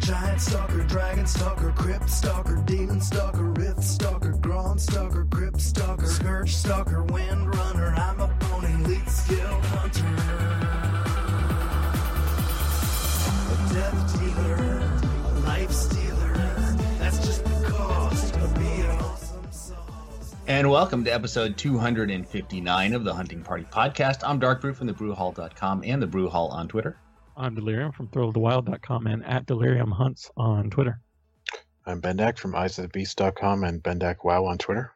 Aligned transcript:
Stalker, 0.00 0.06
Giant 0.06 0.40
Stalker, 0.40 0.82
Dragon 0.84 1.26
Stalker, 1.26 1.72
Crypt 1.76 2.10
Stalker, 2.10 2.56
Demon 2.66 3.00
Stalker, 3.00 3.44
Rift 3.44 3.82
Stalker, 3.84 4.32
Grown 4.32 4.78
Stalker, 4.78 5.24
Crypt 5.30 5.60
Stalker, 5.60 6.06
Scourge 6.06 6.54
Stalker, 6.54 7.04
Wind 7.04 7.54
Runner. 7.54 7.94
I'm 7.96 8.20
a 8.20 8.28
pony, 8.40 8.74
lead 8.84 9.08
skill 9.08 9.60
hunter. 9.62 10.06
A 13.52 13.74
death 13.74 14.18
dealer, 14.18 14.80
life 15.46 15.70
stealer. 15.70 16.34
That's 16.98 17.18
just 17.18 17.44
the 17.44 17.68
cost 17.68 18.36
of 18.36 18.54
being 18.56 18.90
awesome. 19.00 19.46
And 20.48 20.70
welcome 20.70 21.04
to 21.04 21.14
episode 21.14 21.56
259 21.56 22.94
of 22.94 23.04
the 23.04 23.14
Hunting 23.14 23.42
Party 23.42 23.66
Podcast. 23.70 24.22
I'm 24.24 24.40
Dark 24.40 24.60
Brew 24.60 24.74
from 24.74 24.88
thebrewhall.com 24.88 25.84
and 25.86 26.02
the 26.02 26.06
Brew 26.08 26.28
Hall 26.28 26.48
on 26.48 26.66
Twitter. 26.66 26.96
I'm 27.36 27.56
Delirium 27.56 27.90
from 27.90 28.08
thrillofthewild.com 28.08 29.08
and 29.08 29.24
at 29.24 29.44
Delirium 29.44 29.90
Hunts 29.90 30.30
on 30.36 30.70
Twitter. 30.70 31.00
I'm 31.84 32.00
Bendak 32.00 32.38
from 32.38 32.52
eyesofthebeast.com 32.52 33.64
and 33.64 33.82
Bendak 33.82 34.24
Wow 34.24 34.44
on 34.44 34.56
Twitter. 34.56 34.92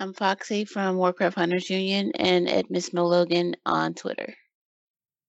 I'm 0.00 0.14
Foxy 0.14 0.64
from 0.64 0.96
Warcraft 0.96 1.36
Hunters 1.36 1.70
Union 1.70 2.10
and 2.16 2.48
at 2.48 2.70
Miss 2.70 2.92
Logan 2.92 3.54
on 3.64 3.94
Twitter. 3.94 4.34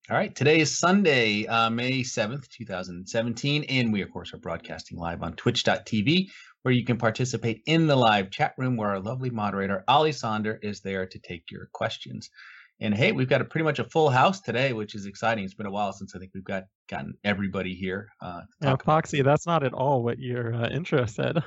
All 0.10 0.18
right, 0.18 0.36
today 0.36 0.60
is 0.60 0.80
Sunday, 0.80 1.46
uh, 1.46 1.70
May 1.70 2.02
7th, 2.02 2.48
2017, 2.50 3.66
and 3.66 3.94
we, 3.94 4.02
of 4.02 4.12
course, 4.12 4.34
are 4.34 4.40
broadcasting 4.40 4.98
live 4.98 5.22
on 5.22 5.34
twitch.tv, 5.34 6.30
where 6.64 6.74
you 6.74 6.86
can 6.86 6.98
participate 6.98 7.62
in 7.68 7.86
the 7.86 7.96
live 7.96 8.32
chat 8.32 8.56
room 8.58 8.78
where 8.78 8.90
our 8.90 9.00
lovely 9.00 9.30
moderator, 9.30 9.84
Ali 9.88 10.10
Sonder, 10.10 10.58
is 10.64 10.82
there 10.82 11.06
to 11.06 11.20
take 11.20 11.52
your 11.52 11.70
questions. 11.72 12.32
And 12.82 12.94
hey, 12.94 13.12
we've 13.12 13.28
got 13.28 13.42
a 13.42 13.46
pretty 13.46 13.66
much 13.66 13.80
a 13.80 13.84
full 13.84 14.10
house 14.10 14.40
today, 14.40 14.72
which 14.72 14.96
is 14.96 15.06
exciting. 15.06 15.44
It's 15.44 15.54
been 15.54 15.66
a 15.66 15.72
while 15.72 15.92
since 15.92 16.16
I 16.16 16.20
think 16.20 16.32
we've 16.34 16.44
got 16.44 16.64
gotten 16.90 17.14
everybody 17.26 17.76
here. 17.76 18.08
Uh, 18.22 18.42
to 18.42 18.48
talk 18.62 18.84
about 18.84 18.86
Foxy, 18.86 19.22
that's 19.22 19.46
not 19.46 19.64
at 19.64 19.74
all 19.74 20.02
what 20.02 20.18
your 20.18 20.54
uh, 20.54 20.70
intro 20.70 21.06
said. 21.06 21.44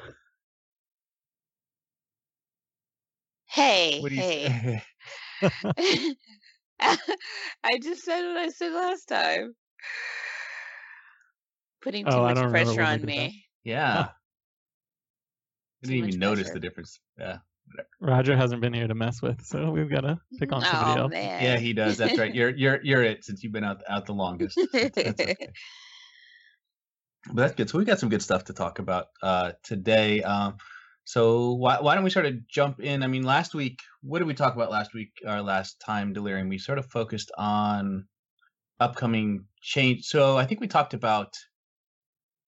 Hey, 3.48 4.00
What 4.00 4.08
do 4.10 4.14
you 4.14 4.20
hey. 4.22 4.82
I 7.64 7.78
just 7.82 8.02
said 8.04 8.26
what 8.26 8.36
I 8.38 8.48
said 8.48 8.72
last 8.72 9.06
time. 9.06 9.54
Putting 11.82 12.04
too 12.04 12.10
Oh, 12.12 12.22
much 12.22 12.50
pressure 12.50 12.82
on 12.82 12.98
did 13.00 13.02
that. 13.02 13.06
me. 13.06 13.44
yeah. 13.64 14.08
I 15.84 15.88
didn't 15.88 16.08
even 16.08 16.20
notice 16.20 16.44
pressure. 16.44 16.54
the 16.54 16.60
difference. 16.60 17.00
Yeah. 17.18 17.38
Roger 18.00 18.36
hasn't 18.36 18.60
been 18.60 18.72
here 18.72 18.86
to 18.88 18.94
mess 18.94 19.22
with, 19.22 19.44
so 19.44 19.70
we've 19.70 19.90
got 19.90 20.00
to 20.02 20.18
pick 20.38 20.52
on 20.52 20.62
somebody 20.62 20.92
Oh 20.92 21.02
else. 21.04 21.12
man. 21.12 21.42
Yeah, 21.42 21.58
he 21.58 21.72
does. 21.72 21.96
That's 21.96 22.18
right. 22.18 22.34
You're 22.34 22.50
you're 22.50 22.80
you're 22.82 23.02
it 23.02 23.24
since 23.24 23.42
you've 23.42 23.52
been 23.52 23.64
out 23.64 23.82
out 23.88 24.06
the 24.06 24.14
longest. 24.14 24.58
That's, 24.72 24.94
that's 24.94 25.20
okay. 25.20 25.36
But 27.28 27.36
that's 27.36 27.54
good. 27.54 27.70
So 27.70 27.78
we've 27.78 27.86
got 27.86 28.00
some 28.00 28.08
good 28.08 28.22
stuff 28.22 28.44
to 28.46 28.52
talk 28.52 28.78
about 28.80 29.06
uh, 29.22 29.52
today. 29.62 30.22
Um, 30.22 30.56
so 31.04 31.52
why 31.52 31.80
why 31.80 31.94
don't 31.94 32.04
we 32.04 32.10
sort 32.10 32.26
of 32.26 32.46
jump 32.48 32.80
in? 32.80 33.02
I 33.02 33.06
mean, 33.06 33.22
last 33.22 33.54
week, 33.54 33.78
what 34.02 34.18
did 34.18 34.26
we 34.26 34.34
talk 34.34 34.54
about 34.56 34.70
last 34.70 34.92
week? 34.94 35.12
Our 35.26 35.40
last 35.42 35.80
time 35.80 36.12
delirium, 36.12 36.48
we 36.48 36.58
sort 36.58 36.78
of 36.78 36.86
focused 36.86 37.30
on 37.38 38.06
upcoming 38.80 39.44
change. 39.60 40.06
So 40.06 40.36
I 40.36 40.44
think 40.46 40.60
we 40.60 40.66
talked 40.66 40.94
about 40.94 41.34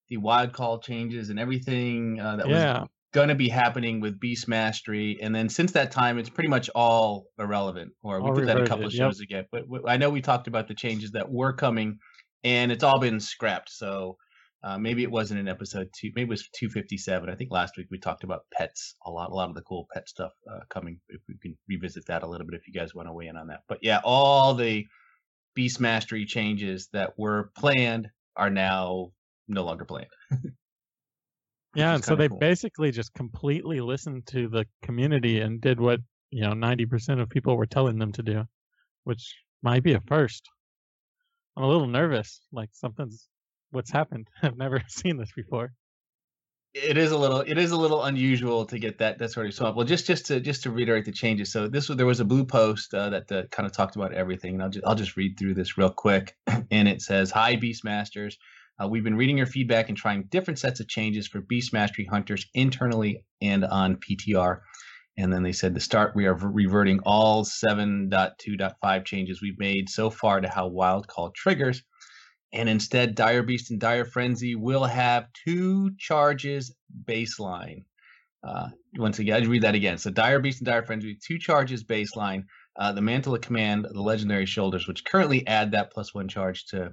the 0.08 0.16
wild 0.16 0.52
call 0.52 0.80
changes 0.80 1.30
and 1.30 1.38
everything 1.38 2.20
uh, 2.20 2.36
that 2.36 2.48
Yeah. 2.48 2.80
was 2.80 2.88
going 3.14 3.28
to 3.28 3.34
be 3.34 3.48
happening 3.48 4.00
with 4.00 4.18
Beast 4.18 4.48
Mastery. 4.48 5.18
And 5.22 5.34
then 5.34 5.48
since 5.48 5.72
that 5.72 5.92
time, 5.92 6.18
it's 6.18 6.28
pretty 6.28 6.50
much 6.50 6.68
all 6.74 7.26
irrelevant. 7.38 7.92
Or 8.02 8.20
we 8.20 8.28
All 8.28 8.34
did 8.34 8.48
that 8.48 8.60
a 8.60 8.66
couple 8.66 8.84
of 8.86 8.92
reverted, 8.92 8.98
yep. 8.98 9.06
shows 9.06 9.20
ago. 9.20 9.44
But 9.52 9.62
w- 9.62 9.84
I 9.86 9.96
know 9.96 10.10
we 10.10 10.20
talked 10.20 10.48
about 10.48 10.66
the 10.66 10.74
changes 10.74 11.12
that 11.12 11.30
were 11.30 11.52
coming, 11.52 11.98
and 12.42 12.72
it's 12.72 12.82
all 12.82 12.98
been 12.98 13.20
scrapped. 13.20 13.70
So 13.70 14.16
uh, 14.64 14.78
maybe 14.78 15.04
it 15.04 15.10
wasn't 15.10 15.38
in 15.38 15.46
episode 15.46 15.88
two. 15.94 16.10
Maybe 16.16 16.26
it 16.26 16.28
was 16.28 16.48
257. 16.58 17.30
I 17.30 17.36
think 17.36 17.52
last 17.52 17.76
week 17.76 17.86
we 17.88 17.98
talked 17.98 18.24
about 18.24 18.42
pets 18.52 18.96
a 19.06 19.10
lot, 19.10 19.30
a 19.30 19.34
lot 19.34 19.48
of 19.48 19.54
the 19.54 19.62
cool 19.62 19.86
pet 19.94 20.08
stuff 20.08 20.32
uh, 20.50 20.60
coming. 20.68 20.98
If 21.08 21.20
we 21.28 21.36
can 21.40 21.56
revisit 21.68 22.06
that 22.06 22.24
a 22.24 22.26
little 22.26 22.46
bit, 22.46 22.58
if 22.58 22.66
you 22.66 22.74
guys 22.74 22.94
want 22.94 23.08
to 23.08 23.12
weigh 23.12 23.28
in 23.28 23.36
on 23.36 23.46
that. 23.46 23.60
But 23.68 23.78
yeah, 23.80 24.00
all 24.02 24.54
the 24.54 24.86
Beast 25.54 25.80
Mastery 25.80 26.26
changes 26.26 26.88
that 26.92 27.12
were 27.16 27.52
planned 27.56 28.08
are 28.36 28.50
now 28.50 29.12
no 29.46 29.62
longer 29.62 29.84
planned. 29.84 30.08
Yeah, 31.74 31.94
and 31.94 32.04
so 32.04 32.14
they 32.14 32.28
cool. 32.28 32.38
basically 32.38 32.90
just 32.90 33.12
completely 33.14 33.80
listened 33.80 34.26
to 34.28 34.48
the 34.48 34.66
community 34.82 35.40
and 35.40 35.60
did 35.60 35.80
what, 35.80 36.00
you 36.30 36.42
know, 36.42 36.52
90% 36.52 37.20
of 37.20 37.28
people 37.28 37.56
were 37.56 37.66
telling 37.66 37.98
them 37.98 38.12
to 38.12 38.22
do, 38.22 38.44
which 39.04 39.34
might 39.62 39.82
be 39.82 39.94
a 39.94 40.00
first. 40.00 40.48
I'm 41.56 41.64
a 41.64 41.68
little 41.68 41.86
nervous, 41.86 42.40
like 42.52 42.70
something's 42.72 43.28
what's 43.70 43.90
happened. 43.90 44.28
I've 44.42 44.56
never 44.56 44.82
seen 44.88 45.16
this 45.16 45.32
before. 45.34 45.72
it 46.74 46.98
is 46.98 47.12
a 47.12 47.18
little 47.18 47.40
it 47.40 47.56
is 47.56 47.70
a 47.70 47.76
little 47.76 48.02
unusual 48.04 48.66
to 48.66 48.78
get 48.78 48.98
that 48.98 49.18
that 49.18 49.30
sort 49.30 49.46
of 49.46 49.54
swap. 49.54 49.76
Well, 49.76 49.86
just 49.86 50.06
just 50.06 50.26
to 50.26 50.40
just 50.40 50.64
to 50.64 50.70
reiterate 50.70 51.04
the 51.04 51.12
changes. 51.12 51.52
So 51.52 51.68
this 51.68 51.88
was 51.88 51.96
there 51.96 52.06
was 52.06 52.20
a 52.20 52.24
blue 52.24 52.44
post 52.44 52.92
uh, 52.94 53.10
that 53.10 53.30
uh, 53.32 53.44
kind 53.50 53.66
of 53.66 53.72
talked 53.72 53.96
about 53.96 54.12
everything, 54.12 54.54
and 54.54 54.62
I'll 54.62 54.70
just 54.70 54.84
I'll 54.86 54.94
just 54.96 55.16
read 55.16 55.38
through 55.38 55.54
this 55.54 55.78
real 55.78 55.90
quick. 55.90 56.36
and 56.70 56.88
it 56.88 57.00
says, 57.00 57.30
"Hi 57.30 57.56
Beastmasters, 57.56 58.36
uh, 58.82 58.88
we've 58.88 59.04
been 59.04 59.16
reading 59.16 59.38
your 59.38 59.46
feedback 59.46 59.88
and 59.88 59.96
trying 59.96 60.24
different 60.24 60.58
sets 60.58 60.80
of 60.80 60.88
changes 60.88 61.28
for 61.28 61.40
Beast 61.40 61.72
Mastery 61.72 62.06
hunters 62.10 62.46
internally 62.54 63.24
and 63.40 63.64
on 63.64 63.96
PTR." 63.96 64.60
And 65.16 65.32
then 65.32 65.42
they 65.42 65.52
said 65.52 65.74
to 65.74 65.80
start, 65.80 66.16
we 66.16 66.26
are 66.26 66.34
reverting 66.34 67.00
all 67.04 67.44
7.2.5 67.44 69.04
changes 69.04 69.40
we've 69.40 69.58
made 69.58 69.88
so 69.88 70.10
far 70.10 70.40
to 70.40 70.48
how 70.48 70.66
wild 70.66 71.06
call 71.06 71.30
triggers. 71.30 71.82
And 72.52 72.68
instead 72.68 73.14
dire 73.14 73.42
beast 73.42 73.70
and 73.70 73.80
dire 73.80 74.04
frenzy 74.04 74.54
will 74.54 74.84
have 74.84 75.26
two 75.44 75.92
charges 75.98 76.74
baseline. 77.04 77.84
Uh, 78.46 78.68
once 78.98 79.18
again 79.18 79.42
i 79.42 79.46
read 79.46 79.62
that 79.62 79.74
again. 79.74 79.98
So 79.98 80.10
dire 80.10 80.40
beast 80.40 80.60
and 80.60 80.66
dire 80.66 80.84
frenzy 80.84 81.16
two 81.20 81.38
charges 81.38 81.84
baseline. 81.84 82.44
Uh, 82.76 82.92
the 82.92 83.00
mantle 83.00 83.34
of 83.34 83.40
command 83.40 83.86
the 83.88 84.02
legendary 84.02 84.46
shoulders 84.46 84.86
which 84.88 85.04
currently 85.04 85.46
add 85.46 85.72
that 85.72 85.92
plus 85.92 86.12
one 86.12 86.28
charge 86.28 86.66
to 86.66 86.92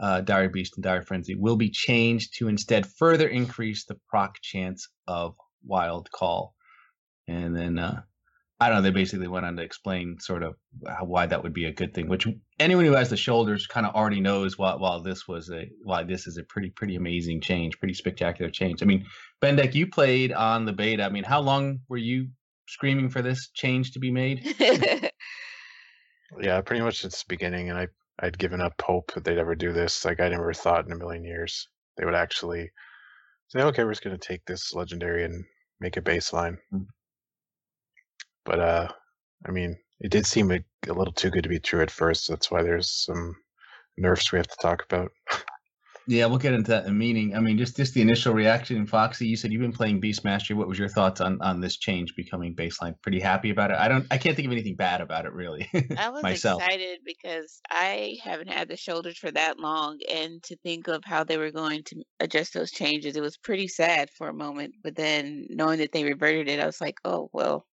uh, 0.00 0.20
dire 0.22 0.48
beast 0.48 0.76
and 0.76 0.84
dire 0.84 1.02
frenzy 1.02 1.34
will 1.34 1.56
be 1.56 1.70
changed 1.70 2.36
to 2.38 2.48
instead 2.48 2.86
further 2.86 3.28
increase 3.28 3.84
the 3.84 3.96
proc 4.08 4.36
chance 4.42 4.88
of 5.06 5.34
wild 5.64 6.10
call 6.10 6.54
and 7.28 7.54
then 7.54 7.78
uh, 7.78 8.00
I 8.60 8.68
don't 8.68 8.76
know. 8.76 8.82
They 8.82 8.90
basically 8.90 9.26
went 9.26 9.46
on 9.46 9.56
to 9.56 9.62
explain 9.62 10.18
sort 10.20 10.42
of 10.42 10.54
how, 10.86 11.06
why 11.06 11.24
that 11.24 11.42
would 11.42 11.54
be 11.54 11.64
a 11.64 11.72
good 11.72 11.94
thing, 11.94 12.08
which 12.08 12.26
anyone 12.58 12.84
who 12.84 12.92
has 12.92 13.08
the 13.08 13.16
shoulders 13.16 13.66
kind 13.66 13.86
of 13.86 13.94
already 13.94 14.20
knows 14.20 14.58
why, 14.58 14.74
why 14.74 15.00
this 15.02 15.26
was 15.26 15.50
a 15.50 15.66
why 15.82 16.02
this 16.02 16.26
is 16.26 16.36
a 16.36 16.42
pretty 16.42 16.68
pretty 16.68 16.96
amazing 16.96 17.40
change, 17.40 17.78
pretty 17.78 17.94
spectacular 17.94 18.50
change. 18.50 18.82
I 18.82 18.86
mean, 18.86 19.06
Bendak, 19.42 19.74
you 19.74 19.86
played 19.86 20.32
on 20.32 20.66
the 20.66 20.74
beta. 20.74 21.04
I 21.04 21.08
mean, 21.08 21.24
how 21.24 21.40
long 21.40 21.80
were 21.88 21.96
you 21.96 22.28
screaming 22.68 23.08
for 23.08 23.22
this 23.22 23.48
change 23.54 23.92
to 23.92 23.98
be 23.98 24.10
made? 24.10 24.54
Yeah, 26.40 26.60
pretty 26.60 26.80
much 26.80 27.00
since 27.00 27.18
the 27.18 27.24
beginning, 27.28 27.70
and 27.70 27.76
I 27.76 27.88
I'd 28.20 28.38
given 28.38 28.60
up 28.60 28.80
hope 28.80 29.12
that 29.14 29.24
they'd 29.24 29.38
ever 29.38 29.54
do 29.54 29.72
this. 29.72 30.04
Like 30.04 30.20
I 30.20 30.28
never 30.28 30.52
thought 30.52 30.86
in 30.86 30.92
a 30.92 30.96
million 30.96 31.24
years 31.24 31.68
they 31.96 32.04
would 32.04 32.14
actually 32.14 32.70
say, 33.48 33.62
"Okay, 33.62 33.84
we're 33.84 33.92
just 33.92 34.04
going 34.04 34.18
to 34.18 34.28
take 34.28 34.44
this 34.44 34.74
legendary 34.74 35.24
and 35.24 35.44
make 35.80 35.96
a 35.96 36.02
baseline." 36.02 36.58
Mm. 36.72 36.86
But 38.44 38.60
uh, 38.60 38.88
I 39.46 39.50
mean, 39.50 39.76
it 40.00 40.10
did 40.10 40.26
seem 40.26 40.50
a, 40.50 40.60
a 40.88 40.92
little 40.92 41.12
too 41.12 41.30
good 41.30 41.42
to 41.42 41.48
be 41.48 41.60
true 41.60 41.82
at 41.82 41.90
first. 41.90 42.28
That's 42.28 42.50
why 42.50 42.62
there's 42.62 42.90
some 42.90 43.34
nerfs 43.96 44.32
we 44.32 44.38
have 44.38 44.48
to 44.48 44.56
talk 44.60 44.84
about. 44.84 45.10
Yeah, 46.10 46.26
we'll 46.26 46.38
get 46.38 46.54
into 46.54 46.72
that 46.72 46.86
in 46.86 46.90
a 46.90 46.92
meeting. 46.92 47.36
I 47.36 47.40
mean, 47.40 47.56
just 47.56 47.76
just 47.76 47.94
the 47.94 48.00
initial 48.00 48.34
reaction. 48.34 48.84
Foxy, 48.84 49.28
you 49.28 49.36
said 49.36 49.52
you've 49.52 49.62
been 49.62 49.72
playing 49.72 50.00
Beast 50.00 50.24
Mastery. 50.24 50.56
What 50.56 50.66
was 50.66 50.76
your 50.76 50.88
thoughts 50.88 51.20
on 51.20 51.40
on 51.40 51.60
this 51.60 51.76
change 51.76 52.16
becoming 52.16 52.52
baseline? 52.52 53.00
Pretty 53.00 53.20
happy 53.20 53.50
about 53.50 53.70
it. 53.70 53.76
I 53.76 53.86
don't. 53.86 54.04
I 54.10 54.18
can't 54.18 54.34
think 54.34 54.46
of 54.46 54.50
anything 54.50 54.74
bad 54.74 55.02
about 55.02 55.24
it 55.24 55.32
really. 55.32 55.70
I 55.96 56.08
was 56.10 56.24
myself. 56.24 56.62
excited 56.64 56.98
because 57.04 57.60
I 57.70 58.18
haven't 58.24 58.48
had 58.48 58.66
the 58.66 58.76
shoulders 58.76 59.18
for 59.18 59.30
that 59.30 59.60
long, 59.60 60.00
and 60.12 60.42
to 60.42 60.56
think 60.64 60.88
of 60.88 61.04
how 61.04 61.22
they 61.22 61.36
were 61.36 61.52
going 61.52 61.84
to 61.84 62.02
adjust 62.18 62.54
those 62.54 62.72
changes, 62.72 63.14
it 63.14 63.22
was 63.22 63.36
pretty 63.36 63.68
sad 63.68 64.10
for 64.10 64.28
a 64.28 64.34
moment. 64.34 64.74
But 64.82 64.96
then 64.96 65.46
knowing 65.48 65.78
that 65.78 65.92
they 65.92 66.02
reverted 66.02 66.48
it, 66.48 66.58
I 66.58 66.66
was 66.66 66.80
like, 66.80 66.98
oh 67.04 67.30
well, 67.32 67.68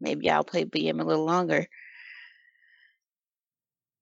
maybe 0.00 0.30
I'll 0.30 0.44
play 0.44 0.64
BM 0.64 0.98
a 1.02 1.04
little 1.04 1.26
longer. 1.26 1.66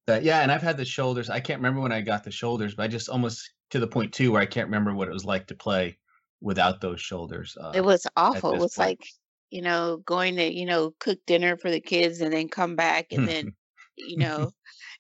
Uh, 0.07 0.21
yeah, 0.23 0.43
and 0.43 0.53
I've 0.53 0.63
had 0.63 0.77
the 0.77 0.85
shoulders. 0.85 1.29
I 1.29 1.41
can't 1.41 1.59
remember 1.59 1.81
when 1.81 1.91
I 1.91 2.03
got 2.03 2.23
the 2.23 2.31
shoulders, 2.31 2.77
but 2.77 2.85
I 2.85 2.89
just 2.89 3.09
almost 3.09 3.54
to 3.71 3.79
the 3.79 3.87
point 3.87 4.13
too 4.13 4.33
where 4.33 4.43
I 4.43 4.47
can't 4.47 4.69
remember 4.69 4.95
what 4.95 5.09
it 5.09 5.13
was 5.13 5.25
like 5.25 5.47
to 5.49 5.55
play 5.55 5.99
without 6.41 6.81
those 6.81 7.01
shoulders. 7.01 7.57
Uh, 7.61 7.73
It 7.75 7.85
was 7.85 8.07
awful. 8.17 8.55
It 8.55 8.61
was 8.61 8.77
point. 8.77 8.89
like, 8.89 9.09
you 9.51 9.63
know, 9.63 9.99
going 9.99 10.37
to, 10.37 10.53
you 10.53 10.67
know, 10.67 10.93
cook 11.01 11.19
dinner 11.27 11.57
for 11.57 11.71
the 11.71 11.81
kids 11.81 12.21
and 12.21 12.33
then 12.33 12.49
come 12.49 12.77
back 12.77 13.13
and 13.13 13.27
then, 13.27 13.55
you 13.97 14.19
know, 14.19 14.53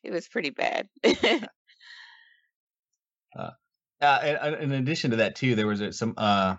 it 0.02 0.12
was 0.12 0.28
pretty 0.28 0.50
bad. 0.50 0.88
Uh, 4.00 4.18
and, 4.22 4.54
and 4.56 4.72
in 4.72 4.82
addition 4.82 5.10
to 5.12 5.16
that, 5.16 5.34
too, 5.34 5.54
there 5.54 5.66
was 5.66 5.82
some. 5.96 6.14
Uh, 6.16 6.56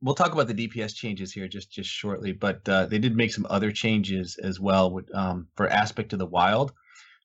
we'll 0.00 0.14
talk 0.14 0.32
about 0.32 0.46
the 0.46 0.54
DPS 0.54 0.94
changes 0.94 1.32
here 1.32 1.48
just 1.48 1.70
just 1.70 1.90
shortly, 1.90 2.32
but 2.32 2.66
uh, 2.68 2.86
they 2.86 2.98
did 2.98 3.16
make 3.16 3.32
some 3.32 3.46
other 3.50 3.70
changes 3.72 4.38
as 4.42 4.58
well 4.58 4.90
with, 4.90 5.14
um, 5.14 5.48
for 5.56 5.68
aspect 5.68 6.12
of 6.12 6.18
the 6.18 6.26
wild. 6.26 6.72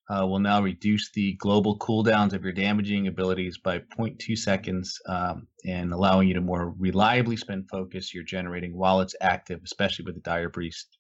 Uh, 0.10 0.26
will 0.28 0.40
now 0.40 0.62
reduce 0.62 1.12
the 1.12 1.34
global 1.36 1.78
cooldowns 1.80 2.34
of 2.34 2.44
your 2.44 2.54
damaging 2.54 3.08
abilities 3.08 3.58
by 3.58 3.80
0.2 3.80 4.38
seconds 4.38 5.00
um, 5.08 5.48
and 5.66 5.94
allowing 5.94 6.28
you 6.28 6.34
to 6.34 6.42
more 6.42 6.72
reliably 6.78 7.38
spend 7.38 7.70
focus 7.70 8.14
you're 8.14 8.24
generating 8.24 8.76
while 8.78 9.02
it's 9.02 9.16
active, 9.22 9.62
especially 9.64 10.06
with 10.06 10.16
the 10.16 10.22
Dire 10.22 10.50
Beast 10.50 10.98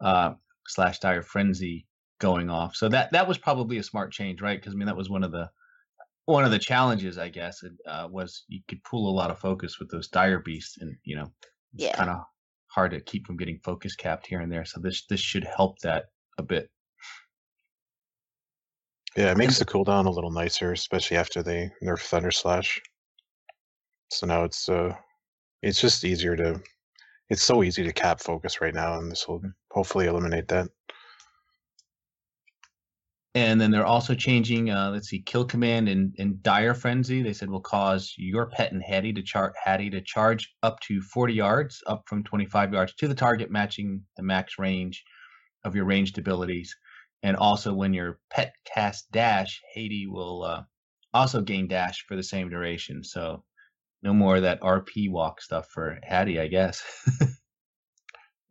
uh, 0.00 0.34
slash 0.68 0.98
Dire 1.00 1.22
Frenzy 1.22 1.86
going 2.20 2.50
off. 2.50 2.76
So 2.76 2.88
that 2.90 3.12
that 3.12 3.28
was 3.28 3.38
probably 3.38 3.78
a 3.78 3.82
smart 3.82 4.12
change, 4.12 4.42
right? 4.42 4.58
Because 4.60 4.74
I 4.74 4.76
mean 4.76 4.86
that 4.86 4.96
was 4.96 5.10
one 5.10 5.24
of 5.24 5.32
the 5.32 5.50
one 6.26 6.44
of 6.44 6.50
the 6.50 6.58
challenges, 6.58 7.18
I 7.18 7.28
guess, 7.28 7.62
uh, 7.86 8.08
was 8.10 8.44
you 8.48 8.60
could 8.68 8.82
pull 8.84 9.08
a 9.10 9.14
lot 9.16 9.30
of 9.30 9.38
focus 9.38 9.78
with 9.78 9.90
those 9.90 10.08
Dire 10.08 10.40
Beasts, 10.40 10.78
and 10.78 10.96
you 11.04 11.16
know, 11.16 11.32
it's 11.76 11.86
Yeah. 11.86 11.96
kind 11.96 12.10
of 12.10 12.24
hard 12.68 12.92
to 12.92 13.00
keep 13.00 13.26
from 13.26 13.36
getting 13.36 13.60
focus 13.64 13.94
capped 13.96 14.26
here 14.26 14.40
and 14.40 14.50
there. 14.52 14.64
So 14.64 14.80
this 14.80 15.06
this 15.06 15.20
should 15.20 15.44
help 15.44 15.78
that 15.80 16.06
a 16.38 16.42
bit. 16.42 16.70
Yeah, 19.16 19.30
it 19.30 19.38
makes 19.38 19.58
the 19.58 19.64
cooldown 19.64 20.04
a 20.04 20.10
little 20.10 20.30
nicer, 20.30 20.72
especially 20.72 21.16
after 21.16 21.42
they 21.42 21.70
nerf 21.82 22.00
Thunder 22.00 22.30
Slash. 22.30 22.80
So 24.10 24.26
now 24.26 24.44
it's 24.44 24.68
uh, 24.68 24.94
it's 25.62 25.80
just 25.80 26.04
easier 26.04 26.36
to. 26.36 26.60
It's 27.28 27.42
so 27.42 27.64
easy 27.64 27.82
to 27.82 27.92
cap 27.92 28.20
focus 28.20 28.60
right 28.60 28.74
now, 28.74 28.98
and 28.98 29.10
this 29.10 29.26
will 29.26 29.42
hopefully 29.72 30.06
eliminate 30.06 30.48
that. 30.48 30.68
And 33.34 33.60
then 33.60 33.70
they're 33.70 33.84
also 33.84 34.14
changing, 34.14 34.70
uh, 34.70 34.90
let's 34.92 35.08
see, 35.08 35.20
kill 35.20 35.44
command 35.44 35.88
and, 35.88 36.14
and 36.18 36.42
dire 36.42 36.72
frenzy. 36.72 37.22
They 37.22 37.32
said 37.32 37.50
will 37.50 37.60
cause 37.60 38.14
your 38.16 38.46
pet 38.46 38.72
and 38.72 38.82
Hati 38.82 39.12
to 39.12 39.22
chart 39.22 39.54
Hati 39.62 39.90
to 39.90 40.00
charge 40.00 40.54
up 40.62 40.78
to 40.80 41.02
40 41.02 41.34
yards, 41.34 41.82
up 41.86 42.04
from 42.06 42.22
25 42.22 42.72
yards 42.72 42.94
to 42.94 43.08
the 43.08 43.14
target, 43.14 43.50
matching 43.50 44.02
the 44.16 44.22
max 44.22 44.58
range 44.58 45.04
of 45.64 45.74
your 45.74 45.84
ranged 45.84 46.16
abilities. 46.16 46.74
And 47.26 47.36
also, 47.36 47.74
when 47.74 47.92
your 47.92 48.20
pet 48.30 48.54
casts 48.64 49.08
dash, 49.10 49.60
Hati 49.74 50.06
will 50.06 50.44
uh, 50.44 50.62
also 51.12 51.42
gain 51.42 51.66
dash 51.66 52.04
for 52.06 52.14
the 52.14 52.22
same 52.22 52.48
duration. 52.48 53.02
So, 53.02 53.42
no 54.00 54.14
more 54.14 54.36
of 54.36 54.42
that 54.42 54.60
RP 54.60 55.10
walk 55.10 55.40
stuff 55.40 55.66
for 55.74 55.98
Hati, 56.08 56.38
I 56.38 56.46
guess. 56.46 56.84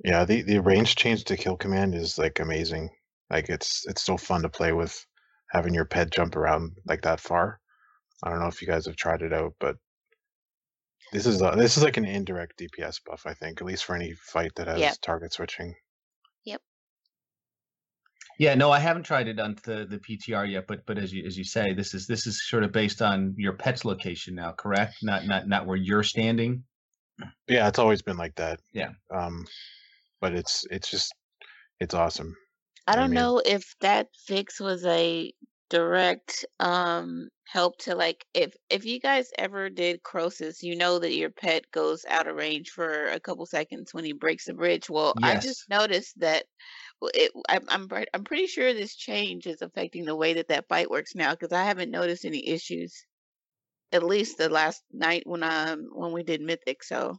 Yeah, 0.03 0.25
the 0.25 0.41
the 0.41 0.61
range 0.61 0.95
change 0.95 1.23
to 1.25 1.37
kill 1.37 1.57
command 1.57 1.95
is 1.95 2.17
like 2.17 2.39
amazing. 2.39 2.89
Like 3.29 3.49
it's 3.49 3.85
it's 3.87 4.03
so 4.03 4.17
fun 4.17 4.41
to 4.43 4.49
play 4.49 4.71
with 4.71 5.05
having 5.51 5.73
your 5.73 5.85
pet 5.85 6.11
jump 6.11 6.35
around 6.35 6.77
like 6.85 7.01
that 7.03 7.19
far. 7.19 7.59
I 8.23 8.29
don't 8.29 8.39
know 8.39 8.47
if 8.47 8.61
you 8.61 8.67
guys 8.67 8.85
have 8.87 8.97
tried 8.97 9.21
it 9.21 9.33
out, 9.33 9.55
but 9.59 9.77
this 11.11 11.25
is 11.25 11.41
a, 11.41 11.51
this 11.57 11.77
is 11.77 11.83
like 11.83 11.97
an 11.97 12.05
indirect 12.05 12.59
DPS 12.59 12.99
buff, 13.05 13.23
I 13.25 13.33
think, 13.33 13.61
at 13.61 13.67
least 13.67 13.85
for 13.85 13.95
any 13.95 14.13
fight 14.13 14.53
that 14.55 14.67
has 14.67 14.81
Yep. 14.81 14.97
target 14.99 15.33
switching. 15.33 15.75
Yeah, 18.37 18.55
no, 18.55 18.69
I 18.71 18.79
haven't 18.79 19.03
tried 19.03 19.27
it 19.27 19.39
on 19.39 19.55
the, 19.63 19.85
the 19.89 19.97
PTR 19.99 20.51
yet, 20.51 20.67
but 20.67 20.85
but 20.85 20.97
as 20.97 21.13
you 21.13 21.25
as 21.25 21.37
you 21.37 21.43
say, 21.43 21.73
this 21.73 21.93
is 21.93 22.05
this 22.07 22.27
is 22.27 22.47
sort 22.49 22.63
of 22.63 22.71
based 22.71 23.01
on 23.01 23.33
your 23.37 23.53
pet's 23.53 23.85
location 23.85 24.35
now, 24.35 24.51
correct? 24.51 24.95
Not 25.03 25.25
not 25.25 25.47
not 25.47 25.65
where 25.65 25.77
you're 25.77 26.03
standing. 26.03 26.63
Yeah, 27.47 27.67
it's 27.67 27.79
always 27.79 28.01
been 28.01 28.17
like 28.17 28.35
that. 28.35 28.59
Yeah. 28.73 28.89
Um, 29.13 29.45
but 30.19 30.33
it's 30.33 30.65
it's 30.69 30.89
just 30.89 31.13
it's 31.79 31.93
awesome. 31.93 32.35
I 32.87 32.93
I 32.93 32.95
don't 32.97 33.11
mean- 33.11 33.15
know 33.15 33.41
if 33.45 33.73
that 33.81 34.07
fix 34.27 34.59
was 34.59 34.85
a 34.85 35.31
direct 35.69 36.45
um 36.59 37.27
help 37.47 37.75
to 37.79 37.95
like 37.95 38.23
if 38.35 38.53
if 38.69 38.85
you 38.85 38.99
guys 38.99 39.29
ever 39.37 39.69
did 39.69 40.03
Krosus, 40.03 40.61
you 40.61 40.75
know 40.75 40.99
that 40.99 41.13
your 41.15 41.29
pet 41.31 41.63
goes 41.71 42.05
out 42.09 42.27
of 42.27 42.35
range 42.35 42.69
for 42.69 43.07
a 43.07 43.19
couple 43.19 43.45
seconds 43.45 43.93
when 43.93 44.03
he 44.03 44.13
breaks 44.13 44.45
the 44.45 44.53
bridge. 44.53 44.89
Well, 44.89 45.13
I 45.23 45.37
just 45.37 45.69
noticed 45.69 46.19
that 46.19 46.43
well, 46.43 46.45
it, 47.13 47.31
I'm 47.49 47.65
I'm 47.69 47.87
I'm 48.13 48.23
pretty 48.23 48.47
sure 48.47 48.73
this 48.73 48.95
change 48.95 49.47
is 49.47 49.61
affecting 49.61 50.05
the 50.05 50.15
way 50.15 50.33
that 50.33 50.47
that 50.49 50.67
fight 50.67 50.89
works 50.89 51.15
now 51.15 51.31
because 51.31 51.51
I 51.53 51.63
haven't 51.63 51.91
noticed 51.91 52.25
any 52.25 52.47
issues. 52.47 53.05
At 53.91 54.03
least 54.03 54.37
the 54.37 54.49
last 54.49 54.83
night 54.91 55.23
when 55.25 55.43
um 55.43 55.89
when 55.93 56.11
we 56.11 56.23
did 56.23 56.41
Mythic, 56.41 56.83
so 56.83 57.17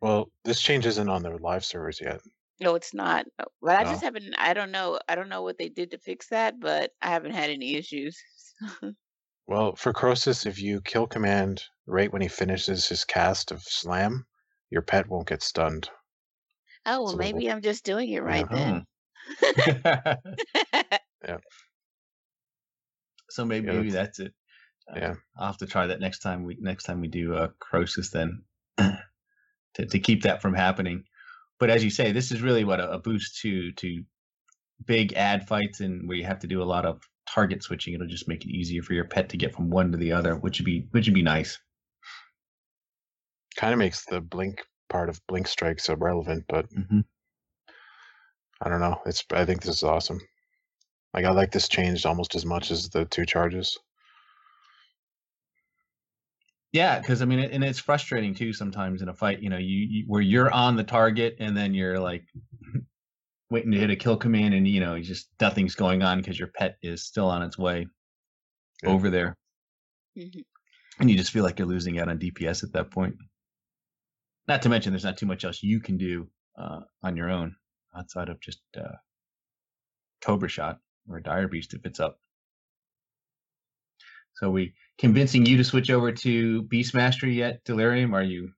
Well, 0.00 0.30
this 0.44 0.60
change 0.60 0.86
isn't 0.86 1.08
on 1.08 1.22
the 1.22 1.30
live 1.38 1.64
servers 1.64 2.00
yet. 2.00 2.20
no, 2.60 2.74
it's 2.74 2.92
not. 2.94 3.26
uh, 3.38 3.44
But 3.62 3.76
I 3.76 3.84
just 3.84 4.02
haven't. 4.02 4.34
I 4.38 4.52
don't 4.54 4.70
know. 4.70 4.98
I 5.08 5.14
don't 5.14 5.28
know 5.30 5.42
what 5.42 5.58
they 5.58 5.68
did 5.68 5.90
to 5.92 5.98
fix 5.98 6.28
that, 6.28 6.60
but 6.60 6.92
I 7.02 7.08
haven't 7.08 7.32
had 7.32 7.50
any 7.50 7.74
issues. 7.76 8.18
Well, 9.46 9.74
for 9.74 9.92
Krosus, 9.92 10.46
if 10.46 10.60
you 10.60 10.80
kill 10.80 11.08
command 11.08 11.64
right 11.86 12.12
when 12.12 12.22
he 12.22 12.28
finishes 12.28 12.86
his 12.86 13.04
cast 13.04 13.50
of 13.50 13.62
slam, 13.64 14.24
your 14.70 14.82
pet 14.82 15.08
won't 15.08 15.26
get 15.26 15.42
stunned. 15.42 15.90
Oh 16.86 17.02
well, 17.02 17.12
So- 17.12 17.16
maybe 17.16 17.50
I'm 17.50 17.60
just 17.60 17.84
doing 17.84 18.10
it 18.10 18.22
right 18.22 18.46
then. 18.48 18.86
so 23.30 23.44
maybe 23.44 23.66
Yeah, 23.66 23.72
maybe 23.74 23.90
that's 23.90 24.18
it. 24.18 24.34
Uh, 24.90 24.98
Yeah. 24.98 25.14
I'll 25.38 25.48
have 25.48 25.58
to 25.58 25.66
try 25.66 25.86
that 25.86 26.00
next 26.00 26.20
time 26.20 26.44
we 26.44 26.56
next 26.60 26.84
time 26.84 27.00
we 27.00 27.08
do 27.08 27.34
uh, 27.34 27.48
Krosus 27.60 28.10
then 28.10 28.42
to 28.78 29.86
to 29.86 29.98
keep 29.98 30.22
that 30.22 30.42
from 30.42 30.54
happening. 30.54 31.04
But 31.58 31.70
as 31.70 31.84
you 31.84 31.90
say, 31.90 32.12
this 32.12 32.32
is 32.32 32.42
really 32.42 32.64
what 32.64 32.80
a, 32.80 32.92
a 32.92 32.98
boost 32.98 33.40
to 33.42 33.72
to 33.72 34.02
big 34.86 35.12
ad 35.14 35.46
fights 35.46 35.80
and 35.80 36.08
where 36.08 36.16
you 36.16 36.24
have 36.24 36.40
to 36.40 36.46
do 36.46 36.62
a 36.62 36.64
lot 36.64 36.86
of 36.86 37.02
target 37.28 37.62
switching. 37.62 37.94
It'll 37.94 38.06
just 38.06 38.28
make 38.28 38.44
it 38.44 38.50
easier 38.50 38.82
for 38.82 38.94
your 38.94 39.04
pet 39.04 39.28
to 39.30 39.36
get 39.36 39.54
from 39.54 39.70
one 39.70 39.92
to 39.92 39.98
the 39.98 40.12
other, 40.12 40.36
which 40.36 40.58
would 40.58 40.66
be 40.66 40.88
which 40.90 41.06
would 41.06 41.14
be 41.14 41.22
nice. 41.22 41.58
Kind 43.56 43.72
of 43.72 43.78
makes 43.78 44.04
the 44.06 44.20
blink 44.20 44.62
part 44.88 45.08
of 45.08 45.20
blink 45.26 45.46
strikes 45.46 45.88
irrelevant, 45.88 46.44
but 46.48 46.66
hmm 46.72 47.00
I 48.60 48.68
don't 48.68 48.80
know. 48.80 49.00
It's 49.06 49.24
I 49.32 49.44
think 49.44 49.62
this 49.62 49.76
is 49.76 49.82
awesome. 49.82 50.20
Like 51.14 51.24
I 51.24 51.30
like 51.30 51.52
this 51.52 51.68
changed 51.68 52.06
almost 52.06 52.34
as 52.34 52.44
much 52.44 52.70
as 52.70 52.88
the 52.88 53.04
two 53.04 53.26
charges. 53.26 53.78
Yeah, 56.72 57.00
because 57.00 57.20
I 57.20 57.24
mean, 57.24 57.40
and 57.40 57.64
it's 57.64 57.80
frustrating 57.80 58.34
too 58.34 58.52
sometimes 58.52 59.02
in 59.02 59.08
a 59.08 59.14
fight. 59.14 59.42
You 59.42 59.50
know, 59.50 59.58
you, 59.58 59.86
you 59.90 60.04
where 60.06 60.20
you're 60.20 60.52
on 60.52 60.76
the 60.76 60.84
target 60.84 61.36
and 61.40 61.56
then 61.56 61.74
you're 61.74 61.98
like 61.98 62.24
waiting 63.50 63.72
to 63.72 63.78
hit 63.78 63.90
a 63.90 63.96
kill 63.96 64.16
command, 64.16 64.54
and 64.54 64.68
you 64.68 64.80
know, 64.80 64.94
you 64.94 65.02
just 65.02 65.28
nothing's 65.40 65.74
going 65.74 66.02
on 66.02 66.18
because 66.18 66.38
your 66.38 66.48
pet 66.48 66.76
is 66.82 67.04
still 67.04 67.26
on 67.26 67.42
its 67.42 67.58
way 67.58 67.88
Yeah. 68.84 68.90
over 68.90 69.10
there, 69.10 69.36
Mhm. 70.16 70.44
and 71.00 71.10
you 71.10 71.16
just 71.16 71.32
feel 71.32 71.42
like 71.42 71.58
you're 71.58 71.66
losing 71.66 71.98
out 71.98 72.08
on 72.08 72.18
DPS 72.18 72.62
at 72.62 72.72
that 72.72 72.92
point. 72.92 73.16
Not 74.46 74.62
to 74.62 74.68
mention, 74.68 74.92
there's 74.92 75.04
not 75.04 75.18
too 75.18 75.26
much 75.26 75.44
else 75.44 75.62
you 75.62 75.80
can 75.80 75.96
do 75.96 76.28
uh, 76.56 76.80
on 77.02 77.16
your 77.16 77.30
own 77.30 77.56
outside 77.96 78.28
of 78.28 78.40
just 78.40 78.60
uh, 78.78 78.96
Cobra 80.22 80.48
Shot 80.48 80.78
or 81.08 81.20
Dire 81.20 81.48
Beast 81.48 81.74
if 81.74 81.84
it's 81.84 82.00
up. 82.00 82.18
So 84.34 84.50
we 84.50 84.74
convincing 84.98 85.44
you 85.46 85.56
to 85.58 85.64
switch 85.64 85.90
over 85.90 86.12
to 86.12 86.62
Beast 86.62 86.94
Mastery 86.94 87.34
yet, 87.34 87.60
Delirium? 87.64 88.14
Are 88.14 88.22
you 88.22 88.52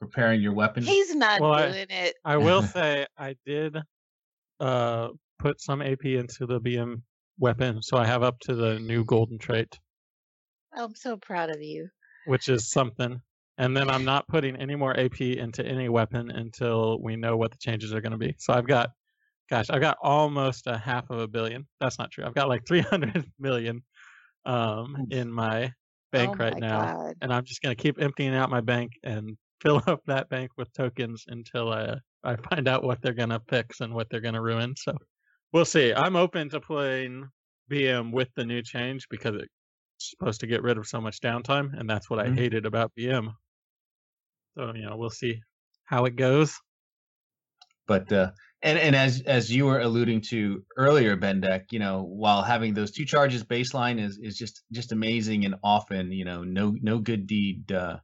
preparing 0.00 0.40
your 0.40 0.52
weapon? 0.54 0.84
He's 0.84 1.14
not 1.14 1.40
Well, 1.40 1.52
I- 1.52 1.72
doing 1.72 1.86
it. 1.90 2.14
I 2.24 2.36
will 2.36 2.62
say 2.76 3.06
I 3.18 3.36
did 3.46 3.76
uh 4.60 5.08
put 5.38 5.60
some 5.60 5.82
AP 5.82 6.04
into 6.04 6.46
the 6.46 6.60
BM 6.60 7.02
weapon, 7.38 7.82
so 7.82 7.96
I 7.96 8.06
have 8.06 8.22
up 8.22 8.38
to 8.40 8.54
the 8.54 8.78
new 8.78 9.04
golden 9.04 9.38
trait, 9.38 9.78
I'm 10.72 10.94
so 10.94 11.16
proud 11.16 11.50
of 11.50 11.60
you. 11.60 11.88
which 12.26 12.48
is 12.48 12.70
something. 12.70 13.20
And 13.58 13.76
then 13.76 13.88
I'm 13.88 14.04
not 14.04 14.28
putting 14.28 14.56
any 14.56 14.74
more 14.74 14.98
AP 14.98 15.38
into 15.38 15.64
any 15.64 15.88
weapon 15.88 16.30
until 16.30 17.00
we 17.02 17.16
know 17.16 17.36
what 17.36 17.52
the 17.52 17.58
changes 17.58 17.92
are 17.94 18.00
going 18.00 18.12
to 18.12 18.18
be. 18.18 18.34
So 18.38 18.52
I've 18.52 18.66
got, 18.66 18.90
gosh, 19.50 19.70
I've 19.70 19.80
got 19.82 19.98
almost 20.02 20.66
a 20.66 20.78
half 20.78 21.10
of 21.10 21.20
a 21.20 21.28
billion. 21.28 21.68
That's 21.80 21.98
not 21.98 22.10
true. 22.12 22.24
I've 22.24 22.34
got 22.34 22.48
like 22.48 22.66
300 22.66 23.26
million 23.38 23.82
um, 24.44 25.02
in 25.10 25.32
my 25.32 25.72
bank 26.12 26.34
oh 26.34 26.38
right 26.38 26.56
my 26.56 26.58
now. 26.58 26.92
God. 26.92 27.16
and 27.20 27.32
I'm 27.32 27.44
just 27.44 27.62
gonna 27.62 27.74
keep 27.74 28.00
emptying 28.00 28.34
out 28.34 28.50
my 28.50 28.60
bank 28.60 28.92
and 29.02 29.36
fill 29.60 29.82
up 29.86 30.02
that 30.06 30.28
bank 30.28 30.50
with 30.58 30.72
tokens 30.72 31.24
until 31.28 31.72
I 31.72 31.98
I 32.22 32.36
find 32.36 32.68
out 32.68 32.84
what 32.84 33.00
they're 33.02 33.14
gonna 33.14 33.40
fix 33.48 33.80
and 33.80 33.94
what 33.94 34.10
they're 34.10 34.20
gonna 34.20 34.42
ruin. 34.42 34.74
So 34.76 34.96
we'll 35.52 35.64
see. 35.64 35.92
I'm 35.94 36.16
open 36.16 36.50
to 36.50 36.60
playing 36.60 37.28
BM 37.70 38.12
with 38.12 38.30
the 38.36 38.44
new 38.44 38.62
change 38.62 39.08
because 39.08 39.36
it's 39.36 40.10
supposed 40.10 40.40
to 40.40 40.46
get 40.46 40.62
rid 40.62 40.78
of 40.78 40.86
so 40.86 41.00
much 41.00 41.20
downtime, 41.20 41.78
and 41.78 41.88
that's 41.88 42.10
what 42.10 42.18
I 42.20 42.28
Mhm. 42.28 42.36
hated 42.36 42.66
about 42.66 42.92
BM. 42.94 43.34
So 44.56 44.72
you 44.74 44.82
know 44.86 44.96
we'll 44.96 45.10
see 45.10 45.40
how 45.84 46.04
it 46.06 46.16
goes. 46.16 46.58
but 47.86 48.10
uh 48.12 48.30
and 48.62 48.78
and 48.78 48.96
as 48.96 49.22
as 49.26 49.50
you 49.54 49.66
were 49.66 49.80
alluding 49.80 50.20
to 50.20 50.64
earlier 50.76 51.16
bendak 51.16 51.64
you 51.70 51.78
know 51.78 52.02
while 52.02 52.42
having 52.42 52.74
those 52.74 52.90
two 52.92 53.04
charges 53.04 53.44
baseline 53.44 54.00
is 54.00 54.18
is 54.18 54.36
just 54.36 54.62
just 54.72 54.92
amazing 54.92 55.44
and 55.44 55.54
often 55.62 56.12
you 56.12 56.24
know 56.24 56.44
no 56.44 56.74
no 56.82 56.98
good 56.98 57.26
deed 57.26 57.70
uh 57.72 57.98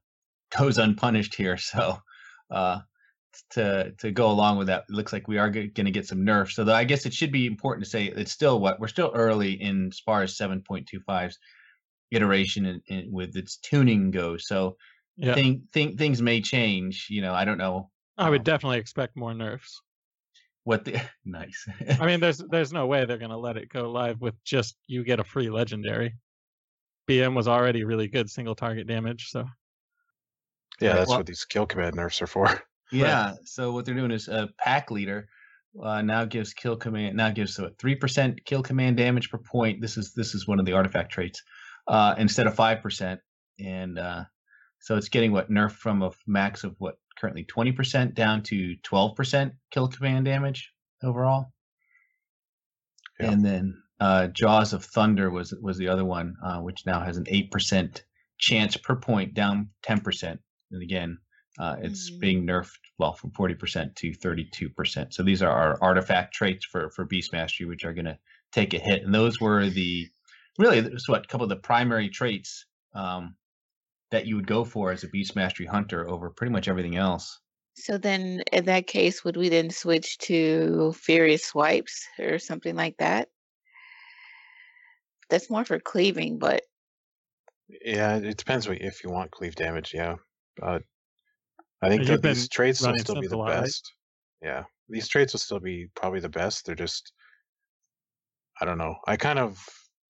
goes 0.58 0.78
unpunished 0.78 1.34
here. 1.34 1.56
So 1.72 1.98
uh 2.50 2.80
to 3.50 3.92
to 3.98 4.10
go 4.10 4.30
along 4.30 4.58
with 4.58 4.66
that 4.68 4.84
it 4.88 4.92
looks 4.94 5.12
like 5.12 5.28
we 5.28 5.38
are 5.38 5.50
going 5.50 5.72
to 5.74 5.90
get 5.92 6.06
some 6.06 6.24
nerfs. 6.24 6.56
So 6.56 6.70
i 6.72 6.84
guess 6.84 7.06
it 7.06 7.14
should 7.14 7.32
be 7.32 7.46
important 7.46 7.84
to 7.84 7.90
say 7.90 8.06
it's 8.06 8.32
still 8.32 8.60
what 8.60 8.80
we're 8.80 8.88
still 8.88 9.12
early 9.14 9.52
in 9.52 9.88
as 9.88 10.00
far 10.00 10.22
as 10.22 10.36
7.25's 10.36 11.38
iteration 12.10 12.66
and, 12.66 12.82
and 12.88 13.12
with 13.12 13.36
its 13.36 13.56
tuning 13.58 14.10
goes. 14.10 14.46
So 14.48 14.76
Yeah, 15.20 15.34
think 15.34 15.70
think 15.72 15.98
things 15.98 16.22
may 16.22 16.40
change 16.40 17.06
you 17.10 17.20
know 17.20 17.34
i 17.34 17.44
don't 17.44 17.58
know 17.58 17.90
I 18.18 18.28
would 18.28 18.40
um, 18.40 18.44
definitely 18.44 18.78
expect 18.78 19.16
more 19.16 19.32
nerfs. 19.32 19.80
what 20.64 20.84
the 20.84 21.00
nice. 21.24 21.66
I 21.98 22.04
mean, 22.06 22.20
there's 22.20 22.38
there's 22.50 22.72
no 22.72 22.86
way 22.86 23.04
they're 23.04 23.16
gonna 23.18 23.38
let 23.38 23.56
it 23.56 23.68
go 23.70 23.90
live 23.90 24.20
with 24.20 24.34
just 24.44 24.76
you 24.86 25.04
get 25.04 25.20
a 25.20 25.24
free 25.24 25.48
legendary. 25.48 26.14
BM 27.08 27.34
was 27.34 27.48
already 27.48 27.84
really 27.84 28.08
good 28.08 28.28
single 28.28 28.54
target 28.54 28.86
damage, 28.86 29.28
so 29.30 29.40
Yeah, 30.80 30.90
Right, 30.90 30.96
that's 30.96 31.08
well- 31.08 31.18
what 31.18 31.26
these 31.26 31.44
kill 31.44 31.66
command 31.66 31.96
nerfs 31.96 32.20
are 32.22 32.26
for. 32.26 32.46
Yeah. 32.92 33.34
So 33.44 33.70
what 33.70 33.84
they're 33.84 33.94
doing 33.94 34.10
is 34.10 34.26
a 34.26 34.48
pack 34.58 34.90
leader 34.90 35.28
uh, 35.80 36.02
now 36.02 36.24
gives 36.24 36.52
kill 36.52 36.76
command 36.76 37.16
now 37.16 37.30
gives 37.30 37.54
so 37.54 37.70
three 37.78 37.94
percent 37.94 38.44
kill 38.44 38.62
command 38.64 38.96
damage 38.96 39.30
per 39.30 39.38
point. 39.38 39.80
This 39.80 39.96
is 39.96 40.12
this 40.12 40.34
is 40.34 40.48
one 40.48 40.58
of 40.58 40.66
the 40.66 40.72
artifact 40.72 41.12
traits 41.12 41.40
uh, 41.86 42.16
instead 42.18 42.48
of 42.48 42.54
five 42.56 42.82
percent, 42.82 43.20
and 43.60 43.96
uh, 43.96 44.24
so 44.80 44.96
it's 44.96 45.08
getting 45.08 45.32
what 45.32 45.50
nerf 45.50 45.72
from 45.72 46.02
a 46.02 46.10
max 46.26 46.64
of 46.64 46.74
what 46.78 46.98
currently 47.18 47.44
twenty 47.44 47.72
percent 47.72 48.14
down 48.14 48.42
to 48.44 48.76
twelve 48.82 49.14
percent 49.16 49.52
kill 49.70 49.88
command 49.88 50.24
damage 50.24 50.72
overall. 51.02 51.52
Yeah. 53.18 53.32
And 53.32 53.44
then 53.44 53.82
uh, 54.00 54.28
Jaws 54.28 54.72
of 54.72 54.84
Thunder 54.84 55.30
was 55.30 55.52
was 55.60 55.76
the 55.78 55.88
other 55.88 56.04
one, 56.04 56.36
uh, 56.44 56.60
which 56.60 56.86
now 56.86 57.00
has 57.00 57.16
an 57.16 57.24
eight 57.28 57.50
percent 57.50 58.04
chance 58.38 58.76
per 58.76 58.96
point, 58.96 59.34
down 59.34 59.70
ten 59.82 60.00
percent. 60.00 60.40
And 60.70 60.82
again, 60.82 61.18
uh, 61.58 61.76
it's 61.80 62.10
Mhm. 62.10 62.20
being 62.20 62.46
nerfed 62.46 62.78
well 62.96 63.12
from 63.12 63.32
40% 63.32 63.94
to 63.96 64.12
32%. 64.12 65.12
So 65.12 65.22
these 65.22 65.42
are 65.42 65.50
our 65.50 65.82
artifact 65.82 66.32
traits 66.32 66.64
for 66.64 66.90
for 66.90 67.04
Beast 67.04 67.32
Mastery, 67.32 67.66
which 67.66 67.84
are 67.84 67.92
going 67.92 68.04
to 68.06 68.18
take 68.52 68.72
a 68.72 68.78
hit. 68.78 69.02
And 69.02 69.14
those 69.14 69.40
were 69.40 69.68
the 69.68 70.08
really 70.58 70.80
this 70.80 71.08
what 71.08 71.24
a 71.24 71.28
couple 71.28 71.44
of 71.44 71.50
the 71.50 71.56
primary 71.56 72.08
traits 72.08 72.66
um, 72.94 73.36
that 74.10 74.26
you 74.26 74.36
would 74.36 74.46
go 74.46 74.64
for 74.64 74.92
as 74.92 75.04
a 75.04 75.08
Beast 75.08 75.36
Mastery 75.36 75.66
hunter 75.66 76.08
over 76.08 76.30
pretty 76.30 76.52
much 76.52 76.68
everything 76.68 76.96
else. 76.96 77.40
So 77.74 77.96
then, 77.98 78.42
in 78.52 78.64
that 78.66 78.86
case, 78.86 79.24
would 79.24 79.36
we 79.36 79.48
then 79.48 79.70
switch 79.70 80.18
to 80.18 80.92
Furious 80.92 81.44
Swipes 81.44 82.06
or 82.18 82.38
something 82.38 82.74
like 82.76 82.96
that? 82.98 83.30
That's 85.30 85.48
more 85.48 85.64
for 85.64 85.78
cleaving, 85.78 86.38
but 86.38 86.62
Yeah, 87.68 88.16
it 88.16 88.36
depends 88.36 88.68
what 88.68 88.80
if 88.80 89.04
you 89.04 89.10
want 89.10 89.30
cleave 89.30 89.54
damage. 89.54 89.94
Yeah, 89.94 90.16
but 90.56 90.82
I 91.80 91.88
think 91.88 92.06
that 92.06 92.22
these 92.22 92.48
traits 92.48 92.80
will 92.82 92.96
still 92.98 93.16
be 93.16 93.28
the 93.28 93.36
lot, 93.36 93.50
right? 93.50 93.62
best. 93.62 93.92
Yeah, 94.42 94.64
these 94.88 95.08
traits 95.08 95.32
will 95.32 95.40
still 95.40 95.60
be 95.60 95.88
probably 95.94 96.20
the 96.20 96.28
best. 96.28 96.66
They're 96.66 96.74
just, 96.74 97.12
I 98.60 98.64
don't 98.64 98.78
know. 98.78 98.96
I 99.06 99.16
kind 99.16 99.38
of, 99.38 99.64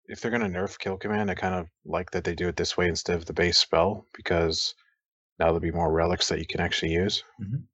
if 0.09 0.21
they're 0.21 0.31
gonna 0.31 0.49
nerf 0.49 0.79
kill 0.79 0.97
command, 0.97 1.31
I 1.31 1.35
kind 1.35 1.55
of 1.55 1.69
like 1.85 2.11
that 2.11 2.25
they 2.25 2.35
do 2.35 2.49
it 2.49 2.57
this 2.57 2.77
way 2.77 2.88
instead 2.88 3.17
of 3.17 3.27
the 3.27 3.33
base 3.33 3.59
spell 3.59 4.07
because 4.15 4.75
now 5.38 5.47
there'll 5.47 5.61
be 5.61 5.71
more 5.71 5.93
relics 5.93 6.29
that 6.29 6.38
you 6.38 6.47
can 6.47 6.61
actually 6.61 6.93
use. 6.93 7.23
Mhm. 7.41 7.65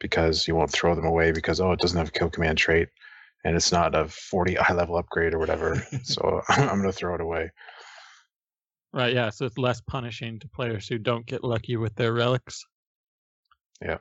Because 0.00 0.46
you 0.46 0.54
won't 0.54 0.70
throw 0.70 0.94
them 0.94 1.06
away 1.06 1.32
because 1.32 1.60
oh 1.60 1.72
it 1.72 1.80
doesn't 1.80 1.98
have 1.98 2.08
a 2.08 2.12
kill 2.12 2.30
command 2.30 2.58
trait, 2.58 2.88
and 3.44 3.56
it's 3.56 3.72
not 3.72 3.94
a 3.94 4.08
40 4.08 4.56
eye 4.58 4.72
level 4.72 4.96
upgrade 4.96 5.34
or 5.34 5.38
whatever. 5.38 5.76
so 6.04 6.42
I'm 6.48 6.78
gonna 6.78 6.92
throw 6.92 7.14
it 7.14 7.20
away. 7.20 7.50
right, 8.92 9.12
yeah. 9.12 9.30
So 9.30 9.46
it's 9.46 9.58
less 9.58 9.80
punishing 9.80 10.38
to 10.40 10.48
players 10.48 10.88
who 10.88 10.98
don't 10.98 11.26
get 11.26 11.44
lucky 11.44 11.76
with 11.76 11.94
their 11.96 12.12
relics. 12.12 12.64
Yeah 13.82 13.98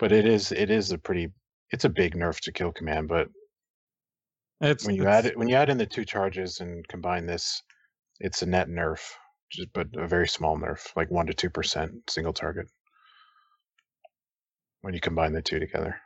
but 0.00 0.10
it 0.10 0.26
is 0.26 0.50
it 0.50 0.70
is 0.70 0.90
a 0.90 0.98
pretty 0.98 1.28
it's 1.70 1.84
a 1.84 1.88
big 1.88 2.16
nerf 2.16 2.40
to 2.40 2.50
kill 2.50 2.72
command, 2.72 3.06
but 3.06 3.28
It's 4.60 4.86
when 4.86 4.94
you 4.94 5.02
it's- 5.02 5.18
add 5.18 5.26
it 5.26 5.36
when 5.38 5.48
you 5.48 5.56
add 5.56 5.70
in 5.70 5.78
the 5.78 5.86
two 5.86 6.04
charges 6.04 6.60
and 6.60 6.86
combine 6.88 7.26
this, 7.26 7.62
it's 8.20 8.42
a 8.42 8.46
net 8.46 8.68
nerf, 8.68 9.00
just 9.50 9.72
but 9.72 9.88
a 9.96 10.06
very 10.06 10.28
small 10.28 10.58
nerf, 10.58 10.94
like 10.96 11.10
one 11.10 11.26
to 11.26 11.34
two 11.34 11.50
percent 11.50 12.10
single 12.10 12.32
target. 12.32 12.66
When 14.82 14.94
you 14.94 15.00
combine 15.00 15.32
the 15.32 15.42
two 15.42 15.58
together. 15.58 16.00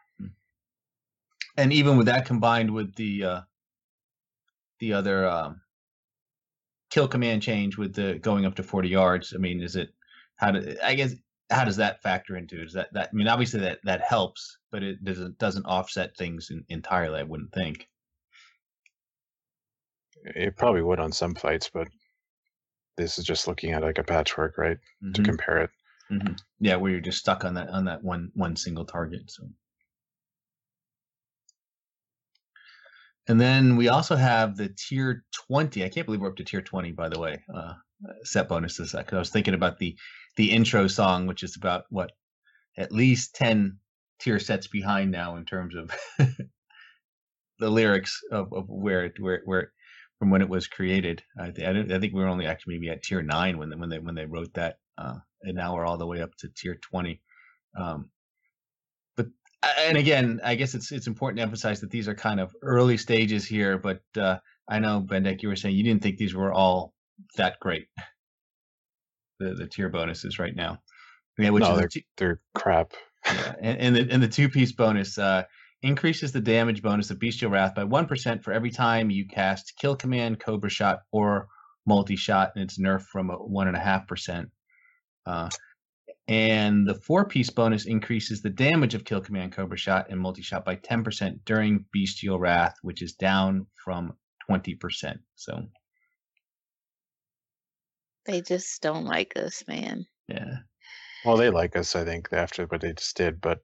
And 1.56 1.72
even 1.72 1.96
with 1.96 2.06
that 2.06 2.26
combined 2.26 2.72
with 2.72 2.94
the 2.96 3.24
uh, 3.24 3.40
the 4.80 4.92
other 4.92 5.28
um, 5.28 5.60
kill 6.90 7.06
command 7.08 7.42
change 7.42 7.76
with 7.78 7.94
the 7.94 8.18
going 8.18 8.44
up 8.44 8.56
to 8.56 8.62
40 8.62 8.88
yards, 8.88 9.32
I 9.34 9.38
mean, 9.38 9.62
is 9.62 9.76
it 9.76 9.90
how 10.36 10.50
do 10.50 10.76
I 10.82 10.94
guess 10.94 11.14
how 11.50 11.64
does 11.64 11.76
that 11.76 12.02
factor 12.02 12.36
into 12.36 12.60
it? 12.60 12.66
Is 12.66 12.72
that 12.72 12.92
that 12.94 13.10
I 13.12 13.14
mean, 13.16 13.28
obviously 13.28 13.60
that 13.60 13.78
that 13.84 14.00
helps, 14.00 14.58
but 14.72 14.82
it 14.82 15.04
doesn't 15.04 15.38
doesn't 15.38 15.66
offset 15.66 16.16
things 16.16 16.50
in, 16.50 16.64
entirely. 16.68 17.20
I 17.20 17.24
wouldn't 17.24 17.52
think. 17.52 17.88
It 20.24 20.56
probably 20.56 20.82
would 20.82 21.00
on 21.00 21.12
some 21.12 21.34
fights, 21.34 21.70
but 21.72 21.88
this 22.96 23.18
is 23.18 23.24
just 23.24 23.46
looking 23.46 23.70
at 23.72 23.82
like 23.82 23.98
a 23.98 24.04
patchwork, 24.04 24.58
right? 24.58 24.78
To 25.14 25.22
Mhm, 25.22 25.22
compare 25.22 25.58
it. 25.58 25.70
mhm. 26.10 26.36
Yeah, 26.60 26.76
where 26.76 26.90
you're 26.92 27.00
just 27.00 27.18
stuck 27.20 27.44
on 27.44 27.54
that 27.54 27.68
on 27.68 27.84
that 27.86 28.02
one 28.02 28.30
one 28.34 28.56
single 28.56 28.84
target. 28.84 29.30
So. 29.30 29.48
And 33.26 33.40
then 33.40 33.76
we 33.76 33.88
also 33.88 34.16
have 34.16 34.56
the 34.56 34.68
tier 34.68 35.24
20. 35.48 35.84
I 35.84 35.88
can't 35.88 36.06
believe 36.06 36.20
we're 36.20 36.28
up 36.28 36.36
to 36.36 36.44
tier 36.44 36.60
20, 36.62 36.92
by 36.92 37.08
the 37.08 37.18
way. 37.18 37.42
Uh, 37.52 37.74
uh, 38.06 38.12
set 38.22 38.48
bonuses. 38.48 38.92
Because 38.92 39.14
I 39.14 39.18
was 39.18 39.30
thinking 39.30 39.54
about 39.54 39.78
the 39.78 39.96
the 40.36 40.50
intro 40.50 40.88
song, 40.88 41.26
which 41.26 41.42
is 41.42 41.56
about 41.56 41.84
what 41.90 42.12
at 42.76 42.92
least 42.92 43.34
10 43.34 43.78
tier 44.20 44.38
sets 44.38 44.66
behind 44.68 45.10
now 45.10 45.36
in 45.36 45.44
terms 45.44 45.74
of 45.74 45.90
the 47.58 47.70
lyrics 47.70 48.20
of, 48.30 48.52
of 48.52 48.68
where 48.68 49.04
it 49.06 49.18
where 49.20 49.42
where 49.44 49.72
from 50.18 50.30
when 50.30 50.42
it 50.42 50.48
was 50.48 50.66
created. 50.66 51.22
I, 51.38 51.50
th- 51.50 51.66
I, 51.66 51.94
I 51.94 51.98
think 51.98 52.14
we 52.14 52.22
were 52.22 52.28
only 52.28 52.46
actually 52.46 52.74
maybe 52.74 52.90
at 52.90 53.02
tier 53.02 53.22
nine 53.22 53.58
when 53.58 53.70
they, 53.70 53.76
when 53.76 53.88
they 53.88 53.98
when 53.98 54.14
they 54.14 54.26
wrote 54.26 54.54
that, 54.54 54.78
uh, 54.98 55.16
and 55.42 55.56
now 55.56 55.74
we're 55.74 55.86
all 55.86 55.98
the 55.98 56.06
way 56.06 56.22
up 56.22 56.34
to 56.38 56.48
tier 56.48 56.76
20. 56.76 57.20
Um, 57.78 58.10
but 59.16 59.26
and 59.78 59.96
again, 59.96 60.40
I 60.44 60.54
guess 60.54 60.74
it's 60.74 60.92
it's 60.92 61.06
important 61.06 61.38
to 61.38 61.42
emphasize 61.42 61.80
that 61.80 61.90
these 61.90 62.08
are 62.08 62.14
kind 62.14 62.40
of 62.40 62.54
early 62.62 62.96
stages 62.96 63.44
here. 63.44 63.78
But 63.78 64.02
uh, 64.16 64.38
I 64.68 64.78
know 64.78 65.04
Bendak, 65.06 65.42
you 65.42 65.48
were 65.48 65.56
saying 65.56 65.76
you 65.76 65.84
didn't 65.84 66.02
think 66.02 66.18
these 66.18 66.34
were 66.34 66.52
all 66.52 66.94
that 67.36 67.58
great. 67.60 67.88
The 69.40 69.54
the 69.54 69.66
tier 69.66 69.88
bonuses 69.88 70.38
right 70.38 70.54
now, 70.54 70.80
yeah, 71.38 71.50
which 71.50 71.62
no, 71.62 71.72
is 71.72 71.78
they're 71.78 71.88
t- 71.88 72.06
they're 72.16 72.40
crap. 72.54 72.92
yeah, 73.26 73.54
and, 73.60 73.78
and 73.78 73.96
the 73.96 74.14
and 74.14 74.22
the 74.22 74.28
two 74.28 74.48
piece 74.48 74.72
bonus 74.72 75.18
uh, 75.18 75.44
increases 75.84 76.32
the 76.32 76.40
damage 76.40 76.82
bonus 76.82 77.10
of 77.10 77.18
Bestial 77.18 77.50
Wrath 77.50 77.74
by 77.74 77.84
one 77.84 78.06
percent 78.06 78.42
for 78.42 78.52
every 78.52 78.70
time 78.70 79.10
you 79.10 79.28
cast 79.28 79.74
Kill 79.78 79.94
Command, 79.94 80.40
Cobra 80.40 80.70
Shot, 80.70 81.00
or 81.12 81.48
Multi 81.86 82.16
Shot, 82.16 82.52
and 82.54 82.64
it's 82.64 82.78
nerfed 82.78 83.02
from 83.02 83.28
one 83.28 83.68
and 83.68 83.76
a 83.76 83.80
half 83.80 84.08
percent. 84.08 84.48
Uh, 85.26 85.50
and 86.26 86.88
the 86.88 86.94
four 86.94 87.26
piece 87.26 87.50
bonus 87.50 87.84
increases 87.84 88.40
the 88.40 88.48
damage 88.48 88.94
of 88.94 89.04
Kill 89.04 89.20
Command, 89.20 89.52
Cobra 89.52 89.76
Shot, 89.76 90.06
and 90.08 90.18
Multi 90.18 90.40
Shot 90.40 90.64
by 90.64 90.76
ten 90.76 91.04
percent 91.04 91.44
during 91.44 91.84
Bestial 91.92 92.38
Wrath, 92.38 92.76
which 92.80 93.02
is 93.02 93.12
down 93.12 93.66
from 93.84 94.14
twenty 94.46 94.74
percent. 94.74 95.20
So 95.34 95.64
they 98.24 98.40
just 98.40 98.80
don't 98.80 99.04
like 99.04 99.34
us, 99.36 99.62
man. 99.68 100.06
yeah, 100.28 100.56
Well, 101.26 101.36
they 101.36 101.50
like 101.50 101.76
us, 101.76 101.94
I 101.94 102.04
think, 102.04 102.28
after 102.32 102.64
what 102.64 102.80
they 102.80 102.94
just 102.94 103.14
did, 103.18 103.38
but 103.42 103.58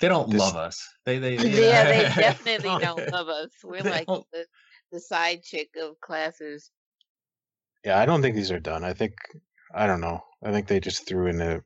they 0.00 0.08
don't 0.08 0.30
This- 0.30 0.40
love 0.40 0.56
us. 0.56 0.86
They 1.04 1.18
they, 1.18 1.36
Yeah, 1.36 1.84
they 1.84 2.02
definitely 2.22 2.78
don't 2.84 3.10
love 3.12 3.28
us. 3.28 3.50
We're 3.62 3.82
They 3.82 3.90
like 3.90 4.06
the, 4.06 4.46
the 4.92 5.00
side 5.00 5.42
chick 5.42 5.70
of 5.80 6.00
classes. 6.00 6.70
yeah, 7.84 7.98
I 7.98 8.06
don't 8.06 8.22
think 8.22 8.34
these 8.36 8.50
are 8.50 8.60
done. 8.60 8.84
I 8.84 8.92
think 8.92 9.14
I 9.74 9.86
don't 9.86 10.00
know. 10.00 10.20
I 10.44 10.52
think 10.52 10.66
they 10.66 10.80
just 10.80 11.06
threw 11.06 11.26
in 11.26 11.40
a 11.40 11.62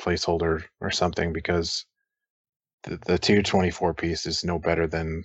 placeholder 0.00 0.64
or 0.80 0.90
something 0.90 1.32
because 1.32 1.84
the, 2.84 2.98
the 3.06 3.18
tier 3.18 3.42
24 3.42 3.94
piece 3.94 4.26
is 4.26 4.44
no 4.44 4.58
better 4.58 4.86
than 4.86 5.24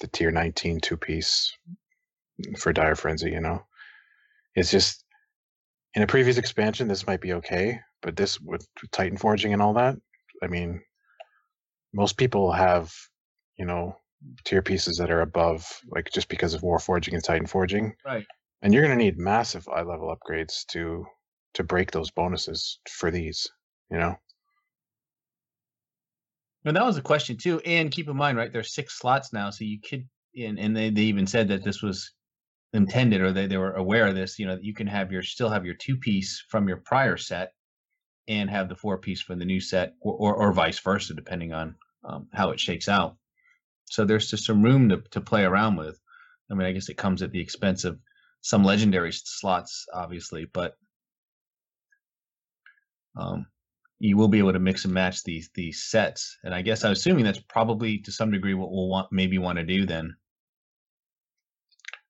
the 0.00 0.06
tier 0.08 0.30
19 0.30 0.80
two 0.80 0.96
piece 0.96 1.52
for 2.58 2.72
Dire 2.72 2.94
Frenzy, 2.96 3.30
you 3.30 3.40
know. 3.40 3.64
It's 4.54 4.70
just 4.70 5.04
in 5.94 6.02
a 6.02 6.06
previous 6.06 6.38
expansion 6.38 6.88
this 6.88 7.06
might 7.06 7.20
be 7.20 7.32
okay, 7.34 7.80
but 8.02 8.16
this 8.16 8.40
with 8.40 8.66
Titan 8.92 9.16
forging 9.18 9.52
and 9.52 9.62
all 9.62 9.74
that, 9.74 9.96
I 10.42 10.46
mean 10.48 10.82
most 11.92 12.16
people 12.16 12.52
have, 12.52 12.92
you 13.56 13.66
know, 13.66 13.96
tier 14.44 14.62
pieces 14.62 14.98
that 14.98 15.10
are 15.10 15.20
above 15.20 15.66
like 15.88 16.10
just 16.12 16.28
because 16.28 16.54
of 16.54 16.62
War 16.62 16.78
Forging 16.78 17.14
and 17.14 17.24
Titan 17.24 17.46
forging 17.46 17.94
right. 18.04 18.24
and 18.62 18.72
you're 18.72 18.84
going 18.86 18.96
to 18.96 19.04
need 19.04 19.18
massive 19.18 19.68
eye 19.68 19.82
level 19.82 20.14
upgrades 20.14 20.64
to 20.68 21.04
to 21.54 21.64
break 21.64 21.90
those 21.90 22.10
bonuses 22.10 22.78
for 22.88 23.10
these 23.10 23.48
you 23.90 23.98
know 23.98 24.16
And 26.64 26.76
that 26.76 26.86
was 26.86 26.96
a 26.96 27.02
question 27.02 27.36
too. 27.36 27.60
And 27.66 27.90
keep 27.90 28.08
in 28.08 28.16
mind, 28.16 28.38
right, 28.38 28.52
there's 28.52 28.74
six 28.74 28.98
slots 28.98 29.32
now, 29.32 29.50
so 29.50 29.64
you 29.64 29.80
could 29.80 30.08
and, 30.36 30.58
and 30.58 30.76
they, 30.76 30.88
they 30.90 31.02
even 31.02 31.26
said 31.26 31.48
that 31.48 31.64
this 31.64 31.82
was 31.82 32.12
intended 32.72 33.20
or 33.20 33.32
they, 33.32 33.46
they 33.46 33.58
were 33.58 33.72
aware 33.72 34.06
of 34.06 34.14
this, 34.14 34.38
you 34.38 34.46
know, 34.46 34.54
that 34.54 34.64
you 34.64 34.72
can 34.72 34.86
have 34.86 35.12
your 35.12 35.22
still 35.22 35.50
have 35.50 35.66
your 35.66 35.74
two 35.74 35.96
piece 35.96 36.42
from 36.48 36.68
your 36.68 36.78
prior 36.78 37.16
set 37.16 37.52
and 38.28 38.48
have 38.50 38.68
the 38.68 38.76
four 38.76 38.98
piece 38.98 39.20
for 39.20 39.34
the 39.34 39.44
new 39.44 39.60
set 39.60 39.94
or, 40.00 40.14
or, 40.14 40.34
or 40.34 40.52
vice 40.52 40.78
versa, 40.78 41.14
depending 41.14 41.52
on 41.52 41.74
um, 42.04 42.28
how 42.32 42.50
it 42.50 42.60
shakes 42.60 42.88
out. 42.88 43.16
So 43.86 44.04
there's 44.04 44.30
just 44.30 44.46
some 44.46 44.62
room 44.62 44.88
to, 44.88 44.98
to 45.10 45.20
play 45.20 45.44
around 45.44 45.76
with. 45.76 46.00
I 46.50 46.54
mean, 46.54 46.66
I 46.66 46.72
guess 46.72 46.88
it 46.88 46.96
comes 46.96 47.22
at 47.22 47.32
the 47.32 47.40
expense 47.40 47.84
of 47.84 47.98
some 48.42 48.64
legendary 48.64 49.12
slots, 49.12 49.86
obviously, 49.92 50.46
but 50.52 50.76
um, 53.16 53.46
you 53.98 54.16
will 54.16 54.28
be 54.28 54.38
able 54.38 54.52
to 54.52 54.58
mix 54.58 54.84
and 54.84 54.92
match 54.92 55.22
these 55.22 55.50
these 55.54 55.82
sets. 55.82 56.38
And 56.42 56.54
I 56.54 56.62
guess 56.62 56.84
I'm 56.84 56.92
assuming 56.92 57.24
that's 57.24 57.38
probably 57.38 57.98
to 57.98 58.12
some 58.12 58.30
degree 58.30 58.54
what 58.54 58.70
we'll 58.70 58.88
want 58.88 59.12
maybe 59.12 59.38
want 59.38 59.58
to 59.58 59.64
do 59.64 59.86
then. 59.86 60.16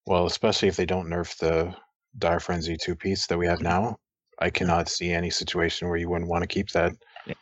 Well, 0.06 0.26
especially 0.26 0.68
if 0.68 0.76
they 0.76 0.86
don't 0.86 1.08
nerf 1.08 1.36
the 1.38 1.74
Dire 2.18 2.40
Frenzy 2.40 2.76
two 2.76 2.96
piece 2.96 3.26
that 3.26 3.38
we 3.38 3.46
have 3.46 3.60
now, 3.60 3.98
I 4.42 4.50
cannot 4.50 4.88
see 4.88 5.12
any 5.12 5.30
situation 5.30 5.88
where 5.88 5.96
you 5.96 6.10
wouldn't 6.10 6.30
want 6.30 6.42
to 6.42 6.48
keep 6.48 6.70
that. 6.70 6.92
Yeah. 7.26 7.34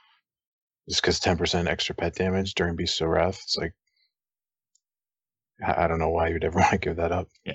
Just 0.88 1.00
because 1.00 1.18
ten 1.18 1.38
percent 1.38 1.68
extra 1.68 1.94
pet 1.94 2.14
damage 2.14 2.54
during 2.54 2.76
Bestial 2.76 3.08
Wrath, 3.08 3.40
it's 3.42 3.56
like 3.56 3.74
I 5.66 5.86
don't 5.86 5.98
know 5.98 6.10
why 6.10 6.28
you'd 6.28 6.44
ever 6.44 6.58
want 6.60 6.72
to 6.72 6.78
give 6.78 6.96
that 6.96 7.12
up. 7.12 7.28
Yeah. 7.44 7.54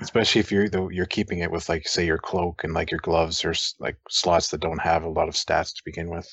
Especially 0.00 0.40
if 0.40 0.52
you're 0.52 0.68
though 0.68 0.90
you're 0.90 1.06
keeping 1.06 1.40
it 1.40 1.50
with 1.50 1.68
like 1.68 1.88
say 1.88 2.06
your 2.06 2.18
cloak 2.18 2.62
and 2.62 2.72
like 2.72 2.90
your 2.90 3.00
gloves 3.00 3.44
or 3.44 3.54
like 3.80 3.96
slots 4.08 4.48
that 4.48 4.60
don't 4.60 4.80
have 4.80 5.02
a 5.02 5.08
lot 5.08 5.28
of 5.28 5.34
stats 5.34 5.74
to 5.74 5.82
begin 5.84 6.08
with. 6.08 6.28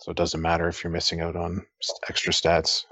So 0.00 0.10
it 0.10 0.16
doesn't 0.16 0.42
matter 0.42 0.68
if 0.68 0.84
you're 0.84 0.92
missing 0.92 1.20
out 1.20 1.36
on 1.36 1.64
extra 2.08 2.32
stats. 2.32 2.84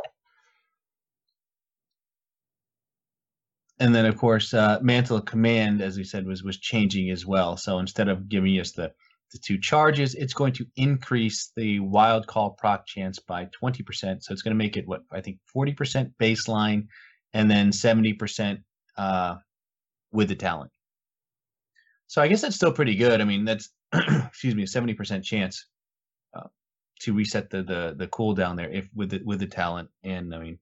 And 3.81 3.95
then 3.95 4.07
of 4.07 4.16
course, 4.16 4.54
uh, 4.54 4.78
Mantle 4.83 5.21
Command, 5.21 5.83
as 5.83 5.97
we 5.97 6.04
said, 6.04 6.26
was 6.26 6.43
was 6.43 6.59
changing 6.59 7.11
as 7.11 7.26
well. 7.26 7.57
So 7.57 7.78
instead 7.78 8.09
of 8.09 8.28
giving 8.28 8.59
us 8.61 8.73
the 8.73 8.93
the 9.33 9.38
two 9.38 9.59
charges, 9.59 10.14
it's 10.14 10.33
going 10.33 10.52
to 10.52 10.66
increase 10.76 11.50
the 11.57 11.81
wild 11.81 12.26
call 12.26 12.50
proc 12.50 12.87
chance 12.87 13.19
by 13.19 13.49
20%. 13.61 14.23
So 14.23 14.33
it's 14.33 14.43
going 14.43 14.57
to 14.57 14.64
make 14.64 14.76
it 14.76 14.87
what 14.87 15.02
I 15.11 15.21
think 15.21 15.38
40% 15.54 16.12
baseline 16.23 16.87
and 17.33 17.50
then 17.50 17.73
70% 17.73 18.62
uh, 18.97 19.35
with 20.12 20.28
the 20.28 20.37
talent. 20.37 20.71
So 22.07 22.23
I 22.23 22.28
guess 22.28 22.43
that's 22.43 22.54
still 22.54 22.73
pretty 22.73 22.95
good. 22.95 23.21
I 23.21 23.25
mean, 23.25 23.45
that's 23.45 23.71
excuse 23.93 24.54
me, 24.54 24.62
a 24.62 24.66
70% 24.66 25.25
chance 25.25 25.66
uh, 26.33 26.47
to 27.00 27.12
reset 27.12 27.50
the 27.50 27.62
the 27.62 27.95
the 27.99 28.07
cooldown 28.07 28.57
there 28.57 28.71
if 28.71 28.88
with 28.95 29.11
the 29.11 29.21
with 29.25 29.40
the 29.40 29.47
talent. 29.47 29.88
And 30.04 30.33
I 30.33 30.38
mean, 30.38 30.59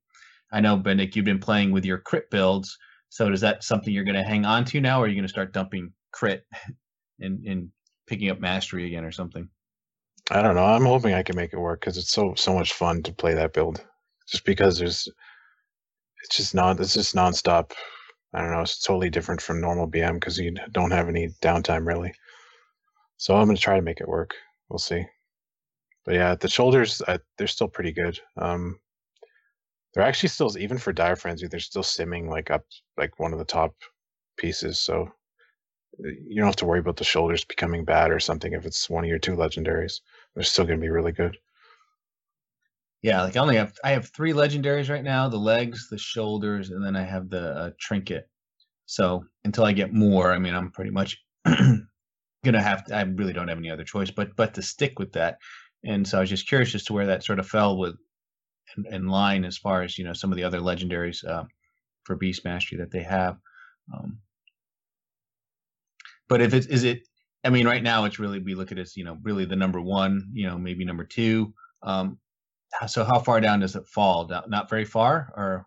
I 0.51 0.61
know 0.61 0.79
Bendak, 0.79 1.15
you've 1.15 1.27
been 1.27 1.41
playing 1.41 1.73
with 1.73 1.85
your 1.85 1.99
crit 1.99 2.31
builds. 2.31 2.79
So 3.13 3.31
is 3.31 3.43
that 3.43 3.63
something 3.63 3.93
you're 3.93 4.05
going 4.05 4.15
to 4.15 4.23
hang 4.23 4.47
on 4.47 4.65
to 4.65 4.81
now, 4.81 4.99
or 4.99 5.05
are 5.05 5.07
you 5.07 5.15
going 5.15 5.27
to 5.27 5.29
start 5.29 5.53
dumping 5.53 5.93
crit 6.13 6.47
and 7.21 7.45
and 7.45 7.69
picking 8.07 8.31
up 8.31 8.41
mastery 8.41 8.87
again 8.87 9.05
or 9.05 9.13
something? 9.13 9.51
I 10.31 10.41
don't 10.41 10.55
know. 10.55 10.65
I'm 10.65 10.87
hoping 10.87 11.13
I 11.13 11.23
can 11.23 11.37
make 11.37 11.53
it 11.53 11.59
work 11.59 11.81
because 11.81 11.99
it's 11.99 12.11
so 12.11 12.33
so 12.37 12.55
much 12.55 12.73
fun 12.73 13.03
to 13.03 13.13
play 13.13 13.35
that 13.35 13.53
build. 13.53 13.85
Just 14.31 14.47
because 14.47 14.79
there's, 14.79 15.07
it's 16.25 16.37
just 16.39 16.55
not. 16.55 16.81
It's 16.81 16.95
just 16.95 17.15
nonstop. 17.15 17.73
I 18.33 18.41
don't 18.41 18.51
know. 18.51 18.63
It's 18.63 18.81
totally 18.81 19.11
different 19.11 19.43
from 19.43 19.61
normal 19.61 19.91
BM 19.91 20.15
because 20.15 20.39
you 20.39 20.55
don't 20.71 20.91
have 20.91 21.11
any 21.11 21.29
downtime 21.43 21.87
really. 21.87 22.15
So 23.19 23.37
I'm 23.37 23.47
gonna 23.47 23.59
try 23.59 23.77
to 23.77 23.83
make 23.83 24.01
it 24.01 24.09
work. 24.09 24.35
We'll 24.71 24.79
see. 24.79 25.05
But 26.07 26.15
yeah, 26.15 26.35
the 26.37 26.49
shoulders 26.49 27.03
I, 27.07 27.19
they're 27.37 27.47
still 27.47 27.69
pretty 27.69 27.93
good. 27.93 28.19
Um, 28.39 28.79
they're 29.93 30.05
actually 30.05 30.31
still 30.31 30.57
even 30.59 30.79
for 30.79 30.93
Dire 30.93 31.17
Frenzy. 31.17 31.47
They're 31.47 31.61
still 31.61 31.83
simming 31.83 32.29
like 32.29 32.51
up 32.51 32.65
like 32.97 33.19
one 33.19 33.33
of 33.33 33.39
the 33.39 33.45
top 33.45 33.75
pieces. 34.37 34.79
So 34.79 35.11
you 35.99 36.37
don't 36.37 36.47
have 36.47 36.57
to 36.57 36.67
worry 36.67 36.81
about 36.81 36.97
the 36.97 37.05
shoulders 37.05 37.45
becoming 37.45 37.85
bad 37.85 38.11
or 38.11 38.19
something 38.21 38.53
if 38.53 38.65
it's 38.65 38.89
one 38.89 39.05
of 39.05 39.11
your 39.11 39.19
two 39.19 39.37
legendaries. 39.37 40.01
They're 40.35 40.45
still 40.45 40.65
going 40.65 40.79
to 40.79 40.83
be 40.83 40.89
really 40.89 41.13
good. 41.13 41.37
Yeah, 43.03 43.23
like 43.23 43.37
I 43.37 43.41
only 43.41 43.57
have 43.57 43.75
I 43.83 43.91
have 43.91 44.09
three 44.09 44.33
legendaries 44.33 44.89
right 44.89 45.03
now: 45.03 45.29
the 45.29 45.37
legs, 45.37 45.89
the 45.91 45.99
shoulders, 45.99 46.71
and 46.71 46.85
then 46.85 46.95
I 46.97 47.03
have 47.03 47.29
the 47.29 47.51
uh, 47.51 47.71
trinket. 47.79 48.29
So 48.87 49.25
until 49.45 49.65
I 49.65 49.73
get 49.73 49.93
more, 49.93 50.33
I 50.33 50.39
mean, 50.39 50.55
I'm 50.55 50.71
pretty 50.71 50.93
much 50.93 51.19
gonna 51.45 52.63
have 52.63 52.85
to. 52.87 52.97
I 52.97 53.03
really 53.03 53.33
don't 53.33 53.49
have 53.49 53.59
any 53.59 53.71
other 53.71 53.85
choice 53.85 54.13
but 54.13 54.37
but 54.37 54.55
to 54.55 54.63
stick 54.63 55.01
with 55.01 55.13
that. 55.13 55.39
And 55.85 56.07
so 56.07 56.19
I 56.19 56.21
was 56.21 56.31
just 56.31 56.49
curious 56.49 56.77
as 56.77 56.85
to 56.85 56.93
where 56.93 57.07
that 57.07 57.25
sort 57.25 57.41
of 57.41 57.49
fell 57.49 57.77
with 57.77 57.97
in, 58.77 58.87
in 58.95 59.07
line 59.09 59.45
as 59.45 59.59
far 59.59 59.83
as 59.83 59.99
you 59.99 60.05
know 60.05 60.13
some 60.13 60.33
of 60.33 60.37
the 60.37 60.45
other 60.45 60.61
legendaries 60.61 61.25
uh, 61.25 61.45
for 62.05 62.17
Beast 62.17 62.45
Mastery 62.45 62.79
that 62.79 62.91
they 62.91 63.03
have. 63.03 63.39
Um, 63.93 64.19
but 66.29 66.41
if 66.41 66.55
it 66.55 66.67
is 66.71 66.85
it, 66.85 67.07
I 67.45 67.51
mean, 67.51 67.67
right 67.67 67.83
now 67.83 68.05
it's 68.05 68.19
really 68.19 68.39
we 68.39 68.55
look 68.55 68.73
at 68.73 68.79
it 68.79 68.83
as 68.83 68.97
you 68.97 69.05
know 69.05 69.19
really 69.23 69.45
the 69.45 69.57
number 69.57 69.81
one, 69.81 70.31
you 70.33 70.47
know 70.47 70.59
maybe 70.59 70.85
number 70.85 71.05
two. 71.05 71.53
Um, 71.83 72.19
so 72.87 73.05
how 73.05 73.19
far 73.19 73.41
down 73.41 73.61
does 73.61 73.77
it 73.77 73.87
fall? 73.87 74.27
Not, 74.29 74.49
not 74.49 74.71
very 74.71 74.85
far, 74.85 75.33
or 75.37 75.67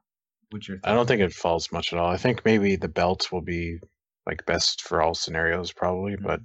what's 0.49 0.67
your? 0.67 0.79
I 0.83 0.93
don't 0.93 1.07
think 1.07 1.21
it 1.21 1.33
falls 1.33 1.71
much 1.71 1.93
at 1.93 1.99
all. 1.99 2.09
I 2.09 2.17
think 2.17 2.43
maybe 2.45 2.75
the 2.75 2.87
belt 2.87 3.31
will 3.31 3.41
be 3.43 3.79
like 4.25 4.45
best 4.45 4.81
for 4.81 5.01
all 5.01 5.13
scenarios, 5.13 5.71
probably, 5.71 6.15
Mhm. 6.15 6.23
but 6.23 6.39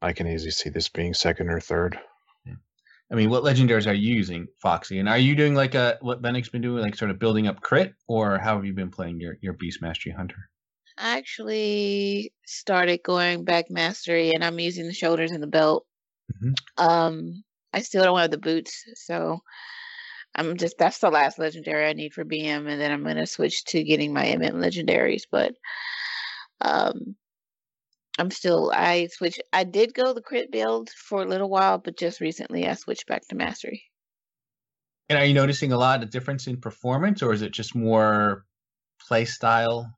I 0.00 0.12
can 0.12 0.28
easily 0.28 0.52
see 0.52 0.70
this 0.70 0.88
being 0.88 1.14
second 1.14 1.48
or 1.48 1.58
third. 1.58 1.98
I 3.10 3.14
mean, 3.14 3.30
what 3.30 3.42
legendaries 3.42 3.86
are 3.86 3.94
you 3.94 4.14
using, 4.14 4.48
Foxy? 4.60 4.98
And 4.98 5.08
are 5.08 5.18
you 5.18 5.34
doing 5.34 5.54
like 5.54 5.74
a 5.74 5.98
what 6.00 6.20
Bendak's 6.20 6.50
been 6.50 6.60
doing, 6.60 6.82
like 6.82 6.94
sort 6.96 7.10
of 7.10 7.18
building 7.18 7.46
up 7.46 7.60
crit, 7.60 7.94
or 8.06 8.38
how 8.38 8.56
have 8.56 8.66
you 8.66 8.74
been 8.74 8.90
playing 8.90 9.20
your 9.20 9.38
your 9.40 9.54
Beast 9.54 9.80
Mastery 9.80 10.12
Hunter? 10.12 10.50
I 10.98 11.16
actually 11.16 12.32
started 12.44 13.02
going 13.04 13.44
back 13.44 13.70
mastery 13.70 14.32
and 14.32 14.44
I'm 14.44 14.58
using 14.58 14.86
the 14.86 14.92
shoulders 14.92 15.30
and 15.30 15.42
the 15.42 15.46
belt. 15.46 15.86
Mhm. 16.42 16.54
Um, 16.76 17.44
I 17.72 17.82
still 17.82 18.04
don't 18.04 18.18
have 18.18 18.30
the 18.30 18.38
boots, 18.38 18.84
so 18.94 19.40
I'm 20.34 20.56
just 20.56 20.76
that's 20.78 20.98
the 20.98 21.10
last 21.10 21.38
legendary 21.38 21.88
I 21.88 21.94
need 21.94 22.12
for 22.12 22.24
BM, 22.24 22.68
and 22.68 22.80
then 22.80 22.92
I'm 22.92 23.04
gonna 23.04 23.26
switch 23.26 23.64
to 23.66 23.84
getting 23.84 24.12
my 24.12 24.26
MM 24.26 24.56
legendaries. 24.56 25.22
But 25.30 25.54
um, 26.60 27.16
I'm 28.18 28.30
still 28.32 28.72
I 28.74 29.06
switch. 29.06 29.38
I 29.52 29.64
did 29.64 29.94
go 29.94 30.12
the 30.12 30.20
crit 30.20 30.50
build 30.50 30.90
for 30.90 31.22
a 31.22 31.26
little 31.26 31.48
while, 31.48 31.78
but 31.78 31.96
just 31.96 32.20
recently 32.20 32.66
I 32.66 32.74
switched 32.74 33.06
back 33.06 33.26
to 33.28 33.36
mastery. 33.36 33.84
And 35.08 35.18
are 35.18 35.24
you 35.24 35.34
noticing 35.34 35.72
a 35.72 35.78
lot 35.78 36.02
of 36.02 36.10
difference 36.10 36.46
in 36.46 36.60
performance, 36.60 37.22
or 37.22 37.32
is 37.32 37.42
it 37.42 37.52
just 37.52 37.74
more 37.74 38.44
play 39.06 39.24
style 39.24 39.90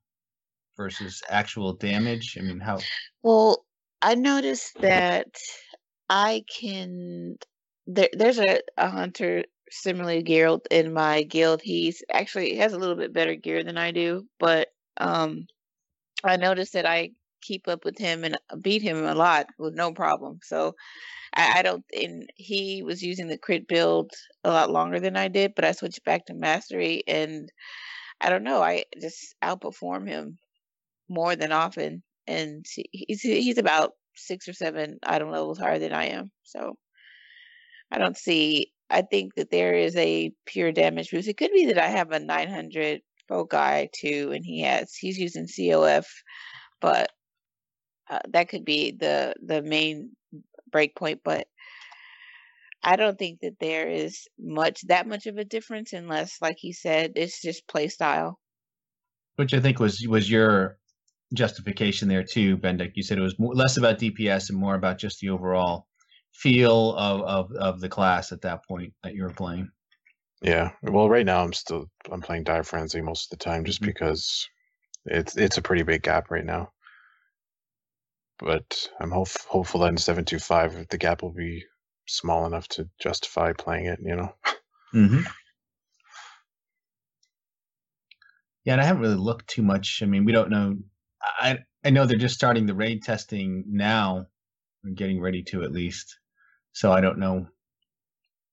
versus 0.76 1.22
actual 1.28 1.72
damage? 1.72 2.36
I 2.38 2.42
mean, 2.42 2.60
how? 2.60 2.78
Well, 3.22 3.64
I 4.02 4.14
noticed 4.14 4.74
that 4.80 5.34
I 6.08 6.44
can. 6.60 7.36
There, 7.86 8.10
there's 8.12 8.38
a, 8.38 8.60
a 8.76 8.88
hunter 8.90 9.44
similarly 9.70 10.22
geared 10.22 10.60
in 10.70 10.92
my 10.92 11.22
guild. 11.22 11.62
He's 11.62 12.02
actually 12.12 12.56
has 12.56 12.74
a 12.74 12.78
little 12.78 12.96
bit 12.96 13.14
better 13.14 13.34
gear 13.34 13.64
than 13.64 13.78
I 13.78 13.92
do, 13.92 14.26
but 14.38 14.68
um, 14.98 15.46
I 16.22 16.36
noticed 16.36 16.74
that 16.74 16.86
I 16.86 17.10
keep 17.40 17.68
up 17.68 17.84
with 17.84 17.98
him 17.98 18.24
and 18.24 18.36
uh, 18.50 18.56
beat 18.56 18.82
him 18.82 19.04
a 19.04 19.14
lot 19.14 19.46
with 19.58 19.74
no 19.74 19.92
problem. 19.92 20.40
So 20.42 20.74
I, 21.34 21.58
I 21.58 21.62
don't. 21.62 21.84
And 21.92 22.30
he 22.36 22.82
was 22.82 23.02
using 23.02 23.28
the 23.28 23.38
crit 23.38 23.68
build 23.68 24.12
a 24.44 24.50
lot 24.50 24.70
longer 24.70 25.00
than 25.00 25.16
I 25.16 25.28
did, 25.28 25.54
but 25.54 25.64
I 25.64 25.72
switched 25.72 26.04
back 26.04 26.26
to 26.26 26.34
mastery, 26.34 27.02
and 27.06 27.50
I 28.20 28.30
don't 28.30 28.44
know. 28.44 28.62
I 28.62 28.84
just 29.00 29.34
outperform 29.42 30.08
him 30.08 30.38
more 31.08 31.36
than 31.36 31.52
often, 31.52 32.02
and 32.26 32.64
he's 32.92 33.20
he's 33.22 33.58
about 33.58 33.92
six 34.16 34.48
or 34.48 34.52
seven 34.52 34.98
item 35.02 35.30
levels 35.30 35.58
higher 35.58 35.78
than 35.78 35.92
I 35.92 36.06
am. 36.06 36.30
So 36.44 36.76
I 37.90 37.98
don't 37.98 38.16
see. 38.16 38.72
I 38.90 39.02
think 39.02 39.34
that 39.36 39.50
there 39.50 39.74
is 39.74 39.94
a 39.96 40.32
pure 40.46 40.72
damage 40.72 41.10
boost. 41.10 41.28
It 41.28 41.36
could 41.36 41.52
be 41.52 41.66
that 41.66 41.78
I 41.78 41.86
have 41.86 42.10
a 42.10 42.18
900 42.18 43.00
pro 43.28 43.44
guy 43.44 43.88
too, 43.94 44.32
and 44.34 44.44
he 44.44 44.62
has 44.62 44.94
he's 44.94 45.18
using 45.18 45.46
COF, 45.46 46.06
but 46.80 47.10
uh, 48.10 48.18
that 48.30 48.48
could 48.48 48.64
be 48.64 48.90
the 48.90 49.34
the 49.42 49.62
main 49.62 50.10
breakpoint. 50.70 51.20
But 51.24 51.46
I 52.82 52.96
don't 52.96 53.18
think 53.18 53.40
that 53.40 53.58
there 53.60 53.88
is 53.88 54.26
much 54.38 54.82
that 54.88 55.06
much 55.06 55.26
of 55.26 55.36
a 55.38 55.44
difference 55.44 55.92
unless, 55.92 56.38
like 56.40 56.56
he 56.58 56.72
said, 56.72 57.12
it's 57.16 57.40
just 57.40 57.68
play 57.68 57.88
style. 57.88 58.38
Which 59.36 59.54
I 59.54 59.60
think 59.60 59.78
was 59.78 60.06
was 60.06 60.30
your 60.30 60.78
justification 61.34 62.08
there 62.08 62.24
too, 62.24 62.56
Bendak. 62.56 62.92
You 62.94 63.02
said 63.02 63.18
it 63.18 63.22
was 63.22 63.38
more, 63.38 63.54
less 63.54 63.76
about 63.76 63.98
DPS 63.98 64.50
and 64.50 64.58
more 64.58 64.74
about 64.74 64.98
just 64.98 65.20
the 65.20 65.30
overall 65.30 65.86
feel 66.32 66.94
of, 66.96 67.20
of 67.22 67.52
of 67.52 67.80
the 67.80 67.88
class 67.88 68.32
at 68.32 68.42
that 68.42 68.64
point 68.66 68.92
that 69.02 69.14
you 69.14 69.22
were 69.22 69.30
playing. 69.32 69.70
Yeah. 70.42 70.70
Well, 70.82 71.08
right 71.08 71.26
now 71.26 71.42
I'm 71.44 71.52
still 71.52 71.86
I'm 72.10 72.22
playing 72.22 72.44
Dire 72.44 72.62
Frenzy 72.64 73.00
most 73.00 73.32
of 73.32 73.38
the 73.38 73.44
time 73.44 73.64
just 73.64 73.82
Mhm. 73.82 73.86
because 73.86 74.48
it's 75.06 75.36
it's 75.36 75.58
a 75.58 75.62
pretty 75.62 75.82
big 75.82 76.02
gap 76.02 76.30
right 76.30 76.44
now. 76.44 76.72
But 78.40 78.88
I'm 79.00 79.10
hope, 79.10 79.28
hopeful 79.48 79.80
that 79.80 79.88
in 79.88 79.98
725 79.98 80.88
the 80.88 80.98
gap 80.98 81.22
will 81.22 81.32
be 81.32 81.64
small 82.06 82.46
enough 82.46 82.68
to 82.68 82.88
justify 83.00 83.52
playing 83.52 83.86
it. 83.86 84.00
You 84.02 84.16
know. 84.16 84.34
Mm-hmm. 84.94 85.20
Yeah, 88.64 88.74
and 88.74 88.82
I 88.82 88.84
haven't 88.84 89.02
really 89.02 89.16
looked 89.16 89.48
too 89.48 89.62
much. 89.62 90.02
I 90.02 90.06
mean, 90.06 90.24
we 90.24 90.32
don't 90.32 90.50
know. 90.50 90.76
I 91.22 91.58
I 91.84 91.90
know 91.90 92.06
they're 92.06 92.18
just 92.18 92.34
starting 92.34 92.66
the 92.66 92.74
raid 92.74 93.02
testing 93.02 93.64
now, 93.68 94.26
or 94.84 94.90
getting 94.94 95.20
ready 95.20 95.42
to 95.44 95.62
at 95.62 95.72
least. 95.72 96.18
So 96.72 96.92
I 96.92 97.00
don't 97.00 97.18
know 97.18 97.46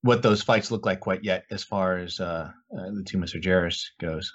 what 0.01 0.21
those 0.21 0.43
fights 0.43 0.71
look 0.71 0.85
like 0.85 0.99
quite 1.01 1.23
yet, 1.23 1.45
as 1.51 1.63
far 1.63 1.97
as 1.97 2.19
uh, 2.19 2.49
uh, 2.77 2.91
the 2.93 3.03
Tomb 3.05 3.23
of 3.23 3.29
Sargeras 3.29 3.81
goes, 3.99 4.31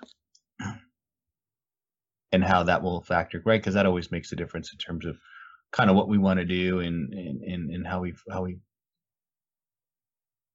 and 2.32 2.44
how 2.44 2.64
that 2.64 2.82
will 2.82 3.02
factor, 3.02 3.42
right? 3.44 3.60
Because 3.60 3.74
that 3.74 3.86
always 3.86 4.10
makes 4.10 4.32
a 4.32 4.36
difference 4.36 4.72
in 4.72 4.78
terms 4.78 5.06
of 5.06 5.16
kind 5.72 5.90
of 5.90 5.96
what 5.96 6.08
we 6.08 6.18
want 6.18 6.38
to 6.38 6.44
do 6.46 6.80
and 6.80 7.12
and 7.14 7.70
and, 7.70 7.86
how 7.86 8.00
we 8.00 8.14
how 8.30 8.42
we 8.42 8.58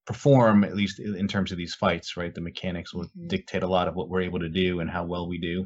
perform 0.06 0.64
at 0.64 0.76
least 0.76 1.00
in 1.00 1.28
terms 1.28 1.52
of 1.52 1.58
these 1.58 1.76
fights 1.76 2.16
right 2.16 2.34
the 2.34 2.42
mechanics 2.42 2.94
will 2.94 3.08
Mhm. 3.18 3.28
dictate 3.28 3.64
a 3.64 3.68
lot 3.68 3.88
of 3.90 3.96
what 3.96 4.10
we're 4.10 4.22
able 4.22 4.40
to 4.40 4.50
do 4.50 4.80
and 4.80 4.90
how 4.90 5.04
well 5.06 5.28
we 5.28 5.38
do 5.38 5.66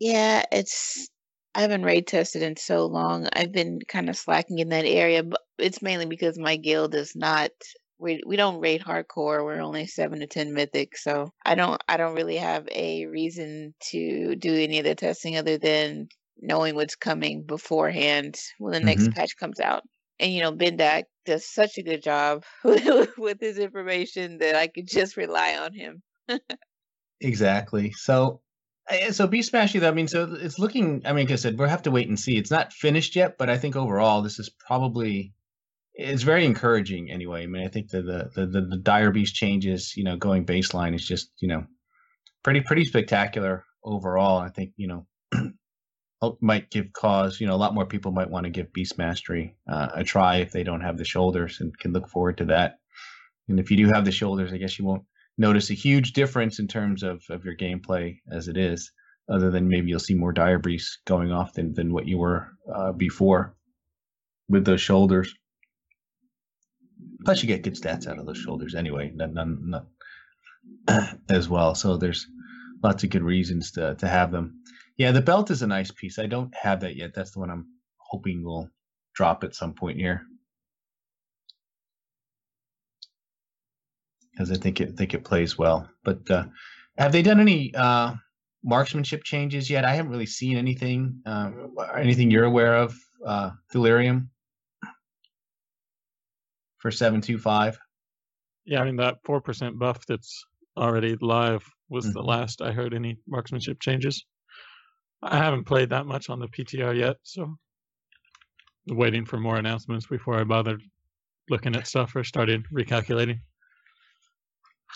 Yeah, 0.00 0.44
it's 0.52 1.08
I 1.54 1.62
haven't 1.62 1.82
raid 1.82 2.06
tested 2.06 2.42
in 2.42 2.56
so 2.56 2.86
long. 2.86 3.28
I've 3.32 3.52
been 3.52 3.80
kind 3.88 4.08
of 4.08 4.16
slacking 4.16 4.58
in 4.60 4.68
that 4.68 4.84
area, 4.84 5.22
but 5.24 5.40
it's 5.58 5.82
mainly 5.82 6.06
because 6.06 6.38
my 6.38 6.56
guild 6.56 6.94
is 6.94 7.16
not 7.16 7.50
we 7.98 8.20
we 8.26 8.36
don't 8.36 8.60
raid 8.60 8.82
hardcore. 8.82 9.44
We're 9.44 9.60
only 9.60 9.86
seven 9.86 10.20
to 10.20 10.26
ten 10.26 10.52
mythic, 10.52 10.96
so 10.96 11.32
I 11.44 11.54
don't 11.54 11.80
I 11.88 11.96
don't 11.96 12.14
really 12.14 12.36
have 12.36 12.68
a 12.70 13.06
reason 13.06 13.74
to 13.90 14.36
do 14.36 14.54
any 14.54 14.78
of 14.78 14.84
the 14.84 14.94
testing 14.94 15.36
other 15.36 15.58
than 15.58 16.08
knowing 16.40 16.74
what's 16.74 16.96
coming 16.96 17.42
beforehand 17.42 18.38
when 18.58 18.72
the 18.72 18.80
next 18.80 19.04
mm-hmm. 19.04 19.12
patch 19.12 19.36
comes 19.36 19.60
out. 19.60 19.82
And 20.20 20.32
you 20.32 20.42
know, 20.42 20.52
Bendak 20.52 21.04
does 21.26 21.48
such 21.48 21.78
a 21.78 21.82
good 21.82 22.02
job 22.02 22.44
with 22.64 23.40
his 23.40 23.58
information 23.58 24.38
that 24.38 24.54
I 24.54 24.68
could 24.68 24.86
just 24.86 25.16
rely 25.16 25.56
on 25.56 25.72
him. 25.72 26.02
Exactly. 27.20 27.92
So, 27.92 28.40
so 29.10 29.26
Beast 29.26 29.50
Smashing. 29.50 29.84
I 29.84 29.90
mean, 29.90 30.08
so 30.08 30.36
it's 30.40 30.58
looking. 30.58 31.02
I 31.04 31.12
mean, 31.12 31.26
like 31.26 31.32
I 31.32 31.36
said, 31.36 31.58
we'll 31.58 31.68
have 31.68 31.82
to 31.82 31.90
wait 31.90 32.08
and 32.08 32.18
see. 32.18 32.36
It's 32.36 32.50
not 32.50 32.72
finished 32.72 33.16
yet, 33.16 33.36
but 33.38 33.50
I 33.50 33.58
think 33.58 33.76
overall, 33.76 34.22
this 34.22 34.38
is 34.38 34.48
probably 34.48 35.32
it's 35.98 36.22
very 36.22 36.44
encouraging. 36.44 37.10
Anyway, 37.10 37.42
I 37.42 37.46
mean, 37.46 37.64
I 37.64 37.68
think 37.68 37.90
the 37.90 38.30
the 38.34 38.46
the, 38.46 38.60
the, 38.60 38.76
Dire 38.76 39.10
Beast 39.10 39.34
changes, 39.34 39.94
you 39.96 40.04
know, 40.04 40.16
going 40.16 40.46
baseline 40.46 40.94
is 40.94 41.04
just 41.04 41.32
you 41.40 41.48
know 41.48 41.66
pretty 42.44 42.60
pretty 42.60 42.84
spectacular 42.84 43.64
overall. 43.84 44.38
I 44.38 44.48
think 44.48 44.72
you 44.76 44.86
know 44.86 45.52
might 46.40 46.70
give 46.70 46.92
cause. 46.92 47.40
You 47.40 47.48
know, 47.48 47.54
a 47.54 47.56
lot 47.56 47.74
more 47.74 47.84
people 47.84 48.12
might 48.12 48.30
want 48.30 48.44
to 48.44 48.50
give 48.50 48.72
Beast 48.72 48.96
Mastery 48.96 49.56
uh, 49.68 49.88
a 49.92 50.04
try 50.04 50.36
if 50.36 50.52
they 50.52 50.62
don't 50.62 50.82
have 50.82 50.98
the 50.98 51.04
shoulders 51.04 51.60
and 51.60 51.76
can 51.78 51.92
look 51.92 52.08
forward 52.08 52.38
to 52.38 52.44
that. 52.46 52.76
And 53.48 53.58
if 53.58 53.70
you 53.70 53.76
do 53.76 53.88
have 53.88 54.04
the 54.04 54.12
shoulders, 54.12 54.52
I 54.52 54.58
guess 54.58 54.78
you 54.78 54.84
won't 54.84 55.04
notice 55.36 55.70
a 55.70 55.74
huge 55.74 56.12
difference 56.12 56.60
in 56.60 56.68
terms 56.68 57.02
of, 57.02 57.22
of 57.30 57.44
your 57.44 57.56
gameplay 57.56 58.18
as 58.30 58.46
it 58.46 58.56
is, 58.56 58.92
other 59.28 59.50
than 59.50 59.68
maybe 59.68 59.88
you'll 59.88 60.00
see 60.00 60.14
more 60.14 60.32
dire 60.32 60.58
beasts 60.58 60.98
going 61.06 61.32
off 61.32 61.54
than, 61.54 61.72
than 61.72 61.92
what 61.92 62.06
you 62.06 62.18
were 62.18 62.48
uh, 62.72 62.92
before 62.92 63.54
with 64.48 64.64
those 64.64 64.82
shoulders. 64.82 65.34
Plus, 67.24 67.42
you 67.42 67.48
get 67.48 67.62
good 67.62 67.74
stats 67.74 68.06
out 68.06 68.18
of 68.18 68.26
those 68.26 68.38
shoulders 68.38 68.74
anyway, 68.74 69.12
none, 69.14 69.34
none, 69.34 69.58
none 70.88 71.18
as 71.28 71.48
well. 71.48 71.74
So 71.74 71.96
there's 71.96 72.26
lots 72.82 73.02
of 73.04 73.10
good 73.10 73.22
reasons 73.22 73.72
to, 73.72 73.94
to 73.96 74.08
have 74.08 74.30
them. 74.30 74.62
Yeah, 74.96 75.12
the 75.12 75.22
belt 75.22 75.50
is 75.50 75.62
a 75.62 75.66
nice 75.66 75.90
piece. 75.90 76.18
I 76.18 76.26
don't 76.26 76.54
have 76.54 76.80
that 76.80 76.96
yet. 76.96 77.14
That's 77.14 77.32
the 77.32 77.40
one 77.40 77.50
I'm 77.50 77.66
hoping 77.96 78.44
will 78.44 78.70
drop 79.14 79.44
at 79.44 79.54
some 79.54 79.74
point 79.74 79.98
here. 79.98 80.22
because 84.38 84.52
I 84.52 84.60
think 84.60 84.80
it 84.80 84.96
think 84.96 85.14
it 85.14 85.24
plays 85.24 85.58
well. 85.58 85.88
But 86.04 86.30
uh, 86.30 86.44
have 86.96 87.12
they 87.12 87.22
done 87.22 87.40
any 87.40 87.74
uh, 87.74 88.14
marksmanship 88.62 89.24
changes 89.24 89.68
yet? 89.68 89.84
I 89.84 89.94
haven't 89.94 90.12
really 90.12 90.26
seen 90.26 90.56
anything. 90.56 91.20
Uh, 91.26 91.50
anything 91.96 92.30
you're 92.30 92.44
aware 92.44 92.76
of, 92.76 92.94
uh, 93.26 93.50
Delirium 93.72 94.30
for 96.78 96.90
seven 96.90 97.20
two 97.20 97.38
five? 97.38 97.78
Yeah, 98.64 98.80
I 98.80 98.84
mean 98.84 98.96
that 98.96 99.18
four 99.24 99.40
percent 99.40 99.78
buff 99.78 100.04
that's 100.06 100.44
already 100.76 101.16
live 101.20 101.64
was 101.88 102.12
the 102.12 102.20
Mhm. 102.20 102.26
last 102.26 102.62
I 102.62 102.72
heard 102.72 102.94
any 102.94 103.18
marksmanship 103.26 103.80
changes. 103.80 104.24
I 105.22 105.36
haven't 105.36 105.64
played 105.64 105.90
that 105.90 106.06
much 106.06 106.28
on 106.30 106.38
the 106.38 106.48
PTR 106.48 106.94
yet, 106.96 107.16
so 107.22 107.56
waiting 108.86 109.24
for 109.24 109.38
more 109.38 109.56
announcements 109.56 110.06
before 110.06 110.38
I 110.38 110.44
bothered 110.44 110.82
looking 111.50 111.74
at 111.74 111.86
stuff 111.86 112.14
or 112.14 112.22
started 112.24 112.64
recalculating. 112.72 113.40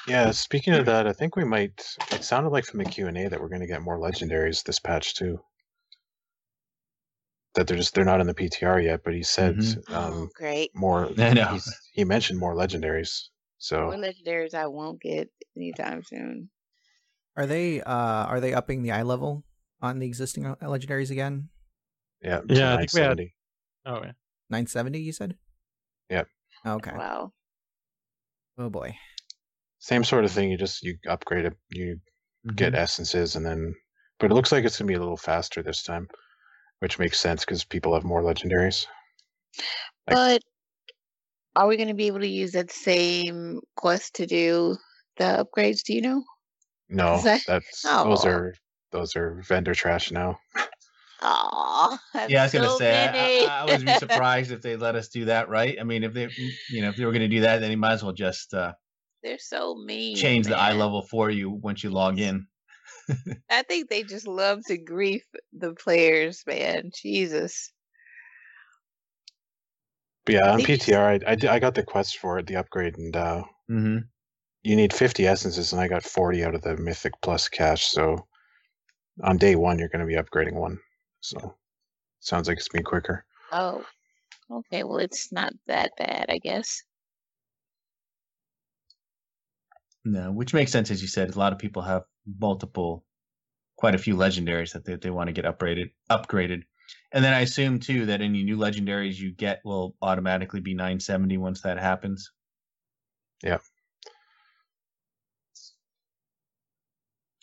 Yeah, 0.07 0.31
speaking 0.33 0.75
of 0.75 0.87
that, 0.87 1.07
I 1.07 1.13
think 1.13 1.37
we 1.37 1.45
might. 1.45 1.97
It 2.13 2.25
sounded 2.25 2.51
like 2.51 2.65
from 2.67 2.79
the 2.79 2.85
Q 2.85 3.07
and 3.09 3.17
A 3.19 3.29
that 3.29 3.41
we're 3.41 3.49
going 3.49 3.61
to 3.61 3.67
get 3.67 3.83
more 3.83 3.99
legendaries 3.99 4.63
this 4.65 4.79
patch 4.79 5.15
too. 5.15 5.41
That 7.55 7.67
they're 7.67 7.77
just 7.77 7.95
they're 7.95 8.05
not 8.05 8.21
in 8.21 8.27
the 8.27 8.35
PTR 8.35 8.83
yet, 8.83 9.01
but 9.05 9.13
he 9.15 9.23
said 9.23 9.57
Mhm. 9.57 9.95
um, 9.95 10.13
oh, 10.15 10.29
great. 10.35 10.71
more. 10.75 11.07
I 11.19 11.35
know. 11.35 11.49
he's- 11.49 11.71
He 11.93 12.05
mentioned 12.05 12.39
more 12.39 12.55
legendaries. 12.55 13.29
So 13.59 13.83
More 13.85 13.95
legendaries 13.97 14.55
I 14.55 14.67
won't 14.67 15.01
get 15.01 15.29
anytime 15.57 16.03
soon. 16.03 16.51
Are 17.37 17.47
they 17.47 17.81
uh 17.83 18.25
are 18.27 18.41
they 18.41 18.55
upping 18.55 18.83
the 18.83 18.93
eye 18.93 19.03
level 19.03 19.45
on 19.81 19.99
the 19.99 20.07
existing 20.07 20.47
uh, 20.47 20.57
legendaries 20.63 21.11
again? 21.11 21.51
yeah, 22.23 22.41
to 22.41 22.55
Yeah, 22.55 22.75
I 22.75 22.77
think 22.79 22.93
we 22.95 23.01
had- 23.01 23.19
Oh 23.85 24.03
yeah. 24.03 24.13
970 24.49 25.01
you 25.01 25.13
said? 25.13 25.37
Yep. 26.09 26.29
Okay. 26.67 26.97
Wow. 26.97 27.33
Oh 28.59 28.71
boy. 28.71 28.97
Same 29.79 30.05
sort 30.05 30.25
of 30.25 30.31
thing. 30.31 30.51
You 30.51 30.57
just 30.57 30.83
you 30.83 30.97
upgrade 31.09 31.45
it. 31.45 31.55
You 31.71 32.01
Mm-hmm. 32.45 32.57
get 32.57 32.75
essences 32.75 33.37
and 33.37 33.47
then, 33.47 33.73
but 34.19 34.29
it 34.33 34.35
looks 34.35 34.51
like 34.51 34.65
it's 34.65 34.77
gonna 34.77 34.89
be 34.89 34.95
a 34.95 34.99
little 34.99 35.17
faster 35.17 35.63
this 35.63 35.85
time, 35.85 36.09
which 36.83 36.99
makes 36.99 37.21
sense 37.21 37.45
because 37.45 37.63
people 37.63 37.95
have 37.95 38.03
more 38.03 38.23
legendaries. 38.23 38.87
Like- 40.09 40.17
But 40.17 40.43
are 41.55 41.69
we 41.69 41.77
going 41.77 41.89
to 41.91 41.95
be 41.95 42.09
able 42.09 42.19
to 42.19 42.27
use 42.27 42.51
that 42.53 42.73
same 42.73 43.61
quest 43.77 44.17
to 44.17 44.27
do 44.27 44.77
the 45.17 45.47
upgrades? 45.47 45.85
Do 45.85 45.95
you 45.95 46.01
know? 46.01 46.25
No, 46.89 47.21
that- 47.23 47.43
that's 47.47 47.83
those 48.03 48.27
are 48.27 48.55
those 48.91 49.15
are 49.15 49.41
vendor 49.43 49.75
trash 49.77 50.11
now. 50.11 50.41
Aw, 51.21 51.99
Yeah, 52.29 52.41
I 52.41 52.45
was 52.47 52.53
gonna 52.53 52.69
say 52.71 52.91
I, 52.91 53.13
many. 53.13 53.47
I, 53.47 53.61
I 53.61 53.65
wouldn't 53.65 53.87
be 53.87 53.95
surprised 54.01 54.51
if 54.51 54.61
they 54.61 54.75
let 54.75 54.97
us 54.97 55.07
do 55.09 55.27
that, 55.27 55.49
right? 55.49 55.79
I 55.81 55.85
mean, 55.85 56.03
if 56.03 56.13
they, 56.13 56.29
you 56.69 56.83
know, 56.83 56.89
if 56.89 56.97
they 56.97 57.05
were 57.05 57.13
going 57.13 57.23
to 57.23 57.29
do 57.29 57.43
that, 57.43 57.61
then 57.61 57.71
you 57.71 57.77
might 57.77 57.93
as 57.93 58.03
well 58.03 58.13
just 58.13 58.53
uh, 58.55 58.73
They're 59.23 59.39
so 59.39 59.77
mean. 59.77 60.17
change 60.17 60.49
the 60.49 60.57
eye 60.57 60.73
level 60.73 61.03
for 61.03 61.31
you 61.31 61.49
once 61.49 61.85
you 61.85 61.91
log 61.91 62.19
in. 62.19 62.49
I 63.51 63.63
think 63.63 63.89
they 63.91 64.03
just 64.03 64.27
love 64.27 64.61
to 64.67 64.77
grief 64.79 65.25
the 65.53 65.73
players, 65.75 66.43
man. 66.47 66.91
Jesus. 66.95 67.73
But 70.25 70.35
yeah, 70.37 70.51
on 70.53 70.59
They 70.59 70.65
just- 70.65 70.89
PTR, 70.89 71.25
I, 71.27 71.33
I, 71.33 71.55
I 71.55 71.59
got 71.59 71.75
the 71.75 71.83
quest 71.83 72.19
for 72.19 72.39
it, 72.39 72.47
the 72.47 72.57
upgrade, 72.57 72.97
and 72.97 73.17
uh, 73.17 73.43
Mm-hmm. 73.71 73.99
you 74.63 74.77
need 74.77 74.93
50 74.93 75.27
essences, 75.27 75.73
and 75.73 75.81
I 75.81 75.89
got 75.89 76.03
40 76.05 76.45
out 76.45 76.55
of 76.55 76.63
the 76.63 76.77
Mythic 76.77 77.13
Plus 77.23 77.49
cache. 77.49 77.87
So 77.87 78.27
on 79.23 79.37
day 79.37 79.57
one, 79.57 79.79
you're 79.79 79.89
going 79.89 80.01
to 80.01 80.07
be 80.07 80.15
upgrading 80.21 80.55
one. 80.55 80.79
So 81.21 81.55
sounds 82.21 82.49
like 82.49 82.59
it's 82.59 82.69
been 82.69 82.85
quicker. 82.85 83.25
Oh. 83.51 83.85
Okay, 84.51 84.85
well, 84.85 84.99
it's 84.99 85.33
not 85.33 85.53
that 85.67 85.93
bad, 85.97 86.27
I 86.29 86.39
guess. 86.39 86.83
No, 90.05 90.31
which 90.33 90.53
makes 90.53 90.73
sense 90.73 90.91
as 90.91 91.01
you 91.01 91.09
said. 91.09 91.35
A 91.35 91.39
lot 91.39 91.53
of 91.53 91.59
people 91.59 91.81
have 91.83 92.03
multiple, 92.39 93.05
quite 93.77 93.95
a 93.95 93.99
few 93.99 94.17
legendaries 94.17 94.73
that 94.73 94.85
they, 94.85 94.97
they 94.97 95.11
want 95.11 95.29
to 95.29 95.33
get 95.33 95.45
upgraded. 95.45 95.91
Upgraded, 96.11 96.63
and 97.13 97.25
then 97.25 97.35
I 97.35 97.41
assume 97.41 97.79
too 97.79 98.07
that 98.07 98.21
any 98.21 98.43
new 98.43 98.57
legendaries 98.57 99.19
you 99.19 99.33
get 99.33 99.61
will 99.65 99.97
automatically 100.03 100.61
be 100.61 100.75
970 100.75 101.37
once 101.39 101.61
that 101.63 101.79
happens. 101.79 102.31
Yeah. 103.43 103.59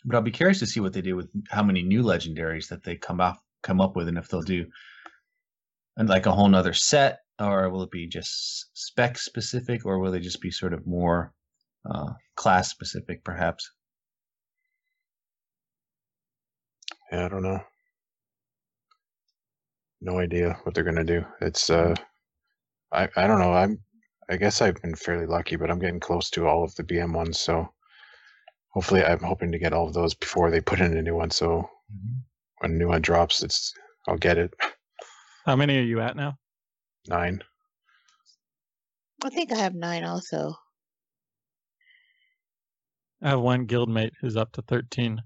But 0.04 0.16
I'll 0.16 0.22
be 0.22 0.30
curious 0.30 0.60
to 0.60 0.66
see 0.66 0.80
what 0.80 0.94
they 0.94 1.02
do 1.02 1.14
with 1.14 1.28
how 1.50 1.62
many 1.62 1.82
new 1.82 2.02
legendaries 2.02 2.68
that 2.68 2.82
they 2.82 2.96
come 2.96 3.20
up 3.20 3.38
come 3.62 3.80
up 3.80 3.96
with, 3.96 4.08
and 4.08 4.16
if 4.16 4.28
they'll 4.28 4.40
do 4.40 4.66
and 5.96 6.08
like 6.08 6.24
a 6.24 6.32
whole 6.32 6.48
nother 6.48 6.72
set, 6.72 7.20
or 7.38 7.68
will 7.68 7.82
it 7.82 7.90
be 7.90 8.06
just 8.06 8.70
spec 8.72 9.18
specific, 9.18 9.84
or 9.84 9.98
will 9.98 10.10
they 10.10 10.20
just 10.20 10.40
be 10.40 10.50
sort 10.50 10.72
of 10.72 10.86
more 10.86 11.34
uh, 11.88 12.12
class 12.36 12.70
specific, 12.70 13.22
perhaps? 13.22 13.70
Yeah, 17.12 17.26
I 17.26 17.28
don't 17.28 17.42
know. 17.42 17.60
No 20.00 20.18
idea 20.18 20.58
what 20.62 20.74
they're 20.74 20.84
gonna 20.84 21.04
do. 21.04 21.24
It's 21.40 21.70
uh, 21.70 21.94
I 22.92 23.08
I 23.16 23.26
don't 23.26 23.38
know. 23.40 23.52
I'm 23.52 23.78
I 24.30 24.36
guess 24.36 24.62
I've 24.62 24.80
been 24.80 24.94
fairly 24.94 25.26
lucky, 25.26 25.56
but 25.56 25.70
I'm 25.70 25.78
getting 25.78 26.00
close 26.00 26.30
to 26.30 26.46
all 26.46 26.62
of 26.64 26.74
the 26.76 26.84
BM 26.84 27.12
ones. 27.12 27.38
So 27.40 27.68
hopefully, 28.70 29.04
I'm 29.04 29.22
hoping 29.22 29.52
to 29.52 29.58
get 29.58 29.72
all 29.72 29.88
of 29.88 29.94
those 29.94 30.14
before 30.14 30.50
they 30.50 30.60
put 30.60 30.80
in 30.80 30.96
a 30.96 31.02
new 31.02 31.16
one. 31.16 31.30
So 31.30 31.68
when 32.58 32.72
a 32.72 32.74
new 32.74 32.88
one 32.88 33.02
drops, 33.02 33.42
it's 33.42 33.74
I'll 34.08 34.16
get 34.16 34.38
it. 34.38 34.54
How 35.44 35.56
many 35.56 35.78
are 35.78 35.82
you 35.82 36.00
at 36.00 36.16
now? 36.16 36.36
Nine. 37.08 37.42
I 39.24 39.30
think 39.30 39.52
I 39.52 39.56
have 39.56 39.74
nine 39.74 40.04
also. 40.04 40.54
I 43.22 43.30
have 43.30 43.40
one 43.40 43.66
guildmate 43.66 44.12
who's 44.20 44.36
up 44.36 44.52
to 44.52 44.62
thirteen. 44.62 45.20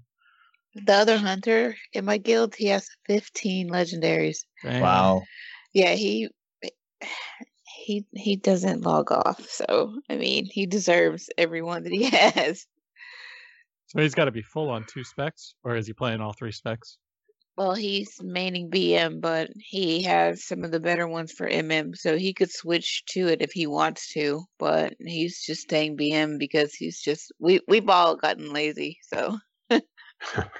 The 0.75 0.93
other 0.93 1.17
hunter 1.17 1.75
in 1.93 2.03
my 2.03 2.17
guild, 2.17 2.53
he 2.55 2.67
has 2.67 2.87
15 3.07 3.69
legendaries. 3.69 4.39
Dang. 4.61 4.81
Wow. 4.81 5.23
Yeah, 5.73 5.93
he 5.93 6.29
he 7.85 8.05
he 8.13 8.35
doesn't 8.35 8.81
log 8.81 9.11
off. 9.11 9.47
So, 9.49 9.99
I 10.09 10.17
mean, 10.17 10.45
he 10.45 10.65
deserves 10.65 11.29
every 11.37 11.61
one 11.61 11.83
that 11.83 11.91
he 11.91 12.03
has. 12.09 12.65
So 13.87 14.01
he's 14.01 14.15
got 14.15 14.25
to 14.25 14.31
be 14.31 14.41
full 14.41 14.69
on 14.69 14.83
two 14.85 15.03
specs, 15.03 15.55
or 15.63 15.75
is 15.75 15.87
he 15.87 15.93
playing 15.93 16.19
all 16.19 16.33
three 16.33 16.51
specs? 16.51 16.97
Well, 17.57 17.73
he's 17.73 18.19
maining 18.19 18.69
BM, 18.69 19.21
but 19.21 19.49
he 19.57 20.01
has 20.03 20.43
some 20.43 20.65
of 20.65 20.71
the 20.71 20.79
better 20.81 21.07
ones 21.07 21.31
for 21.31 21.47
MM, 21.47 21.95
so 21.95 22.17
he 22.17 22.33
could 22.33 22.51
switch 22.51 23.03
to 23.11 23.27
it 23.27 23.41
if 23.41 23.51
he 23.53 23.65
wants 23.65 24.11
to. 24.13 24.43
But 24.59 24.95
he's 24.99 25.41
just 25.41 25.61
staying 25.61 25.95
BM 25.95 26.37
because 26.37 26.73
he's 26.73 27.01
just 27.01 27.31
we 27.39 27.61
we've 27.67 27.87
all 27.87 28.17
gotten 28.17 28.51
lazy. 28.51 28.97
So 29.03 29.37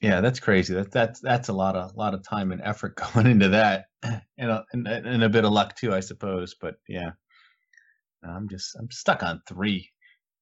Yeah, 0.00 0.20
that's 0.20 0.40
crazy. 0.40 0.74
That 0.74 0.92
that's 0.92 1.20
that's 1.20 1.48
a 1.48 1.52
lot 1.54 1.74
of 1.74 1.96
lot 1.96 2.14
of 2.14 2.22
time 2.22 2.52
and 2.52 2.60
effort 2.62 2.96
going 3.14 3.26
into 3.26 3.48
that, 3.50 3.86
and 4.02 4.50
a, 4.50 4.64
and, 4.72 4.86
a- 4.86 5.02
and 5.04 5.24
a 5.24 5.28
bit 5.28 5.44
of 5.44 5.52
luck 5.52 5.74
too, 5.74 5.94
I 5.94 6.00
suppose. 6.00 6.54
But 6.60 6.74
yeah, 6.86 7.10
I'm 8.22 8.48
just 8.48 8.76
I'm 8.78 8.90
stuck 8.90 9.22
on 9.22 9.40
three. 9.48 9.90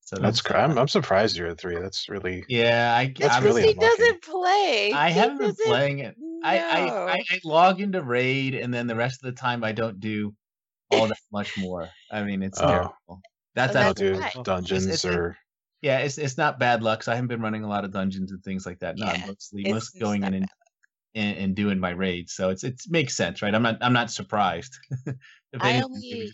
So 0.00 0.16
That's 0.16 0.42
that's 0.42 0.54
I'm 0.54 0.76
I'm 0.76 0.88
surprised 0.88 1.36
you're 1.36 1.48
at 1.48 1.58
three. 1.60 1.78
That's 1.80 2.08
really 2.08 2.44
yeah. 2.48 2.94
I 2.96 3.14
That's 3.16 3.34
I'm- 3.36 3.44
really 3.44 3.62
he 3.62 3.72
unlucky. 3.72 3.96
doesn't 4.02 4.22
play. 4.24 4.92
I 4.92 5.10
He 5.10 5.18
haven't 5.18 5.38
been 5.38 5.54
playing 5.54 5.98
it. 6.00 6.16
I, 6.42 6.58
I, 6.58 7.12
I 7.12 7.18
I 7.30 7.40
log 7.42 7.80
into 7.80 8.02
raid 8.02 8.54
and 8.54 8.74
then 8.74 8.86
the 8.86 8.94
rest 8.96 9.24
of 9.24 9.34
the 9.34 9.40
time 9.40 9.64
I 9.64 9.72
don't 9.72 9.98
do 9.98 10.34
all 10.90 11.06
that 11.08 11.16
much 11.32 11.56
more. 11.56 11.88
I 12.10 12.22
mean, 12.22 12.42
it's 12.42 12.60
Oh. 12.60 12.66
terrible. 12.68 13.22
That's 13.54 13.76
Oh, 13.76 13.80
I'll 13.80 13.94
do 13.94 14.14
why. 14.14 14.42
dungeons 14.42 14.86
it's 14.86 15.04
a- 15.04 15.12
or 15.12 15.38
yeah. 15.82 15.98
It's 15.98 16.18
it's 16.18 16.36
not 16.38 16.58
bad 16.58 16.82
luck. 16.82 17.00
'cause 17.00 17.08
I 17.08 17.14
haven't 17.14 17.28
been 17.28 17.40
running 17.42 17.62
a 17.64 17.68
lot 17.68 17.84
of 17.84 17.92
dungeons 17.92 18.32
and 18.32 18.42
things 18.42 18.66
like 18.66 18.80
that. 18.80 18.96
No, 18.96 19.06
I'm 19.06 19.20
Yeah, 19.20 19.26
mostly 19.26 19.62
it's- 19.62 19.74
mostly 19.74 19.98
it's 20.00 20.04
going 20.04 20.24
in 20.24 20.34
and, 20.34 20.48
and 21.14 21.38
and 21.38 21.56
doing 21.56 21.78
my 21.78 21.90
raids. 21.90 22.34
So 22.34 22.50
it's 22.50 22.64
it 22.64 22.80
makes 22.88 23.16
sense, 23.16 23.42
right? 23.42 23.54
I'm 23.54 23.62
not 23.62 23.78
I'm 23.80 23.92
not 23.92 24.10
surprised. 24.10 24.74
I 25.60 25.80
only 25.82 26.32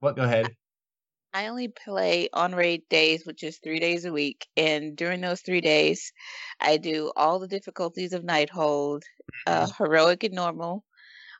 what? 0.00 0.16
Go 0.16 0.22
ahead. 0.24 0.54
I 1.34 1.48
only 1.48 1.68
play 1.68 2.28
on 2.32 2.54
raid 2.54 2.82
days, 2.88 3.26
which 3.26 3.42
is 3.44 3.58
three 3.58 3.78
days 3.80 4.04
a 4.06 4.12
week. 4.12 4.46
And 4.56 4.96
during 4.96 5.20
those 5.20 5.42
three 5.42 5.60
days, 5.60 6.10
I 6.60 6.78
do 6.78 7.12
all 7.16 7.38
the 7.38 7.46
difficulties 7.46 8.12
of 8.14 8.22
Nighthold, 8.24 9.02
uh, 9.46 9.68
heroic 9.78 10.24
and 10.24 10.34
normal 10.34 10.84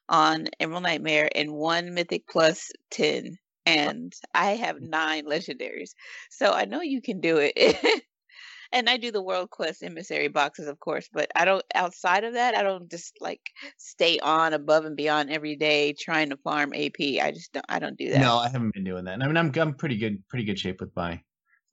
on 0.09 0.49
Emerald 0.61 0.83
Nightmare, 0.85 1.31
and 1.35 1.53
one 1.53 1.95
mythic 1.95 2.25
plus 2.31 2.71
10. 2.91 3.39
And 3.77 4.13
I 4.35 4.53
have 4.53 4.81
nine 4.81 5.25
legendaries. 5.27 5.91
So 6.31 6.53
I 6.53 6.65
know 6.65 6.81
you 6.81 7.03
can 7.03 7.21
do 7.21 7.39
it. 7.41 8.03
and 8.73 8.89
I 8.89 8.97
do 8.97 9.11
the 9.11 9.23
World 9.23 9.51
Quest 9.51 9.83
emissary 9.83 10.29
boxes, 10.29 10.69
of 10.69 10.81
course, 10.81 11.09
but 11.13 11.31
I 11.35 11.45
don't, 11.45 11.65
outside 11.75 12.25
of 12.25 12.35
that, 12.35 12.55
I 12.55 12.63
don't 12.63 12.91
just 12.91 13.15
like 13.21 13.41
stay 13.79 14.19
on 14.21 14.53
above 14.55 14.85
and 14.85 14.97
beyond 14.97 15.31
every 15.31 15.57
day 15.57 15.95
trying 15.95 16.31
to 16.31 16.37
farm 16.39 16.73
AP. 16.75 17.21
I 17.21 17.33
just 17.33 17.53
don't, 17.53 17.67
I 17.69 17.79
don't 17.79 17.99
do 17.99 18.11
that. 18.11 18.21
No, 18.21 18.37
I 18.39 18.49
haven't 18.49 18.75
been 18.75 18.85
doing 18.85 19.05
that. 19.05 19.15
And 19.15 19.23
I 19.23 19.27
mean, 19.27 19.37
I'm 19.37 19.53
I'm 19.59 19.75
pretty 19.75 19.97
good, 19.97 20.27
pretty 20.29 20.45
good 20.45 20.59
shape 20.59 20.81
with 20.81 20.95
my 20.97 21.23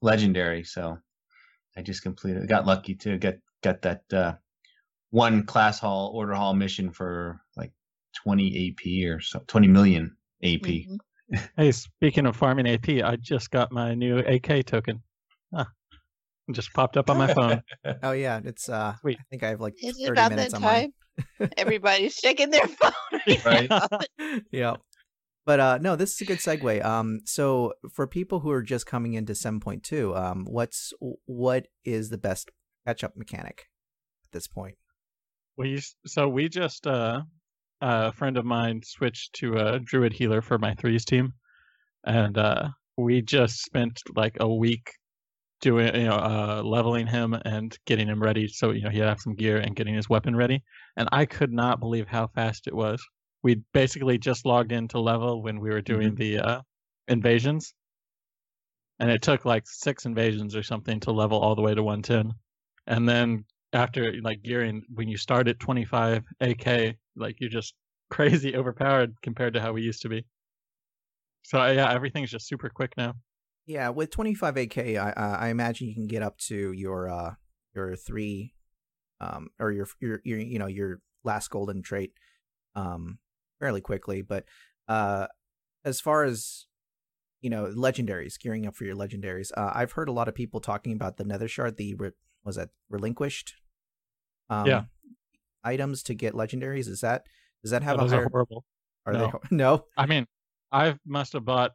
legendary. 0.02 0.64
So 0.64 0.98
I 1.76 1.82
just 1.82 2.02
completed, 2.02 2.48
got 2.48 2.66
lucky 2.66 2.94
to 2.96 3.18
get 3.18 3.40
get 3.62 3.82
that 3.82 4.02
uh, 4.12 4.34
one 5.10 5.44
class 5.46 5.80
hall 5.80 6.12
order 6.14 6.34
hall 6.34 6.54
mission 6.54 6.92
for 6.92 7.40
like 7.56 7.72
20 8.24 8.68
AP 8.68 9.08
or 9.08 9.20
so, 9.20 9.40
20 9.46 9.68
million 9.68 10.16
AP. 10.42 10.88
Mhm. 10.88 10.98
Hey, 11.56 11.72
speaking 11.72 12.26
of 12.26 12.36
farming 12.36 12.68
AP, 12.68 12.88
I 13.04 13.16
just 13.16 13.50
got 13.50 13.72
my 13.72 13.94
new 13.94 14.18
AK 14.18 14.64
token. 14.66 15.02
Huh. 15.52 15.64
It 16.48 16.52
just 16.52 16.72
popped 16.72 16.96
up 16.96 17.10
on 17.10 17.18
my 17.18 17.32
phone. 17.34 17.62
Oh 18.02 18.12
yeah, 18.12 18.40
it's 18.44 18.68
uh. 18.68 18.94
Sweet. 19.00 19.18
I 19.20 19.24
think 19.30 19.42
I 19.42 19.48
have 19.48 19.60
like 19.60 19.74
Is 19.82 19.96
thirty 19.96 20.10
about 20.12 20.30
minutes 20.30 20.52
that 20.52 20.56
on 20.58 20.62
mine. 20.62 20.92
time? 21.40 21.50
Everybody's 21.56 22.16
checking 22.16 22.50
their 22.50 22.66
phone 22.80 22.92
right, 23.44 23.70
Right. 23.70 24.08
yeah. 24.52 24.76
But 25.44 25.60
uh 25.60 25.78
no, 25.80 25.96
this 25.96 26.12
is 26.14 26.20
a 26.20 26.24
good 26.24 26.38
segue. 26.38 26.84
Um 26.84 27.20
so 27.24 27.72
for 27.92 28.06
people 28.06 28.40
who 28.40 28.50
are 28.50 28.62
just 28.62 28.86
coming 28.86 29.14
into 29.14 29.32
7.2, 29.32 30.16
um 30.16 30.44
what's 30.44 30.92
what 31.24 31.66
is 31.84 32.10
the 32.10 32.18
best 32.18 32.50
catch 32.86 33.02
up 33.02 33.16
mechanic 33.16 33.66
at 34.24 34.32
this 34.32 34.46
point? 34.46 34.76
We 35.56 35.80
so 36.06 36.28
we 36.28 36.48
just 36.48 36.86
uh, 36.86 37.22
a 37.80 38.12
friend 38.12 38.36
of 38.36 38.44
mine 38.44 38.82
switched 38.84 39.34
to 39.34 39.56
a 39.56 39.78
druid 39.78 40.12
healer 40.12 40.42
for 40.42 40.58
my 40.58 40.74
threes 40.74 41.04
team, 41.04 41.32
and 42.04 42.36
uh, 42.38 42.68
we 42.96 43.22
just 43.22 43.62
spent 43.62 44.00
like 44.14 44.36
a 44.40 44.48
week 44.48 44.90
doing 45.60 45.94
you 45.94 46.04
know 46.04 46.16
uh, 46.16 46.62
leveling 46.64 47.06
him 47.06 47.34
and 47.44 47.76
getting 47.86 48.08
him 48.08 48.22
ready. 48.22 48.48
So 48.48 48.70
you 48.72 48.82
know 48.82 48.90
he'd 48.90 49.00
have 49.00 49.20
some 49.20 49.34
gear 49.34 49.58
and 49.58 49.76
getting 49.76 49.94
his 49.94 50.08
weapon 50.08 50.36
ready. 50.36 50.62
And 50.96 51.08
I 51.12 51.26
could 51.26 51.52
not 51.52 51.80
believe 51.80 52.08
how 52.08 52.28
fast 52.28 52.66
it 52.66 52.74
was. 52.74 53.02
We 53.42 53.62
basically 53.72 54.18
just 54.18 54.46
logged 54.46 54.72
into 54.72 54.98
level 55.00 55.42
when 55.42 55.60
we 55.60 55.70
were 55.70 55.82
doing 55.82 56.14
the 56.14 56.38
uh, 56.38 56.60
invasions, 57.08 57.74
and 58.98 59.10
it 59.10 59.22
took 59.22 59.44
like 59.44 59.64
six 59.66 60.06
invasions 60.06 60.56
or 60.56 60.62
something 60.62 61.00
to 61.00 61.12
level 61.12 61.38
all 61.38 61.54
the 61.54 61.62
way 61.62 61.74
to 61.74 61.82
110 61.82 62.34
and 62.86 63.08
then 63.08 63.44
after 63.72 64.12
like 64.22 64.42
gearing 64.42 64.82
when 64.94 65.08
you 65.08 65.16
start 65.16 65.48
at 65.48 65.58
25 65.58 66.22
ak 66.40 66.96
like 67.16 67.36
you're 67.40 67.50
just 67.50 67.74
crazy 68.10 68.54
overpowered 68.54 69.14
compared 69.22 69.54
to 69.54 69.60
how 69.60 69.72
we 69.72 69.82
used 69.82 70.02
to 70.02 70.08
be 70.08 70.24
so 71.42 71.60
uh, 71.60 71.70
yeah 71.70 71.92
everything's 71.92 72.30
just 72.30 72.46
super 72.46 72.68
quick 72.68 72.92
now 72.96 73.14
Yeah, 73.66 73.88
with 73.88 74.10
25 74.10 74.56
AK, 74.56 74.78
I 74.78 75.10
I 75.10 75.48
imagine 75.48 75.88
you 75.88 75.94
can 75.94 76.06
get 76.06 76.22
up 76.22 76.38
to 76.46 76.72
your 76.72 77.08
uh 77.08 77.34
your 77.74 77.96
three, 77.96 78.54
um, 79.20 79.48
or 79.58 79.72
your 79.72 79.88
your 80.00 80.20
your 80.24 80.38
you 80.38 80.58
know 80.58 80.68
your 80.68 81.00
last 81.24 81.50
golden 81.50 81.82
trait, 81.82 82.12
um, 82.76 83.18
fairly 83.58 83.80
quickly. 83.80 84.22
But 84.22 84.44
uh, 84.86 85.26
as 85.84 86.00
far 86.00 86.22
as 86.24 86.66
you 87.40 87.50
know, 87.50 87.66
legendaries, 87.66 88.38
gearing 88.38 88.66
up 88.66 88.74
for 88.76 88.84
your 88.84 88.96
legendaries, 88.96 89.50
uh, 89.56 89.72
I've 89.74 89.92
heard 89.92 90.08
a 90.08 90.12
lot 90.12 90.28
of 90.28 90.34
people 90.34 90.60
talking 90.60 90.92
about 90.92 91.16
the 91.16 91.24
Nether 91.24 91.48
Shard. 91.48 91.76
The 91.76 91.94
re- 91.94 92.10
was 92.46 92.56
that 92.56 92.70
relinquished? 92.88 93.54
Um, 94.48 94.66
Yeah. 94.66 94.84
Items 95.64 96.02
to 96.04 96.14
get 96.14 96.32
legendaries. 96.34 96.86
Is 96.88 97.00
that 97.00 97.24
does 97.62 97.72
that 97.72 97.82
have 97.82 97.98
those 97.98 98.12
a 98.12 98.16
are 98.16 98.18
higher? 98.20 98.28
horrible 98.30 98.64
Are 99.04 99.12
no. 99.12 99.32
they 99.50 99.56
no? 99.56 99.84
i 99.96 100.06
mean 100.06 100.26
i 100.70 100.94
must 101.04 101.32
have 101.32 101.44
bought 101.44 101.72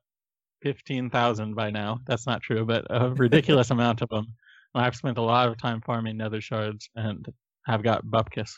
15000 0.64 1.54
by 1.56 1.70
now 1.72 2.00
that's 2.06 2.26
not 2.26 2.42
true 2.42 2.66
but 2.66 2.86
a 2.90 3.10
ridiculous 3.26 3.72
amount 3.72 4.02
of 4.02 4.08
them 4.10 4.28
i've 4.74 4.96
spent 4.96 5.18
a 5.18 5.22
lot 5.22 5.50
of 5.50 5.58
time 5.58 5.82
farming 5.82 6.16
nether 6.18 6.40
shards 6.40 6.90
and 6.96 7.26
have 7.66 7.84
got 7.84 8.06
bupkis 8.06 8.52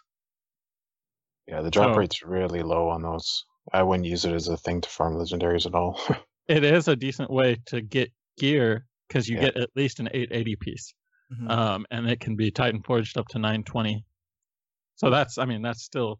yeah, 1.47 1.61
the 1.61 1.71
drop 1.71 1.93
So- 1.93 1.99
rate's 1.99 2.23
really 2.23 2.61
low 2.63 2.87
on 2.89 3.01
those. 3.01 3.43
I 3.73 3.83
wouldn't 3.83 4.07
use 4.07 4.23
it 4.25 4.33
as 4.33 4.47
a 4.47 4.55
thing 4.57 4.79
to 4.81 4.89
farm 4.89 5.15
legendaries 5.15 5.65
at 5.65 5.73
all. 5.75 5.99
it 6.47 6.63
is 6.63 6.87
a 6.87 6.95
decent 6.95 7.29
way 7.29 7.57
to 7.67 7.81
get 7.81 8.11
gear 8.37 8.85
because 9.07 9.27
you 9.27 9.35
Yeah. 9.37 9.41
get 9.45 9.57
at 9.57 9.69
least 9.75 9.99
an 9.99 10.07
880 10.13 10.55
piece 10.57 10.93
Mhm. 11.39 11.47
um, 11.49 11.85
and 11.91 12.09
it 12.09 12.19
can 12.19 12.35
be 12.35 12.51
Titan 12.51 12.81
forged 12.83 13.17
up 13.17 13.27
to 13.29 13.39
920. 13.39 14.05
So 14.95 15.09
that's, 15.09 15.37
I 15.37 15.45
mean, 15.45 15.61
that's 15.61 15.83
still 15.83 16.19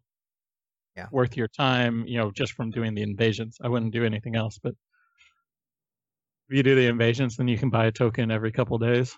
Yeah. 0.96 1.10
worth 1.10 1.36
your 1.36 1.48
time, 1.48 2.06
you 2.06 2.18
know, 2.18 2.30
just 2.30 2.52
from 2.52 2.70
doing 2.70 2.94
the 2.94 3.02
invasions. 3.02 3.58
I 3.62 3.68
wouldn't 3.68 3.92
do 3.92 4.04
anything 4.04 4.36
else, 4.36 4.58
but 4.62 4.74
if 6.48 6.56
you 6.56 6.62
do 6.62 6.74
the 6.74 6.86
invasions, 6.86 7.36
then 7.36 7.48
you 7.48 7.58
can 7.58 7.68
buy 7.70 7.84
a 7.86 7.92
token 7.92 8.30
every 8.30 8.50
couple 8.52 8.78
days. 8.78 9.14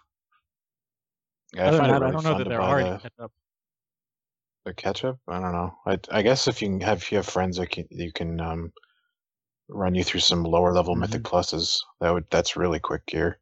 yeah, 1.53 1.69
I 1.69 1.71
Other 1.71 1.81
than 1.81 1.85
find 1.85 1.95
it 1.95 2.01
that, 2.01 2.03
I 2.03 2.11
don't 2.11 2.25
know 2.25 2.35
that 2.35 2.45
to 2.45 2.49
they're 2.49 2.65
already 2.65 2.95
the, 2.95 3.03
kept 3.03 3.21
up. 3.21 3.31
the 4.67 4.75
ketchup. 4.75 5.19
I 5.27 5.41
don't 5.41 5.53
know. 5.53 5.79
I 5.87 5.99
I 6.11 6.21
guess 6.23 6.47
if 6.47 6.61
you 6.61 6.69
can 6.69 6.81
have 6.81 6.99
if 6.99 7.11
you 7.11 7.17
have 7.17 7.27
friends 7.27 7.57
that 7.57 7.71
can 7.71 7.87
you 7.91 8.13
can 8.13 8.39
um 8.41 8.73
run 9.69 9.95
you 9.95 10.05
through 10.05 10.21
some 10.21 10.45
lower 10.45 10.73
level 10.73 10.97
mythic 10.97 11.23
Mm-hmm. 11.23 11.25
pluses. 11.25 11.79
That 12.01 12.13
would 12.13 12.27
that's 12.31 12.57
really 12.57 12.81
quick 12.81 13.07
gear. 13.07 13.41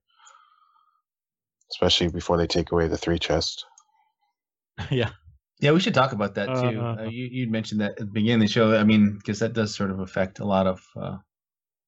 Especially 1.71 2.09
before 2.09 2.37
they 2.37 2.47
take 2.47 2.73
away 2.73 2.89
the 2.89 2.99
three 2.99 3.19
chest. 3.19 3.65
yeah. 4.91 5.11
Yeah, 5.61 5.73
we 5.73 5.81
should 5.81 5.95
talk 5.95 6.13
about 6.13 6.35
that 6.35 6.49
too. 6.49 6.81
Uh, 6.81 6.97
Uh, 7.01 7.05
you 7.05 7.29
you 7.31 7.51
mentioned 7.51 7.81
that 7.81 7.93
at 7.93 7.97
the 7.99 8.07
beginning 8.07 8.43
of 8.43 8.49
the 8.49 8.53
show. 8.53 8.77
I 8.77 8.85
mean, 8.85 9.17
because 9.17 9.39
that 9.39 9.53
does 9.55 9.75
sort 9.75 9.91
of 9.91 10.01
affect 10.01 10.41
a 10.41 10.45
lot 10.45 10.67
of 10.67 10.83
uh, 10.97 11.17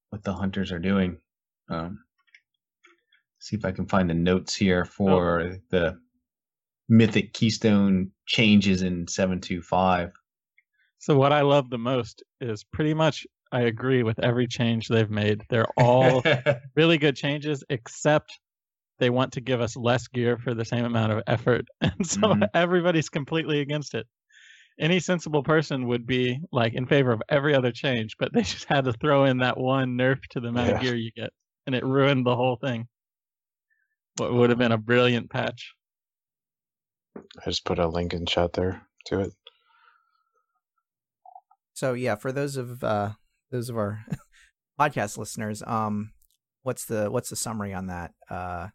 what 0.09 0.23
the 0.23 0.33
hunters 0.33 0.71
are 0.71 0.79
doing. 0.79 1.19
Um, 1.69 1.99
see 3.39 3.55
if 3.55 3.65
I 3.65 3.71
can 3.71 3.85
find 3.85 4.09
the 4.09 4.13
notes 4.13 4.55
here 4.55 4.85
for 4.85 5.57
the 5.69 5.99
mythic 6.89 7.33
keystone 7.33 8.11
changes 8.25 8.81
in 8.81 9.07
seven 9.07 9.41
two 9.41 9.61
five. 9.61 10.11
So 10.99 11.17
what 11.17 11.31
I 11.31 11.41
love 11.41 11.69
the 11.69 11.77
most 11.77 12.23
is 12.41 12.63
pretty 12.63 12.93
much 12.93 13.27
I 13.51 13.61
agree 13.61 14.03
with 14.03 14.19
every 14.23 14.47
change 14.47 14.87
they've 14.87 15.09
made. 15.09 15.41
They're 15.49 15.69
all 15.77 16.23
really 16.75 16.97
good 16.97 17.15
changes, 17.15 17.63
except 17.69 18.39
they 18.99 19.09
want 19.09 19.33
to 19.33 19.41
give 19.41 19.61
us 19.61 19.75
less 19.75 20.07
gear 20.07 20.37
for 20.37 20.53
the 20.53 20.65
same 20.65 20.85
amount 20.85 21.11
of 21.11 21.23
effort. 21.27 21.65
And 21.81 22.05
so 22.05 22.19
Mhm. 22.33 22.47
everybody's 22.53 23.09
completely 23.09 23.59
against 23.61 23.93
it. 23.93 24.07
Any 24.79 24.99
sensible 24.99 25.41
person 25.43 25.87
would 25.87 26.05
be 26.05 26.39
like 26.51 26.73
in 26.73 26.85
favor 26.85 27.11
of 27.11 27.21
every 27.29 27.55
other 27.55 27.71
change, 27.71 28.15
but 28.19 28.31
they 28.33 28.41
just 28.53 28.65
had 28.65 28.85
to 28.85 28.93
throw 28.93 29.25
in 29.25 29.37
that 29.39 29.57
one 29.57 29.97
nerf 29.97 30.19
to 30.31 30.39
the 30.39 30.49
amount 30.49 30.71
of 30.71 30.81
gear 30.81 30.95
you 30.95 31.11
get. 31.15 31.31
And 31.65 31.75
it 31.75 31.83
ruined 31.83 32.25
the 32.25 32.35
whole 32.35 32.55
thing. 32.57 32.87
What 34.17 34.33
would 34.33 34.49
have 34.49 34.59
been 34.59 34.71
a 34.71 34.77
brilliant 34.77 35.29
patch. 35.29 35.73
I 37.15 37.45
just 37.45 37.65
put 37.65 37.79
a 37.79 37.87
link 37.87 38.13
in 38.13 38.25
chat 38.25 38.53
there 38.53 38.81
to 39.07 39.19
it. 39.21 39.31
So 41.73 41.93
yeah, 41.93 42.15
for 42.15 42.31
those 42.31 42.57
of 42.57 42.83
uh 42.83 43.11
those 43.51 43.69
of 43.69 43.77
our 43.77 44.05
podcast 44.79 45.17
listeners, 45.17 45.61
um 45.65 46.11
what's 46.63 46.85
the 46.85 47.09
what's 47.11 47.29
the 47.29 47.35
summary 47.35 47.73
on 47.73 47.87
that? 47.87 48.11
Uh 48.29 48.69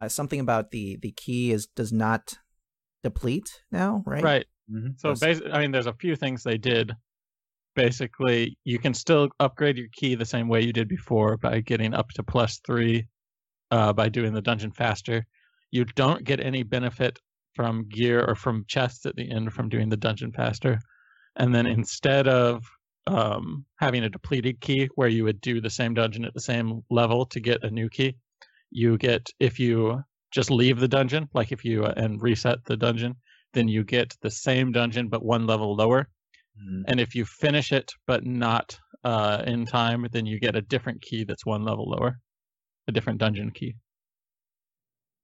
uh, 0.00 0.08
something 0.08 0.40
about 0.40 0.70
the 0.70 0.96
the 1.00 1.12
key 1.12 1.52
is 1.52 1.66
does 1.66 1.92
not 1.92 2.38
deplete 3.02 3.62
now, 3.70 4.02
right? 4.06 4.22
Right. 4.22 4.46
Mhm. 4.70 4.98
So 4.98 5.14
basically, 5.14 5.52
I 5.52 5.60
mean, 5.60 5.70
there's 5.70 5.86
a 5.86 5.92
few 5.94 6.16
things 6.16 6.42
they 6.42 6.58
did. 6.58 6.92
Basically, 7.74 8.56
you 8.64 8.78
can 8.78 8.94
still 8.94 9.28
upgrade 9.38 9.76
your 9.76 9.88
key 9.92 10.14
the 10.14 10.24
same 10.24 10.48
way 10.48 10.62
you 10.62 10.72
did 10.72 10.88
before 10.88 11.36
by 11.36 11.60
getting 11.60 11.92
up 11.94 12.08
to 12.10 12.22
plus 12.22 12.60
three 12.66 13.06
uh, 13.70 13.92
by 13.92 14.08
doing 14.08 14.32
the 14.32 14.40
dungeon 14.40 14.72
faster. 14.72 15.26
You 15.70 15.84
don't 15.84 16.24
get 16.24 16.40
any 16.40 16.62
benefit 16.62 17.18
from 17.54 17.88
gear 17.88 18.24
or 18.24 18.34
from 18.34 18.64
chests 18.66 19.04
at 19.06 19.16
the 19.16 19.30
end 19.30 19.52
from 19.52 19.68
doing 19.68 19.88
the 19.88 19.96
dungeon 19.96 20.32
faster. 20.32 20.78
And 21.36 21.54
then 21.54 21.66
instead 21.66 22.28
of 22.28 22.64
um, 23.06 23.66
having 23.78 24.04
a 24.04 24.08
depleted 24.08 24.60
key 24.60 24.88
where 24.94 25.08
you 25.08 25.24
would 25.24 25.40
do 25.40 25.60
the 25.60 25.70
same 25.70 25.94
dungeon 25.94 26.24
at 26.24 26.34
the 26.34 26.40
same 26.40 26.82
level 26.90 27.26
to 27.26 27.40
get 27.40 27.62
a 27.62 27.70
new 27.70 27.88
key, 27.88 28.16
you 28.70 28.98
get 28.98 29.30
if 29.40 29.58
you 29.58 30.02
just 30.30 30.50
leave 30.50 30.80
the 30.80 30.88
dungeon, 30.88 31.28
like 31.34 31.52
if 31.52 31.64
you 31.64 31.84
uh, 31.84 31.94
and 31.96 32.20
reset 32.20 32.64
the 32.64 32.76
dungeon, 32.76 33.14
then 33.54 33.68
you 33.68 33.84
get 33.84 34.14
the 34.22 34.30
same 34.30 34.72
dungeon 34.72 35.08
but 35.08 35.24
one 35.24 35.46
level 35.46 35.74
lower. 35.74 36.08
Mhm. 36.60 36.84
And 36.88 37.00
if 37.00 37.14
you 37.14 37.24
finish 37.24 37.72
it 37.72 37.92
but 38.06 38.24
not 38.24 38.78
uh, 39.04 39.42
in 39.46 39.66
time, 39.66 40.06
then 40.12 40.26
you 40.26 40.40
get 40.40 40.56
a 40.56 40.62
different 40.62 41.00
key 41.02 41.24
that's 41.24 41.46
one 41.46 41.64
level 41.64 41.88
lower, 41.88 42.18
a 42.88 42.92
different 42.92 43.18
dungeon 43.18 43.50
key. 43.50 43.76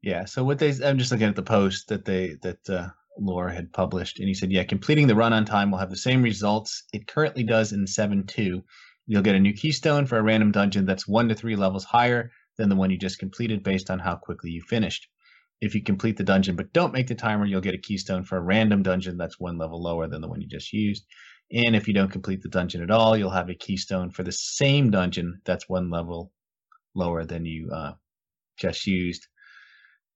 Yeah. 0.02 0.24
So 0.24 0.44
what 0.44 0.58
they, 0.58 0.72
I'm 0.84 0.98
just 0.98 1.12
looking 1.12 1.28
at 1.28 1.36
the 1.36 1.42
post 1.42 1.88
that 1.88 2.04
they 2.04 2.36
that 2.42 2.68
uh, 2.68 2.88
Lore 3.18 3.48
had 3.48 3.72
published, 3.72 4.18
and 4.18 4.28
he 4.28 4.34
said, 4.34 4.50
yeah, 4.50 4.64
completing 4.64 5.06
the 5.06 5.14
run 5.14 5.32
on 5.32 5.44
time 5.44 5.70
will 5.70 5.78
have 5.78 5.90
the 5.90 5.96
same 5.96 6.22
results 6.22 6.84
it 6.92 7.06
currently 7.06 7.44
does 7.44 7.72
in 7.72 7.86
seven 7.86 8.26
two. 8.26 8.64
You'll 9.06 9.22
get 9.22 9.34
a 9.34 9.40
new 9.40 9.52
keystone 9.52 10.06
for 10.06 10.18
a 10.18 10.22
random 10.22 10.52
dungeon 10.52 10.86
that's 10.86 11.08
one 11.08 11.28
to 11.28 11.34
three 11.34 11.56
levels 11.56 11.84
higher 11.84 12.30
than 12.56 12.68
the 12.68 12.76
one 12.76 12.90
you 12.90 12.98
just 12.98 13.18
completed 13.18 13.62
based 13.62 13.90
on 13.90 13.98
how 13.98 14.16
quickly 14.16 14.50
you 14.50 14.62
finished. 14.62 15.08
If 15.60 15.74
you 15.74 15.82
complete 15.82 16.16
the 16.16 16.24
dungeon 16.24 16.56
but 16.56 16.72
don't 16.72 16.92
make 16.92 17.06
the 17.06 17.14
timer, 17.14 17.46
you'll 17.46 17.60
get 17.60 17.74
a 17.74 17.78
keystone 17.78 18.24
for 18.24 18.36
a 18.36 18.42
random 18.42 18.82
dungeon 18.82 19.16
that's 19.16 19.38
one 19.38 19.58
level 19.58 19.80
lower 19.82 20.08
than 20.08 20.20
the 20.20 20.28
one 20.28 20.40
you 20.40 20.48
just 20.48 20.72
used. 20.72 21.06
And 21.52 21.76
if 21.76 21.86
you 21.86 21.94
don't 21.94 22.10
complete 22.10 22.42
the 22.42 22.48
dungeon 22.48 22.82
at 22.82 22.90
all, 22.90 23.16
you'll 23.16 23.30
have 23.30 23.50
a 23.50 23.54
keystone 23.54 24.10
for 24.10 24.22
the 24.22 24.32
same 24.32 24.90
dungeon 24.90 25.40
that's 25.44 25.68
one 25.68 25.90
level 25.90 26.32
lower 26.94 27.24
than 27.24 27.44
you 27.44 27.70
uh, 27.70 27.92
just 28.58 28.86
used. 28.86 29.26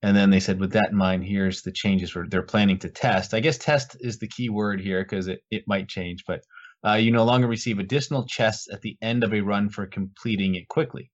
And 0.03 0.16
then 0.16 0.31
they 0.31 0.40
said, 0.40 0.61
with 0.61 0.72
that 0.72 0.90
in 0.90 0.96
mind, 0.96 1.25
here's 1.25 1.62
the 1.62 1.72
changes 1.72 2.16
they're 2.29 2.42
planning 2.42 2.79
to 2.79 2.90
test. 2.90 3.35
I 3.35 3.40
guess 3.40 3.59
test 3.59 3.96
is 4.01 4.18
the 4.18 4.29
key 4.29 4.51
word 4.51 4.81
here 4.81 5.03
because 5.03 5.27
it, 5.27 5.40
it 5.51 5.64
might 5.66 5.88
change, 5.88 6.25
but 6.27 6.42
uh, 6.87 6.94
you 6.94 7.11
no 7.11 7.25
longer 7.25 7.49
receive 7.49 7.79
additional 7.79 8.27
chests 8.27 8.68
at 8.72 8.83
the 8.83 8.96
end 9.03 9.25
of 9.25 9.33
a 9.33 9.40
run 9.40 9.68
for 9.68 9.87
completing 9.87 10.55
it 10.55 10.68
quickly. 10.68 11.11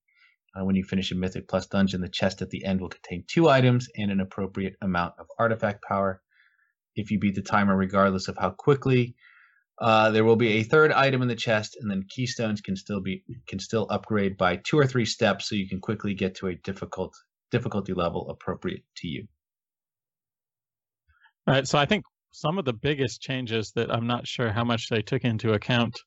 Uh, 0.55 0.63
when 0.63 0.75
you 0.75 0.83
finish 0.83 1.11
a 1.11 1.15
Mythic 1.15 1.47
Plus 1.47 1.65
dungeon, 1.65 2.01
the 2.01 2.09
chest 2.09 2.41
at 2.41 2.49
the 2.49 2.63
end 2.63 2.79
will 2.79 2.89
contain 2.89 3.23
two 3.27 3.49
items 3.49 3.87
and 3.97 4.11
an 4.11 4.19
appropriate 4.19 4.75
amount 4.81 5.15
of 5.17 5.27
artifact 5.39 5.83
power. 5.83 6.21
If 6.95 7.09
you 7.09 7.19
beat 7.19 7.35
the 7.35 7.41
timer, 7.41 7.75
regardless 7.75 8.27
of 8.27 8.37
how 8.37 8.51
quickly, 8.51 9.15
uh, 9.79 10.11
there 10.11 10.23
will 10.23 10.35
be 10.35 10.59
a 10.59 10.63
third 10.63 10.91
item 10.91 11.23
in 11.23 11.27
the 11.27 11.35
chest, 11.35 11.75
and 11.79 11.89
then 11.89 12.05
keystones 12.07 12.61
can 12.61 12.75
still 12.75 13.01
be 13.01 13.23
can 13.47 13.57
still 13.59 13.87
upgrade 13.89 14.37
by 14.37 14.57
two 14.57 14.77
or 14.77 14.85
three 14.85 15.05
steps, 15.05 15.49
so 15.49 15.55
you 15.55 15.67
can 15.67 15.81
quickly 15.81 16.13
get 16.13 16.35
to 16.35 16.47
a 16.47 16.55
difficult 16.55 17.15
difficulty 17.49 17.93
level 17.93 18.29
appropriate 18.29 18.83
to 18.97 19.07
you. 19.07 19.27
All 21.47 21.55
right. 21.55 21.67
So 21.67 21.79
I 21.79 21.85
think 21.85 22.05
some 22.31 22.59
of 22.59 22.65
the 22.65 22.73
biggest 22.73 23.21
changes 23.21 23.71
that 23.75 23.91
I'm 23.91 24.07
not 24.07 24.27
sure 24.27 24.51
how 24.51 24.63
much 24.63 24.89
they 24.89 25.01
took 25.01 25.23
into 25.23 25.53
account 25.53 25.99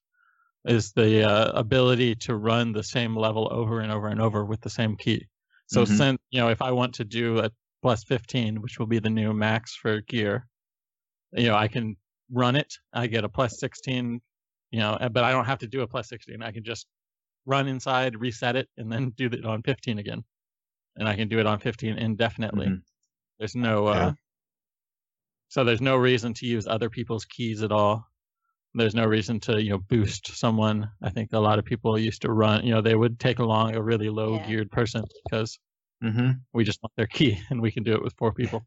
is 0.66 0.92
the 0.92 1.24
uh, 1.24 1.52
ability 1.52 2.14
to 2.16 2.36
run 2.36 2.72
the 2.72 2.82
same 2.82 3.16
level 3.16 3.48
over 3.52 3.80
and 3.80 3.92
over 3.92 4.08
and 4.08 4.20
over 4.20 4.44
with 4.44 4.60
the 4.60 4.70
same 4.70 4.96
key. 4.96 5.26
So 5.68 5.84
Mhm. 5.84 5.96
since 5.96 6.18
you 6.30 6.40
know, 6.40 6.48
if 6.50 6.62
I 6.62 6.72
want 6.72 6.94
to 6.96 7.04
do 7.04 7.38
a 7.40 7.50
plus 7.82 8.04
15, 8.04 8.62
which 8.62 8.78
will 8.78 8.86
be 8.86 8.98
the 8.98 9.10
new 9.10 9.32
max 9.32 9.74
for 9.76 10.00
gear, 10.02 10.48
you 11.32 11.46
know, 11.48 11.56
I 11.56 11.68
can 11.68 11.96
run 12.30 12.56
it. 12.56 12.74
I 12.92 13.06
get 13.06 13.24
a 13.24 13.28
plus 13.28 13.58
16, 13.60 14.20
you 14.70 14.80
know, 14.80 14.98
but 15.12 15.24
I 15.24 15.32
don't 15.32 15.44
have 15.46 15.60
to 15.60 15.68
do 15.68 15.82
a 15.82 15.88
plus 15.88 16.08
16. 16.08 16.42
I 16.42 16.52
can 16.52 16.64
just 16.64 16.86
run 17.46 17.68
inside, 17.68 18.20
reset 18.20 18.56
it, 18.56 18.68
and 18.76 18.90
then 18.92 19.10
do 19.10 19.26
it 19.26 19.44
on 19.44 19.62
15 19.62 19.98
again. 19.98 20.24
And 20.96 21.08
I 21.08 21.16
can 21.16 21.28
do 21.28 21.38
it 21.40 21.46
on 21.46 21.60
15 21.60 21.98
indefinitely. 21.98 22.66
Mhm. 22.68 22.82
There's 23.38 23.54
no, 23.56 23.86
uh, 23.86 23.94
Yeah. 23.94 24.12
so 25.48 25.64
there's 25.64 25.80
no 25.80 25.96
reason 25.96 26.34
to 26.34 26.46
use 26.46 26.66
other 26.66 26.90
people's 26.90 27.24
keys 27.24 27.62
at 27.62 27.72
all. 27.72 28.06
There's 28.76 28.94
no 28.94 29.04
reason 29.06 29.40
to, 29.40 29.62
you 29.62 29.70
know, 29.70 29.78
boost 29.78 30.28
someone. 30.36 30.90
I 31.02 31.10
think 31.10 31.32
a 31.32 31.40
lot 31.40 31.58
of 31.58 31.64
people 31.64 31.98
used 31.98 32.22
to 32.22 32.32
run, 32.32 32.64
you 32.64 32.72
know, 32.72 32.82
they 32.82 32.94
would 32.94 33.18
take 33.18 33.38
along 33.40 33.74
a 33.76 33.82
really 33.82 34.10
low 34.10 34.38
Yeah. 34.38 34.46
geared 34.46 34.70
person 34.70 35.04
because 35.24 35.58
Mm-hmm. 36.02 36.30
we 36.52 36.64
just 36.64 36.82
want 36.82 36.92
their 36.96 37.06
key 37.18 37.38
and 37.50 37.60
we 37.62 37.72
can 37.72 37.84
do 37.84 37.94
it 37.94 38.02
with 38.02 38.14
four 38.18 38.32
people. 38.32 38.66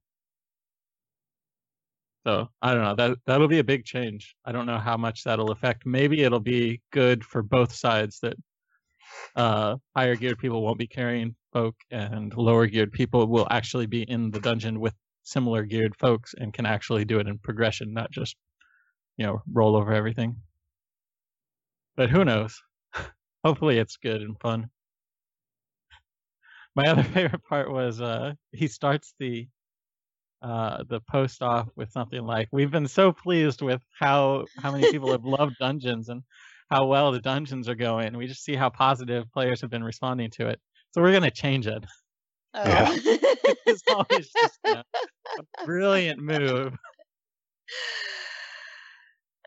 So 2.27 2.49
I 2.61 2.73
don't 2.73 2.83
know. 2.83 2.95
That 2.95 3.17
that'll 3.25 3.47
be 3.47 3.59
a 3.59 3.63
big 3.63 3.85
change. 3.85 4.35
I 4.45 4.51
don't 4.51 4.65
know 4.65 4.77
how 4.79 4.97
much 4.97 5.23
that'll 5.23 5.51
affect. 5.51 5.85
Maybe 5.85 6.21
it'll 6.23 6.39
be 6.39 6.81
good 6.91 7.23
for 7.25 7.41
both 7.41 7.73
sides 7.73 8.19
that 8.21 8.35
uh, 9.35 9.77
higher 9.95 10.15
geared 10.15 10.39
people 10.39 10.61
won't 10.63 10.79
be 10.79 10.87
carrying 10.87 11.35
folk 11.53 11.75
and 11.91 12.33
lower 12.35 12.67
geared 12.67 12.91
people 12.91 13.27
will 13.27 13.47
actually 13.49 13.87
be 13.87 14.03
in 14.03 14.31
the 14.31 14.39
dungeon 14.39 14.79
with 14.79 14.95
similar 15.23 15.63
geared 15.63 15.95
folks 15.97 16.33
and 16.37 16.53
can 16.53 16.65
actually 16.65 17.05
do 17.05 17.19
it 17.19 17.27
in 17.27 17.37
progression, 17.39 17.93
not 17.93 18.11
just 18.11 18.35
you 19.19 19.25
know 19.25 19.43
roll 19.51 19.75
over 19.75 19.93
everything. 19.93 20.37
But 21.97 22.09
who 22.09 22.23
knows? 22.23 22.59
Hopefully 23.43 23.77
it's 23.77 23.97
good 23.97 24.21
and 24.21 24.39
fun. 24.39 24.69
My 26.75 26.87
other 26.87 27.03
favorite 27.15 27.43
part 27.43 27.69
was 27.69 28.01
uh, 28.01 28.33
he 28.53 28.67
starts 28.67 29.13
the 29.19 29.47
uh, 30.41 30.83
the 30.87 31.01
post 31.01 31.43
off 31.43 31.67
with 31.75 31.91
something 31.91 32.25
like, 32.25 32.47
"We've 32.53 32.71
been 32.71 32.87
so 32.87 33.11
pleased 33.11 33.61
with 33.61 33.81
how 33.99 34.45
how 34.57 34.71
many 34.71 34.89
people 34.89 35.11
have 35.11 35.25
loved 35.25 35.57
dungeons 35.59 36.07
and 36.07 36.23
how 36.71 36.85
well 36.85 37.11
the 37.11 37.19
dungeons 37.19 37.67
are 37.67 37.75
going. 37.75 38.15
We 38.15 38.27
just 38.27 38.45
see 38.45 38.55
how 38.55 38.69
positive 38.69 39.29
players 39.33 39.59
have 39.59 39.69
been 39.69 39.83
responding 39.83 40.29
to 40.31 40.47
it. 40.47 40.61
So 40.93 41.01
we're 41.01 41.11
gonna 41.11 41.29
change 41.29 41.67
it." 41.67 41.83
Yeah. 42.55 42.95
It's 43.65 43.83
always 43.87 44.31
just 44.41 44.59
you 44.65 44.73
know, 44.73 44.83
a 45.37 45.65
brilliant 45.65 46.19
move. 46.21 46.73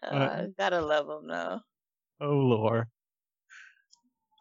Uh, 0.02 0.46
gotta 0.58 0.80
love 0.80 1.08
him 1.08 1.28
though. 1.28 1.60
Oh 2.20 2.34
lord. 2.34 2.86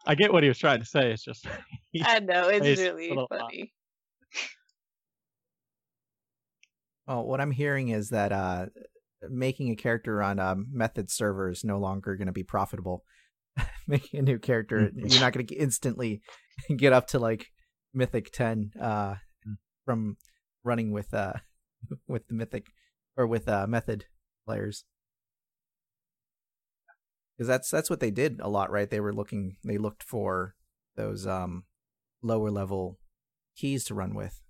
I 0.06 0.14
get 0.14 0.32
what 0.32 0.42
he 0.42 0.48
was 0.48 0.58
trying 0.58 0.80
to 0.80 0.86
say. 0.86 1.12
It's 1.12 1.24
just 1.24 1.46
I 2.04 2.20
know 2.20 2.48
it's 2.48 2.80
really 2.80 3.16
funny. 3.28 3.72
Well, 7.06 7.24
what 7.24 7.40
I'm 7.40 7.50
hearing 7.50 7.88
is 7.88 8.10
that 8.10 8.32
uh, 8.32 8.66
making 9.28 9.70
a 9.70 9.76
character 9.76 10.22
on 10.22 10.38
um, 10.38 10.66
method 10.72 11.10
server 11.10 11.50
is 11.50 11.64
no 11.64 11.78
longer 11.78 12.16
going 12.16 12.26
to 12.26 12.32
be 12.32 12.44
profitable. 12.44 13.04
making 13.86 14.20
a 14.20 14.22
new 14.22 14.38
character, 14.38 14.90
you're 14.94 15.20
not 15.20 15.32
going 15.32 15.46
to 15.46 15.54
instantly 15.54 16.22
get 16.76 16.92
up 16.92 17.08
to 17.08 17.18
like 17.18 17.48
Mythic 17.92 18.32
10 18.32 18.72
uh, 18.80 19.16
from 19.84 20.16
running 20.64 20.92
with 20.92 21.12
uh, 21.12 21.34
with 22.08 22.26
the 22.28 22.34
Mythic 22.34 22.66
or 23.16 23.26
with 23.26 23.48
uh, 23.48 23.66
method 23.66 24.06
players. 24.46 24.84
Because 27.36 27.48
that's 27.48 27.70
that's 27.70 27.90
what 27.90 28.00
they 28.00 28.10
did 28.10 28.40
a 28.40 28.48
lot, 28.48 28.70
right? 28.70 28.88
They 28.90 29.00
were 29.00 29.12
looking, 29.14 29.56
they 29.64 29.78
looked 29.78 30.02
for 30.02 30.54
those 30.96 31.26
um, 31.26 31.64
lower 32.22 32.50
level 32.50 32.98
keys 33.56 33.84
to 33.84 33.94
run 33.94 34.14
with. 34.14 34.42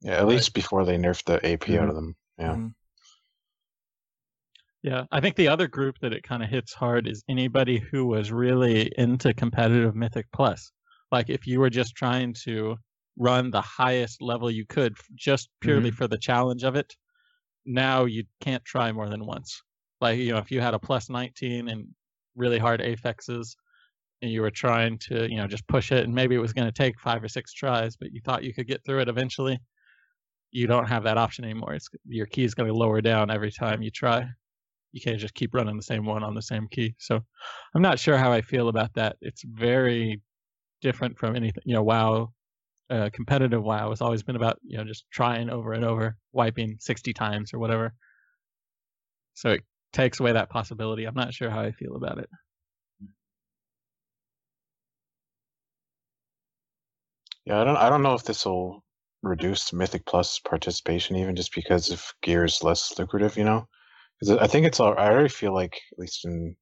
Yeah, 0.00 0.18
at 0.18 0.26
least 0.26 0.54
before 0.54 0.84
they 0.84 0.96
nerfed 0.96 1.24
the 1.24 1.44
AP 1.46 1.70
out 1.70 1.88
of 1.88 1.94
them. 1.94 2.16
Yeah. 2.38 2.56
Mhm. 2.56 2.74
Yeah, 4.82 5.04
I 5.10 5.20
think 5.20 5.36
the 5.36 5.48
other 5.48 5.66
group 5.66 5.96
that 6.00 6.12
it 6.12 6.22
kind 6.24 6.42
of 6.42 6.50
hits 6.50 6.74
hard 6.74 7.06
is 7.08 7.24
anybody 7.26 7.78
who 7.78 8.04
was 8.04 8.30
really 8.30 8.92
into 8.98 9.32
competitive 9.32 9.94
Mythic 9.94 10.26
Plus. 10.32 10.72
Like 11.10 11.30
if 11.30 11.46
you 11.46 11.58
were 11.60 11.70
just 11.70 11.96
trying 11.96 12.34
to 12.44 12.76
run 13.16 13.50
the 13.50 13.62
highest 13.62 14.20
level 14.20 14.50
you 14.50 14.66
could 14.66 14.94
just 15.14 15.48
purely 15.60 15.90
for 15.90 16.06
the 16.06 16.18
challenge 16.18 16.64
of 16.64 16.76
it, 16.76 16.94
now 17.64 18.04
you 18.04 18.24
can't 18.40 18.64
try 18.64 18.92
more 18.92 19.08
than 19.08 19.24
once. 19.24 19.62
Like, 20.00 20.18
you 20.18 20.32
know, 20.32 20.38
if 20.38 20.50
you 20.50 20.60
had 20.60 20.74
a 20.74 20.78
plus 20.78 21.08
19 21.08 21.68
and 21.68 21.86
really 22.36 22.58
hard 22.58 22.80
affixes 22.80 23.56
and 24.22 24.30
you 24.30 24.42
were 24.42 24.50
trying 24.50 24.98
to, 24.98 25.28
you 25.30 25.36
know, 25.36 25.46
just 25.46 25.66
push 25.66 25.92
it 25.92 26.04
and 26.04 26.14
maybe 26.14 26.34
it 26.34 26.40
was 26.40 26.52
going 26.52 26.66
to 26.66 26.72
take 26.72 26.98
five 27.00 27.22
or 27.22 27.28
six 27.28 27.52
tries, 27.52 27.96
but 27.96 28.12
you 28.12 28.20
thought 28.24 28.44
you 28.44 28.54
could 28.54 28.66
get 28.66 28.84
through 28.84 29.00
it 29.00 29.08
eventually, 29.08 29.58
you 30.50 30.66
don't 30.66 30.88
have 30.88 31.04
that 31.04 31.18
option 31.18 31.44
anymore. 31.44 31.74
It's 31.74 31.88
your 32.06 32.26
key 32.26 32.44
is 32.44 32.54
going 32.54 32.68
to 32.68 32.74
lower 32.74 33.00
down 33.00 33.30
every 33.30 33.50
time 33.50 33.82
you 33.82 33.90
try 33.90 34.26
you 34.94 35.00
can't 35.00 35.18
just 35.18 35.34
keep 35.34 35.52
running 35.52 35.76
the 35.76 35.82
same 35.82 36.06
one 36.06 36.22
on 36.22 36.34
the 36.34 36.40
same 36.42 36.68
key. 36.70 36.94
So 36.98 37.20
I'm 37.74 37.82
not 37.82 37.98
sure 37.98 38.16
how 38.16 38.32
I 38.32 38.40
feel 38.40 38.68
about 38.68 38.94
that. 38.94 39.16
It's 39.20 39.42
very 39.44 40.22
different 40.80 41.18
from 41.18 41.34
anything. 41.34 41.64
You 41.66 41.74
know, 41.74 41.82
WoW, 41.82 42.32
uh, 42.90 43.10
competitive 43.12 43.62
WoW 43.62 43.90
has 43.90 44.00
always 44.00 44.22
been 44.22 44.36
about 44.36 44.58
you 44.62 44.78
know 44.78 44.84
just 44.84 45.04
trying 45.12 45.50
over 45.50 45.72
and 45.72 45.84
over, 45.84 46.16
wiping 46.32 46.76
60 46.78 47.12
times 47.12 47.52
or 47.52 47.58
whatever. 47.58 47.92
So 49.34 49.50
it 49.50 49.62
takes 49.94 50.20
away 50.20 50.32
that 50.32 50.50
possibility. 50.50 51.04
I'm 51.04 51.14
not 51.14 51.32
sure 51.32 51.50
how 51.50 51.60
I 51.60 51.72
feel 51.72 51.96
about 51.96 52.18
it. 52.18 52.28
Yeah, 57.46 57.60
I 57.60 57.64
don't 57.64 57.76
I 57.76 57.88
don't 57.88 58.02
know 58.02 58.14
if 58.14 58.24
this 58.24 58.44
will 58.44 58.82
reduce 59.22 59.72
Mythic 59.72 60.04
Plus 60.06 60.38
participation 60.38 61.16
even 61.16 61.36
just 61.36 61.54
because 61.54 61.90
if 61.90 62.12
gear 62.22 62.44
is 62.44 62.62
less 62.62 62.98
lucrative, 62.98 63.36
you 63.36 63.44
know? 63.44 63.66
Because 64.20 64.36
I 64.38 64.46
think 64.46 64.66
it's 64.66 64.80
all. 64.80 64.94
I 64.96 65.10
already 65.10 65.28
feel 65.28 65.54
like 65.54 65.80
at 65.92 65.98
least 65.98 66.24
in 66.24 66.56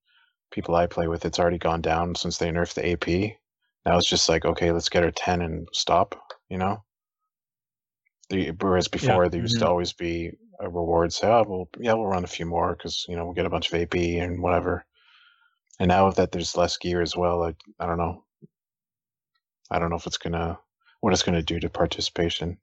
people 0.50 0.74
I 0.74 0.86
play 0.86 1.08
with, 1.08 1.24
it's 1.24 1.38
already 1.38 1.58
gone 1.58 1.80
down 1.80 2.14
since 2.14 2.38
they 2.38 2.50
nerfed 2.50 2.74
the 2.74 2.92
AP. 2.92 3.36
Now 3.84 3.98
it's 3.98 4.08
just 4.08 4.28
like 4.28 4.44
okay, 4.44 4.72
let's 4.72 4.88
get 4.88 5.04
our 5.04 5.10
ten 5.10 5.42
and 5.42 5.68
stop. 5.72 6.14
You 6.48 6.58
know. 6.58 6.82
The, 8.30 8.52
whereas 8.52 8.88
before 8.88 9.28
there 9.28 9.40
used 9.40 9.58
to 9.58 9.64
mhm. 9.64 9.68
always 9.68 9.92
be 9.92 10.32
a 10.62 10.68
reward. 10.68 11.12
Say, 11.12 11.26
oh, 11.26 11.44
well, 11.46 11.68
yeah, 11.78 11.92
we'll 11.94 12.06
run 12.06 12.24
a 12.24 12.28
few 12.28 12.46
more 12.46 12.74
because 12.74 13.04
you 13.08 13.16
know 13.16 13.24
we'll 13.24 13.34
get 13.34 13.46
a 13.46 13.50
bunch 13.50 13.72
of 13.72 13.80
AP 13.80 13.94
and 13.94 14.42
whatever. 14.42 14.86
And 15.78 15.88
now 15.88 16.10
that 16.10 16.32
there's 16.32 16.56
less 16.56 16.76
gear 16.76 17.02
as 17.02 17.16
well, 17.16 17.42
I 17.42 17.54
I 17.78 17.86
don't 17.86 17.98
know. 17.98 18.24
I 19.70 19.78
don't 19.78 19.90
know 19.90 19.96
if 19.96 20.06
it's 20.06 20.18
gonna 20.18 20.58
what 21.00 21.12
it's 21.12 21.22
gonna 21.22 21.42
do 21.42 21.58
to 21.60 21.68
participation. 21.68 22.58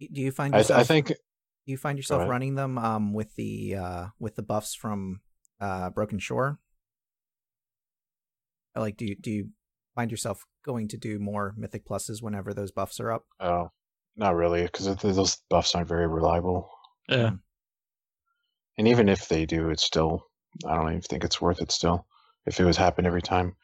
Do 0.00 0.20
you 0.20 0.30
find 0.30 0.54
I, 0.54 0.58
yourself? 0.58 0.78
th- 0.78 0.84
I 0.84 0.88
think 0.88 1.08
do 1.08 1.72
you 1.72 1.76
find 1.76 1.98
yourself 1.98 2.28
running 2.28 2.54
them 2.54 2.78
um 2.78 3.12
with 3.12 3.34
the 3.36 3.74
uh 3.74 4.06
with 4.18 4.36
the 4.36 4.42
buffs 4.42 4.74
from 4.74 5.20
uh 5.60 5.90
Broken 5.90 6.18
Shore? 6.18 6.58
Like, 8.74 8.96
do 8.96 9.04
you 9.04 9.16
do 9.16 9.30
you 9.30 9.48
find 9.94 10.10
yourself 10.10 10.46
going 10.64 10.88
to 10.88 10.96
do 10.96 11.18
more 11.18 11.54
Mythic 11.56 11.84
pluses 11.86 12.22
whenever 12.22 12.54
those 12.54 12.70
buffs 12.70 13.00
are 13.00 13.12
up? 13.12 13.26
oh, 13.40 13.70
not 14.16 14.34
really 14.34 14.62
because 14.62 14.96
those 14.96 15.36
buffs 15.50 15.74
aren't 15.74 15.88
very 15.88 16.06
reliable. 16.06 16.70
Yeah. 17.08 17.26
Um, 17.28 17.42
and 18.78 18.88
even 18.88 19.08
if 19.08 19.28
they 19.28 19.44
do, 19.46 19.70
it's 19.70 19.84
still 19.84 20.26
I 20.66 20.74
don't 20.74 20.88
even 20.88 21.02
think 21.02 21.24
it's 21.24 21.40
worth 21.40 21.60
it 21.60 21.70
still 21.72 22.06
if 22.46 22.58
it 22.60 22.64
was 22.64 22.76
happen 22.76 23.06
every 23.06 23.22
time. 23.22 23.56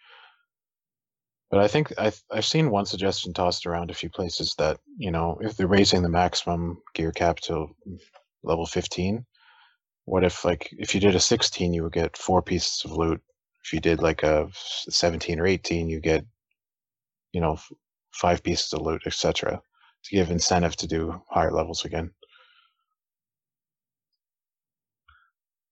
But 1.51 1.61
I 1.61 1.69
think 1.69 1.93
I've 1.99 2.23
I've 2.31 2.45
seen 2.45 2.71
one 2.71 2.87
suggestion 2.87 3.33
tossed 3.33 3.67
around 3.67 3.91
a 3.91 3.95
few 3.95 4.11
places 4.11 4.55
that 4.59 4.79
you 4.97 5.11
know 5.11 5.39
if 5.41 5.57
they're 5.57 5.67
raising 5.67 6.03
the 6.03 6.09
maximum 6.09 6.83
gear 6.95 7.13
cap 7.13 7.39
to 7.41 7.69
level 8.43 8.67
fifteen, 8.67 9.25
what 10.07 10.25
if 10.25 10.45
like 10.45 10.69
if 10.73 10.95
you 10.95 11.01
did 11.01 11.15
a 11.15 11.21
sixteen, 11.21 11.73
you 11.73 11.83
would 11.85 11.93
get 11.93 12.17
four 12.17 12.43
pieces 12.43 12.83
of 12.85 12.93
loot. 12.93 13.23
If 13.65 13.73
you 13.73 13.81
did 13.81 14.03
like 14.03 14.23
a 14.23 14.49
seventeen 14.53 15.41
or 15.41 15.47
eighteen, 15.47 15.89
you 15.89 16.01
get 16.01 16.25
you 17.33 17.41
know 17.41 17.59
five 18.13 18.43
pieces 18.43 18.73
of 18.73 18.83
loot, 18.83 19.03
etc. 19.07 19.61
To 20.05 20.17
give 20.17 20.31
incentive 20.31 20.77
to 20.77 20.87
do 20.87 21.23
higher 21.31 21.51
levels 21.53 21.85
again. 21.85 22.11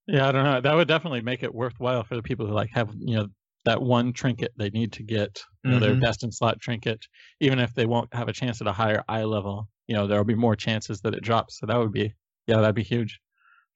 Yeah, 0.07 0.27
I 0.27 0.31
don't 0.31 0.43
know. 0.43 0.59
That 0.61 0.73
would 0.75 0.87
definitely 0.87 1.21
make 1.21 1.43
it 1.43 1.53
worthwhile 1.53 2.03
for 2.03 2.15
the 2.15 2.23
people 2.23 2.45
who 2.45 2.53
like 2.53 2.69
have 2.71 2.93
you 2.97 3.15
know 3.15 3.27
that 3.65 3.81
one 3.81 4.11
trinket 4.11 4.51
they 4.57 4.69
need 4.69 4.91
to 4.93 5.03
get 5.03 5.41
you 5.63 5.73
know, 5.73 5.79
their 5.79 5.95
Mhm. 5.95 6.01
best 6.01 6.23
in 6.23 6.31
slot 6.31 6.59
trinket, 6.59 7.05
even 7.39 7.57
if 7.59 7.73
they 7.73 7.85
won't 7.85 8.13
have 8.13 8.27
a 8.27 8.33
chance 8.33 8.59
at 8.59 8.67
a 8.67 8.73
higher 8.73 9.01
eye 9.07 9.23
level. 9.23 9.69
You 9.87 9.95
know, 9.95 10.05
there 10.07 10.17
will 10.17 10.25
be 10.25 10.35
more 10.35 10.55
chances 10.57 10.99
that 11.01 11.13
it 11.13 11.23
drops. 11.23 11.59
So 11.59 11.65
that 11.67 11.77
would 11.77 11.93
be 11.93 12.13
yeah, 12.47 12.57
that'd 12.57 12.75
be 12.75 12.83
huge 12.83 13.19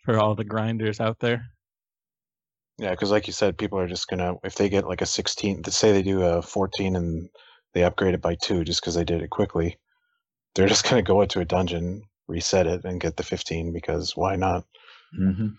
for 0.05 0.19
all 0.19 0.35
the 0.35 0.45
grinders 0.45 0.99
out 1.01 1.19
there. 1.19 1.45
Yeah, 2.79 2.91
because 2.91 3.09
like 3.11 3.25
you 3.27 3.33
said, 3.33 3.57
people 3.57 3.79
are 3.79 3.87
just 3.87 4.07
gonna 4.07 4.35
if 4.43 4.55
they 4.55 4.69
get 4.69 4.87
like 4.87 5.01
a 5.01 5.05
sixteen, 5.07 5.57
let's 5.65 5.77
say 5.77 5.91
they 5.91 6.03
do 6.03 6.21
a 6.21 6.41
fourteen 6.41 6.95
and 6.95 7.29
they 7.73 7.83
upgrade 7.83 8.13
it 8.13 8.21
by 8.21 8.35
two 8.35 8.63
just 8.63 8.81
because 8.81 8.93
they 8.95 9.03
did 9.03 9.21
it 9.21 9.29
quickly, 9.31 9.77
they're 10.55 10.67
just 10.69 10.89
gonna 10.89 11.03
go 11.03 11.21
into 11.21 11.39
a 11.41 11.45
dungeon, 11.45 12.03
reset 12.27 12.67
it, 12.67 12.85
and 12.85 13.01
get 13.01 13.17
the 13.17 13.23
fifteen 13.23 13.73
because 13.73 14.17
why 14.17 14.35
not? 14.37 14.65
Mhm. 15.11 15.57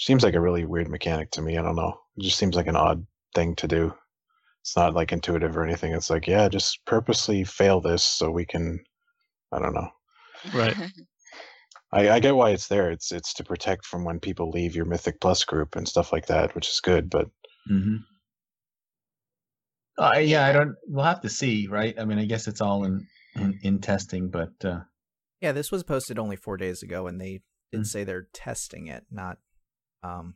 Seems 0.00 0.24
like 0.24 0.34
a 0.34 0.40
really 0.40 0.64
weird 0.64 0.88
mechanic 0.88 1.30
to 1.32 1.42
me. 1.42 1.58
I 1.58 1.62
don't 1.62 1.76
know. 1.76 1.94
It 2.16 2.22
just 2.22 2.38
seems 2.38 2.56
like 2.56 2.66
an 2.66 2.76
odd 2.76 3.06
thing 3.34 3.54
to 3.56 3.68
do. 3.68 3.94
It's 4.62 4.74
not 4.76 4.94
like 4.94 5.12
intuitive 5.12 5.56
or 5.56 5.64
anything. 5.64 5.92
It's 5.92 6.10
like 6.10 6.26
yeah, 6.26 6.48
just 6.48 6.80
purposely 6.86 7.44
fail 7.44 7.80
this 7.80 8.02
so 8.02 8.30
we 8.30 8.46
can. 8.46 8.80
I 9.52 9.58
don't 9.58 9.74
know. 9.74 9.88
Right. 10.54 10.76
I, 11.92 12.08
I 12.10 12.20
get 12.20 12.36
why 12.36 12.50
it's 12.50 12.68
there. 12.68 12.90
It's 12.90 13.12
it's 13.12 13.34
to 13.34 13.44
protect 13.44 13.84
from 13.84 14.04
when 14.04 14.20
people 14.20 14.50
leave 14.50 14.74
your 14.76 14.84
Mythic 14.86 15.20
Plus 15.20 15.44
group 15.44 15.76
and 15.76 15.86
stuff 15.88 16.12
like 16.12 16.26
that, 16.26 16.54
which 16.54 16.68
is 16.68 16.80
good. 16.80 17.10
But 17.10 17.28
Mm-hmm. 17.70 17.96
Uh, 20.02 20.18
yeah, 20.18 20.46
I 20.46 20.52
don't. 20.52 20.76
We'll 20.86 21.04
have 21.04 21.20
to 21.22 21.28
see, 21.28 21.66
right? 21.66 21.94
I 21.98 22.04
mean, 22.06 22.18
I 22.18 22.24
guess 22.24 22.48
it's 22.48 22.60
all 22.62 22.84
in 22.84 23.06
in, 23.36 23.58
in 23.62 23.78
testing, 23.80 24.30
but 24.30 24.52
uh, 24.64 24.80
Yeah, 25.40 25.52
this 25.52 25.70
was 25.70 25.82
posted 25.82 26.18
only 26.18 26.36
four 26.36 26.56
days 26.56 26.82
ago, 26.82 27.06
and 27.06 27.20
they 27.20 27.42
did 27.70 27.82
Mm. 27.82 27.86
say 27.86 28.02
they're 28.04 28.28
testing 28.32 28.86
it, 28.88 29.04
not 29.10 29.38
um. 30.02 30.34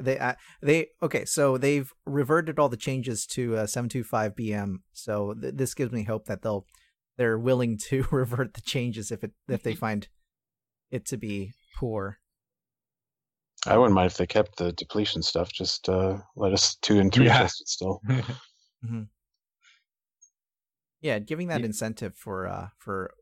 They 0.00 0.18
uh, 0.18 0.34
they 0.60 0.88
okay, 1.02 1.24
so 1.24 1.56
they've 1.56 1.92
reverted 2.04 2.58
all 2.58 2.68
the 2.68 2.76
changes 2.76 3.26
to 3.26 3.56
uh, 3.58 3.66
725 3.66 4.34
BM. 4.34 4.76
So 4.92 5.34
th- 5.34 5.54
this 5.54 5.74
gives 5.74 5.92
me 5.92 6.02
hope 6.02 6.26
that 6.26 6.42
they'll 6.42 6.66
they're 7.16 7.38
willing 7.38 7.78
to 7.90 8.04
revert 8.10 8.54
the 8.54 8.60
changes 8.60 9.12
if 9.12 9.22
it 9.22 9.32
if 9.46 9.62
they 9.62 9.74
find 9.74 10.08
it 10.90 11.06
to 11.06 11.16
be 11.16 11.52
poor. 11.76 12.18
I 13.66 13.76
wouldn't 13.76 13.94
mind 13.94 14.10
if 14.10 14.16
they 14.16 14.26
kept 14.26 14.56
the 14.56 14.72
depletion 14.72 15.22
stuff. 15.22 15.52
Just 15.52 15.88
uh, 15.88 16.18
let 16.34 16.52
us 16.52 16.76
two 16.82 16.98
and 16.98 17.12
three 17.12 17.26
Yeah. 17.26 17.38
test 17.38 17.60
it 17.60 17.68
still. 17.68 18.00
Yeah, 21.00 21.18
giving 21.18 21.48
that 21.48 21.60
Yeah. 21.60 21.66
incentive 21.66 22.16
for 22.16 22.46
uh 22.48 22.68
for 22.78 23.14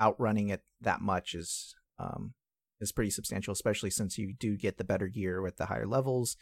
outrunning 0.00 0.48
it 0.48 0.62
that 0.80 1.00
much 1.00 1.34
is 1.34 1.74
um 1.98 2.34
is 2.80 2.92
pretty 2.92 3.10
substantial, 3.10 3.52
especially 3.52 3.90
since 3.90 4.18
you 4.18 4.34
do 4.38 4.56
get 4.56 4.78
the 4.78 4.84
better 4.84 5.08
gear 5.08 5.42
with 5.42 5.56
the 5.56 5.66
higher 5.66 5.86
levels. 5.86 6.36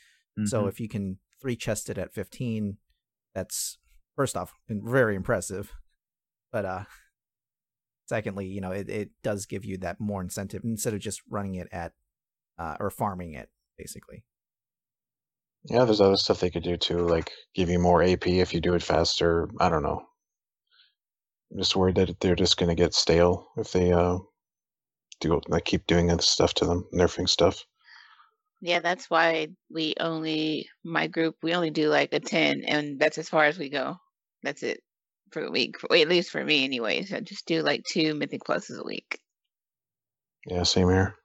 So 0.45 0.65
mhm. 0.65 0.69
if 0.69 0.81
you 0.81 0.89
can 0.89 1.19
three 1.41 1.57
chest 1.57 1.89
it 1.89 1.97
at 1.97 2.13
15, 2.13 2.77
that's 3.35 3.79
first 4.15 4.37
off 4.37 4.53
very 4.69 5.17
impressive. 5.17 5.73
But 6.53 6.65
uh 6.65 6.85
secondly, 8.07 8.47
you 8.47 8.61
know, 8.61 8.71
it, 8.71 8.89
it 8.89 9.11
does 9.23 9.47
give 9.47 9.65
you 9.65 9.79
that 9.79 9.99
more 9.99 10.21
incentive 10.21 10.63
instead 10.65 10.95
of 10.95 11.01
just 11.01 11.23
running 11.29 11.55
it 11.55 11.69
at 11.73 11.93
uh 12.59 12.77
or 12.79 12.91
farming 12.91 13.33
it 13.33 13.49
basically. 13.79 14.25
Yeah, 15.65 15.85
there's 15.85 16.01
other 16.01 16.17
stuff 16.17 16.41
they 16.41 16.51
could 16.51 16.63
do 16.63 16.77
too, 16.77 16.99
like 16.99 17.31
give 17.55 17.71
you 17.71 17.79
more 17.79 18.03
AP 18.03 18.27
if 18.27 18.53
you 18.53 18.61
do 18.61 18.75
it 18.75 18.83
faster. 18.83 19.49
I 19.59 19.69
don't 19.69 19.83
know. 19.83 20.03
I'm 21.51 21.59
just 21.59 21.77
worried 21.77 21.97
that 21.97 22.21
they're 22.21 22.37
just 22.37 22.59
gonna 22.59 22.75
get 22.75 22.93
stale 22.93 23.49
if 23.57 23.73
they 23.73 23.93
uh 23.93 24.19
do 25.21 25.41
I 25.53 25.61
keep 25.61 25.87
doing 25.87 26.07
this 26.07 26.29
stuff 26.29 26.55
to 26.55 26.67
them, 26.67 26.87
nerfing 26.93 27.29
stuff. 27.29 27.65
Yeah, 28.61 28.81
that's 28.81 29.11
why 29.11 29.49
we 29.71 29.95
only 30.01 30.69
my 30.83 31.07
group 31.07 31.37
we 31.43 31.55
only 31.55 31.71
do 31.71 31.89
like 31.89 32.13
a 32.13 32.21
ten, 32.21 32.63
and 32.67 32.99
that's 32.99 33.19
as 33.19 33.29
far 33.29 33.45
as 33.45 33.59
we 33.59 33.69
go. 33.69 33.97
That's 34.43 34.63
it 34.63 34.81
for 35.33 35.43
the 35.43 35.51
week. 35.51 35.79
For, 35.79 35.95
at 35.95 36.09
least 36.09 36.31
for 36.31 36.45
me, 36.45 36.65
anyways. 36.65 37.13
I 37.13 37.21
just 37.21 37.47
do 37.47 37.63
like 37.63 37.83
two 37.85 38.15
mythic 38.15 38.45
pluses 38.45 38.79
a 38.79 38.85
week. 38.85 39.21
Yeah, 40.47 40.63
same 40.63 40.89
here. 40.89 41.17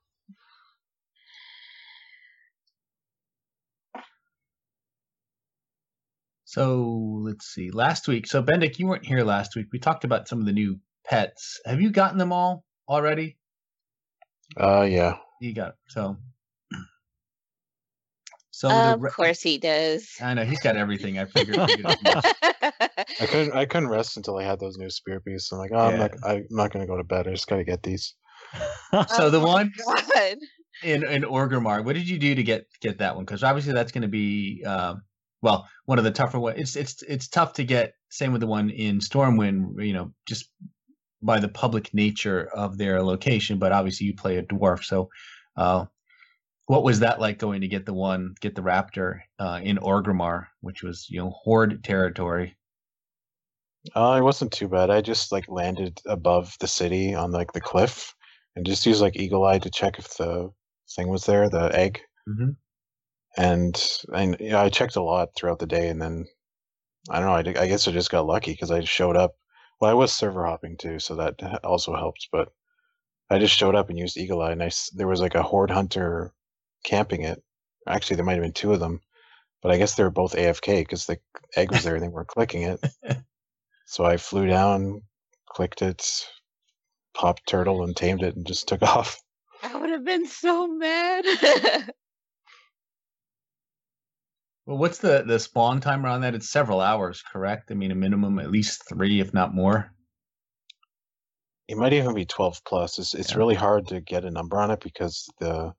So 6.45 7.21
let's 7.23 7.45
see. 7.45 7.71
Last 7.71 8.09
week, 8.09 8.27
so 8.27 8.43
Bendak, 8.43 8.77
you 8.77 8.85
weren't 8.85 9.05
here 9.05 9.23
last 9.23 9.55
week. 9.55 9.67
We 9.71 9.79
talked 9.79 10.03
about 10.03 10.27
some 10.27 10.41
of 10.41 10.45
the 10.45 10.51
new 10.51 10.81
pets. 11.05 11.61
Have 11.65 11.79
you 11.79 11.91
gotten 11.91 12.17
them 12.17 12.33
all 12.33 12.65
already? 12.89 13.37
Uh, 14.57 14.87
yeah. 14.89 15.17
You 15.39 15.53
got 15.53 15.75
so. 15.87 16.17
So 18.53 18.69
of 18.69 19.01
re- 19.01 19.09
course 19.11 19.41
he 19.41 19.57
does. 19.57 20.17
I 20.21 20.33
know 20.35 20.43
he's 20.43 20.59
got 20.59 20.75
everything. 20.75 21.17
I 21.17 21.25
figured. 21.25 21.55
figured 21.55 21.87
as 21.87 22.01
much. 22.03 22.25
I 23.19 23.25
couldn't 23.25 23.53
I 23.53 23.65
couldn't 23.65 23.89
rest 23.89 24.17
until 24.17 24.37
I 24.37 24.43
had 24.43 24.59
those 24.59 24.77
new 24.77 24.89
spirit 24.89 25.23
beasts. 25.25 25.51
I'm 25.51 25.57
like, 25.57 25.71
oh, 25.73 25.79
I'm 25.79 25.97
not 25.97 26.11
I'm 26.23 26.45
not 26.51 26.71
gonna 26.71 26.85
go 26.85 26.97
to 26.97 27.03
bed. 27.03 27.27
I 27.27 27.31
just 27.31 27.47
gotta 27.47 27.63
get 27.63 27.81
these. 27.81 28.13
so 29.07 29.29
the 29.29 29.39
Oh 29.39 29.41
my 29.41 29.47
one 29.47 29.71
God. 29.77 30.37
in 30.83 31.03
in 31.03 31.23
Orgrimmar, 31.23 31.83
what 31.83 31.95
did 31.95 32.07
you 32.07 32.19
do 32.19 32.35
to 32.35 32.43
get 32.43 32.65
get 32.81 32.99
that 32.99 33.15
one? 33.15 33.25
Because 33.25 33.43
obviously 33.43 33.73
that's 33.73 33.91
going 33.91 34.01
to 34.03 34.07
be 34.07 34.63
um, 34.65 35.03
well 35.41 35.67
one 35.85 35.97
of 35.97 36.03
the 36.03 36.11
tougher 36.11 36.39
ones. 36.39 36.59
It's 36.59 36.75
it's 36.75 37.03
it's 37.03 37.27
tough 37.27 37.53
to 37.53 37.63
get. 37.63 37.93
Same 38.09 38.31
with 38.31 38.41
the 38.41 38.47
one 38.47 38.69
in 38.69 38.99
Stormwind. 38.99 39.83
You 39.83 39.93
know, 39.93 40.13
just 40.27 40.49
by 41.21 41.39
the 41.39 41.47
public 41.49 41.93
nature 41.93 42.49
of 42.53 42.77
their 42.77 43.03
location. 43.03 43.59
But 43.59 43.71
obviously 43.71 44.07
you 44.07 44.15
play 44.15 44.37
a 44.37 44.43
dwarf, 44.43 44.83
so. 44.83 45.09
Uh, 45.57 45.85
what 46.67 46.83
was 46.83 46.99
that 47.01 47.19
like 47.19 47.37
going 47.37 47.59
to 47.61 47.67
get 47.67 47.85
the 47.85 47.93
one, 47.93 48.33
get 48.39 48.55
the 48.55 48.61
raptor 48.61 49.19
uh, 49.39 49.59
in 49.61 49.77
Orgrimmar, 49.77 50.45
which 50.61 50.83
was 50.83 51.07
you 51.09 51.19
know 51.19 51.31
horde 51.31 51.83
territory? 51.83 52.55
Uh, 53.95 54.15
it 54.19 54.23
wasn't 54.23 54.51
too 54.53 54.67
bad. 54.67 54.89
I 54.89 55.01
just 55.01 55.31
like 55.31 55.45
landed 55.49 55.99
above 56.05 56.55
the 56.59 56.67
city 56.67 57.13
on 57.15 57.31
like 57.31 57.51
the 57.53 57.61
cliff 57.61 58.13
and 58.55 58.65
just 58.65 58.85
used 58.85 59.01
like 59.01 59.17
eagle 59.17 59.43
eye 59.43 59.59
to 59.59 59.69
check 59.69 59.97
if 59.99 60.15
the 60.17 60.49
thing 60.95 61.09
was 61.09 61.25
there, 61.25 61.49
the 61.49 61.75
egg. 61.75 61.99
Mhm. 62.29 62.55
And 63.37 63.97
and 64.13 64.37
you 64.39 64.51
know, 64.51 64.59
I 64.61 64.69
checked 64.69 64.95
a 64.95 65.03
lot 65.03 65.29
throughout 65.35 65.59
the 65.59 65.67
day, 65.67 65.89
and 65.89 66.01
then 66.01 66.25
I 67.09 67.19
don't 67.19 67.27
know. 67.27 67.61
I 67.61 67.67
guess 67.67 67.87
I 67.87 67.91
just 67.91 68.11
got 68.11 68.25
lucky 68.25 68.51
because 68.51 68.71
I 68.71 68.81
showed 68.81 69.17
up. 69.17 69.35
Well, 69.81 69.91
I 69.91 69.95
was 69.95 70.13
server 70.13 70.45
hopping 70.45 70.77
too, 70.77 70.99
so 70.99 71.15
that 71.15 71.65
also 71.65 71.95
helped. 71.95 72.29
But 72.31 72.53
I 73.29 73.39
just 73.39 73.57
showed 73.57 73.75
up 73.75 73.89
and 73.89 73.99
used 73.99 74.17
eagle 74.17 74.41
eye, 74.41 74.51
and 74.53 74.63
I 74.63 74.67
s 74.67 74.89
there 74.95 75.07
was 75.07 75.21
like 75.21 75.35
a 75.35 75.43
horde 75.43 75.71
hunter 75.71 76.33
camping 76.83 77.23
it. 77.23 77.43
Actually, 77.87 78.17
there 78.17 78.25
might 78.25 78.35
have 78.35 78.43
been 78.43 78.53
two 78.53 78.73
of 78.73 78.79
them, 78.79 79.01
but 79.61 79.71
I 79.71 79.77
guess 79.77 79.95
they 79.95 80.03
were 80.03 80.11
both 80.11 80.35
AFK 80.35 80.81
because 80.81 81.05
the 81.07 81.19
egg 81.55 81.71
was 81.71 81.83
there 81.83 81.95
and 81.95 82.03
they 82.03 82.09
weren't 82.09 82.27
clicking 82.29 82.63
it. 82.63 82.83
So 83.85 84.05
I 84.05 84.17
flew 84.17 84.47
down, 84.47 85.03
clicked 85.49 85.81
it, 85.81 86.07
pop 87.13 87.39
turtle 87.45 87.83
and 87.83 87.95
tamed 87.95 88.23
it 88.23 88.35
and 88.35 88.47
just 88.47 88.67
took 88.67 88.81
off. 88.95 89.21
I 89.63 89.75
would 89.75 89.89
have 89.89 90.05
been 90.05 90.27
so 90.27 90.67
mad. 90.67 91.25
Well, 94.71 94.77
what's 94.77 94.99
the 94.99 95.21
the 95.27 95.37
spawn 95.37 95.81
timer 95.81 96.07
on 96.07 96.21
that? 96.21 96.33
It's 96.33 96.49
several 96.49 96.79
hours, 96.79 97.21
correct? 97.21 97.71
I 97.71 97.73
mean, 97.73 97.91
a 97.91 97.95
minimum 97.95 98.39
at 98.39 98.51
least 98.51 98.87
three, 98.87 99.19
if 99.19 99.33
not 99.33 99.53
more. 99.53 99.91
It 101.67 101.75
might 101.75 101.91
even 101.91 102.15
be 102.15 102.25
12 102.25 102.61
plus. 102.65 102.97
It's 102.97 103.13
it's 103.13 103.31
Yeah. 103.31 103.37
really 103.39 103.55
hard 103.55 103.89
to 103.89 103.99
get 103.99 104.23
a 104.23 104.31
number 104.31 104.57
on 104.57 104.71
it 104.71 104.79
because 104.79 105.29
the 105.41 105.73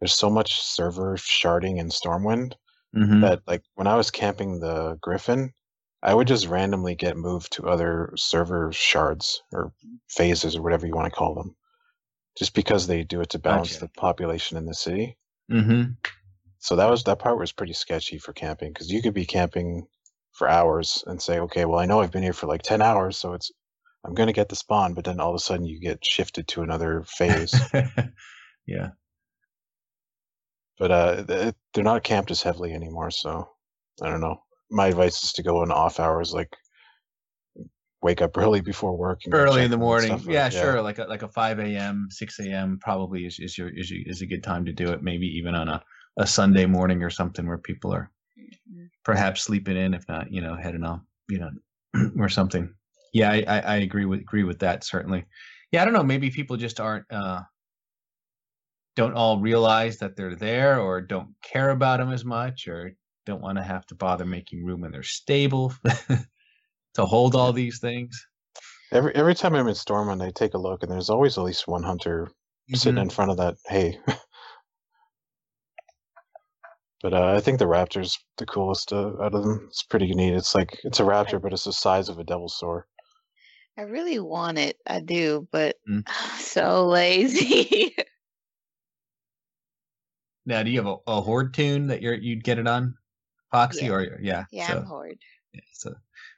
there's 0.00 0.14
so 0.14 0.30
much 0.30 0.58
server 0.62 1.18
sharding 1.18 1.78
in 1.78 1.90
Stormwind 1.90 2.54
Mm-hmm. 2.96 3.20
that 3.20 3.42
like 3.46 3.62
when 3.74 3.86
I 3.86 3.96
was 3.96 4.10
camping 4.10 4.58
the 4.58 4.96
Griffin, 5.02 5.52
I 6.02 6.14
would 6.14 6.26
just 6.26 6.46
randomly 6.46 6.94
get 6.94 7.18
moved 7.18 7.52
to 7.52 7.68
other 7.68 8.10
server 8.16 8.72
shards 8.72 9.42
or 9.52 9.74
phases 10.08 10.56
or 10.56 10.62
whatever 10.62 10.86
you 10.86 10.94
want 10.94 11.12
to 11.12 11.18
call 11.18 11.34
them, 11.34 11.54
just 12.38 12.54
because 12.54 12.86
they 12.86 13.04
do 13.04 13.20
it 13.20 13.28
to 13.32 13.38
balance 13.38 13.72
Gotcha. 13.72 13.80
the 13.80 14.00
population 14.00 14.56
in 14.56 14.64
the 14.64 14.74
city. 14.74 15.18
Mm-hmm. 15.52 15.92
So 16.64 16.76
that 16.76 16.88
was 16.88 17.04
that 17.04 17.18
part 17.18 17.38
was 17.38 17.52
pretty 17.52 17.74
sketchy 17.74 18.16
for 18.16 18.32
camping 18.32 18.72
because 18.72 18.90
you 18.90 19.02
could 19.02 19.12
be 19.12 19.26
camping 19.26 19.86
for 20.32 20.48
hours 20.48 21.04
and 21.06 21.20
say, 21.20 21.38
okay, 21.40 21.66
well 21.66 21.78
I 21.78 21.84
know 21.84 22.00
I've 22.00 22.10
been 22.10 22.22
here 22.22 22.32
for 22.32 22.46
like 22.46 22.62
ten 22.62 22.80
hours, 22.80 23.18
so 23.18 23.34
it's 23.34 23.52
I'm 24.02 24.14
gonna 24.14 24.32
get 24.32 24.48
the 24.48 24.56
spawn, 24.56 24.94
but 24.94 25.04
then 25.04 25.20
all 25.20 25.28
of 25.28 25.36
a 25.36 25.40
sudden 25.40 25.66
you 25.66 25.78
get 25.78 26.02
shifted 26.02 26.48
to 26.48 26.62
another 26.62 27.04
phase. 27.06 27.54
yeah. 28.66 28.88
but 30.78 30.90
uh, 30.90 31.52
they're 31.74 31.84
not 31.84 32.02
camped 32.02 32.30
as 32.30 32.40
heavily 32.40 32.72
anymore, 32.72 33.10
so 33.10 33.46
I 34.02 34.08
don't 34.08 34.22
know. 34.22 34.42
My 34.70 34.86
advice 34.86 35.22
is 35.22 35.32
to 35.34 35.42
go 35.42 35.62
in 35.64 35.70
off 35.70 36.00
hours, 36.00 36.32
like 36.32 36.56
wake 38.00 38.22
up 38.22 38.38
early 38.38 38.62
before 38.62 38.96
work. 38.96 39.20
And 39.26 39.34
Early 39.34 39.64
in 39.64 39.70
the 39.70 39.76
morning. 39.76 40.18
Yeah, 40.26 40.48
sure. 40.48 40.80
Like 40.80 40.98
a 40.98 41.04
like 41.04 41.22
a 41.22 41.28
five 41.28 41.58
a.m., 41.58 42.08
six 42.10 42.38
a.m. 42.38 42.78
probably 42.80 43.26
is, 43.26 43.38
is 43.38 43.58
your 43.58 43.68
is 43.68 43.90
your, 43.90 44.00
is 44.06 44.22
a 44.22 44.26
good 44.26 44.42
time 44.42 44.64
to 44.64 44.72
do 44.72 44.92
it. 44.92 45.02
Maybe 45.02 45.26
even 45.26 45.54
on 45.54 45.68
a, 45.68 45.84
a 46.16 46.26
Sunday 46.26 46.66
morning 46.66 47.02
or 47.02 47.10
something 47.10 47.46
where 47.46 47.58
people 47.58 47.92
are 47.92 48.10
perhaps 49.04 49.42
sleeping 49.42 49.76
in, 49.76 49.94
if 49.94 50.08
not, 50.08 50.32
you 50.32 50.40
know, 50.40 50.54
heading 50.56 50.84
off, 50.84 51.00
you 51.28 51.38
know, 51.38 51.50
or 52.18 52.28
something. 52.28 52.72
Yeah, 53.12 53.30
I, 53.30 53.44
I, 53.46 53.58
I 53.60 53.76
agree 53.76 54.04
with 54.06 54.20
agree 54.20 54.44
with 54.44 54.58
that 54.60 54.84
certainly. 54.84 55.24
Yeah, 55.72 55.82
I 55.82 55.84
don't 55.84 55.94
know. 55.94 56.02
Maybe 56.02 56.30
people 56.30 56.56
just 56.56 56.80
aren't 56.80 57.10
uh, 57.12 57.42
don't 58.96 59.14
all 59.14 59.40
realize 59.40 59.98
that 59.98 60.16
they're 60.16 60.36
there, 60.36 60.78
or 60.80 61.00
don't 61.00 61.34
care 61.42 61.70
about 61.70 61.98
them 61.98 62.12
as 62.12 62.24
much, 62.24 62.68
or 62.68 62.92
don't 63.26 63.42
want 63.42 63.58
to 63.58 63.64
have 63.64 63.86
to 63.86 63.94
bother 63.94 64.24
making 64.24 64.64
room 64.64 64.84
in 64.84 64.92
their 64.92 65.02
stable 65.02 65.72
to 66.94 67.04
hold 67.04 67.34
all 67.34 67.52
these 67.52 67.78
things. 67.80 68.26
Every 68.92 69.14
every 69.14 69.34
time 69.34 69.54
I'm 69.54 69.66
in 69.66 69.74
Stormwind, 69.74 70.22
I 70.22 70.30
take 70.30 70.54
a 70.54 70.58
look, 70.58 70.82
and 70.82 70.92
there's 70.92 71.10
always 71.10 71.36
at 71.38 71.44
least 71.44 71.66
one 71.66 71.82
hunter 71.82 72.30
sitting 72.74 72.94
Mhm. 72.96 73.02
in 73.02 73.10
front 73.10 73.30
of 73.30 73.36
that 73.38 73.56
hay. 73.66 73.98
but 77.04 77.12
uh, 77.12 77.34
I 77.36 77.40
think 77.40 77.58
the 77.58 77.66
raptor's 77.66 78.18
the 78.38 78.46
coolest 78.46 78.90
uh, 78.90 79.08
out 79.22 79.34
of 79.34 79.44
them. 79.44 79.64
It's 79.68 79.82
pretty 79.82 80.14
neat. 80.14 80.32
It's 80.32 80.54
like 80.54 80.80
it's 80.84 81.00
a 81.00 81.02
raptor, 81.02 81.40
but 81.40 81.52
it's 81.52 81.64
the 81.64 81.72
size 81.72 82.08
of 82.08 82.18
a 82.18 82.24
devilsaur. 82.24 82.84
I 83.76 83.82
really 83.82 84.18
want 84.20 84.56
it. 84.56 84.78
I 84.86 85.00
do, 85.00 85.46
but 85.52 85.76
Mm. 85.88 86.08
So 86.38 86.86
lazy. 86.88 87.94
Now, 90.46 90.62
do 90.62 90.70
you 90.70 90.78
have 90.78 90.86
a, 90.86 90.96
a 91.06 91.20
horde 91.22 91.54
tune 91.54 91.86
that 91.88 92.02
you're 92.02 92.14
you'd 92.14 92.44
get 92.44 92.58
it 92.58 92.66
on, 92.68 92.94
Foxy, 93.50 93.86
Yeah. 93.86 93.92
or 93.92 94.18
yeah? 94.20 94.44
yeah, 94.52 94.66
so, 94.68 94.76
I'm 94.78 94.84
horde. 94.84 95.18
yeah, 95.54 95.60
so 95.72 95.94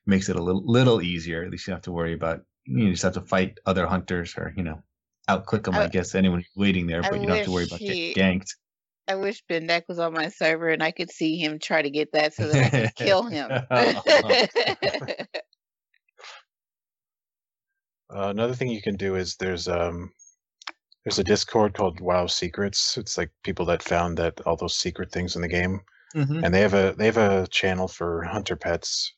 makes 0.07 0.29
it 0.29 0.37
a 0.37 0.43
little 0.43 0.63
little 0.65 1.03
easier. 1.03 1.43
At 1.45 1.51
least 1.51 1.67
you 1.67 1.73
don't 1.73 1.79
have 1.79 1.83
to 1.85 1.93
worry 1.93 2.13
about 2.13 2.41
you 2.65 2.91
just 2.91 3.03
have 3.03 3.15
to 3.15 3.21
fight 3.23 3.59
other 3.67 3.85
hunters 3.87 4.35
or 4.37 4.53
you 4.57 4.63
know 4.63 4.81
outclick 5.29 5.65
them. 5.65 5.75
I, 5.75 5.85
I- 5.85 5.89
guess 5.89 6.15
anyone 6.15 6.39
who's 6.41 6.51
waiting 6.57 6.87
there, 6.87 7.05
I 7.05 7.11
but 7.11 7.21
you 7.21 7.27
don't 7.27 7.37
have 7.37 7.47
to 7.47 7.53
worry 7.53 7.65
about 7.67 7.81
he- 7.81 8.13
getting 8.15 8.41
ganked. 8.41 8.51
I 9.09 9.15
wish 9.15 9.43
Bendak 9.49 9.83
was 9.89 9.99
on 9.99 10.13
my 10.13 10.29
server 10.29 10.69
and 10.69 10.83
I 10.83 10.91
could 10.91 11.11
see 11.11 11.39
him 11.39 11.59
try 11.59 11.83
to 11.83 11.91
get 11.91 12.13
that 12.13 12.35
so 12.35 12.49
that 12.49 12.61
I 12.61 12.71
could 12.71 12.95
kill 12.95 13.23
him. 13.29 13.51
Uh, 18.09 18.29
another 18.29 18.55
thing 18.55 18.69
you 18.69 18.81
can 18.81 18.97
do 18.97 19.17
is 19.17 19.37
there's 19.37 19.67
um 19.69 20.13
there's 21.05 21.19
a 21.19 21.25
Discord 21.25 21.75
called 21.75 22.01
WoW 22.01 22.27
Secrets. 22.27 22.97
It's 22.97 23.17
like 23.19 23.31
people 23.45 23.65
that 23.67 23.83
found 23.83 24.17
that 24.19 24.41
all 24.43 24.57
those 24.57 24.77
secret 24.77 25.11
things 25.13 25.37
in 25.37 25.43
the 25.43 25.49
game, 25.49 25.81
Mhm. 26.15 26.45
and 26.45 26.55
they 26.55 26.61
have 26.61 26.75
a 26.75 26.95
they 26.97 27.07
have 27.07 27.17
a 27.17 27.47
channel 27.49 27.89
for 27.89 28.23
hunter 28.25 28.57
pets. 28.57 29.13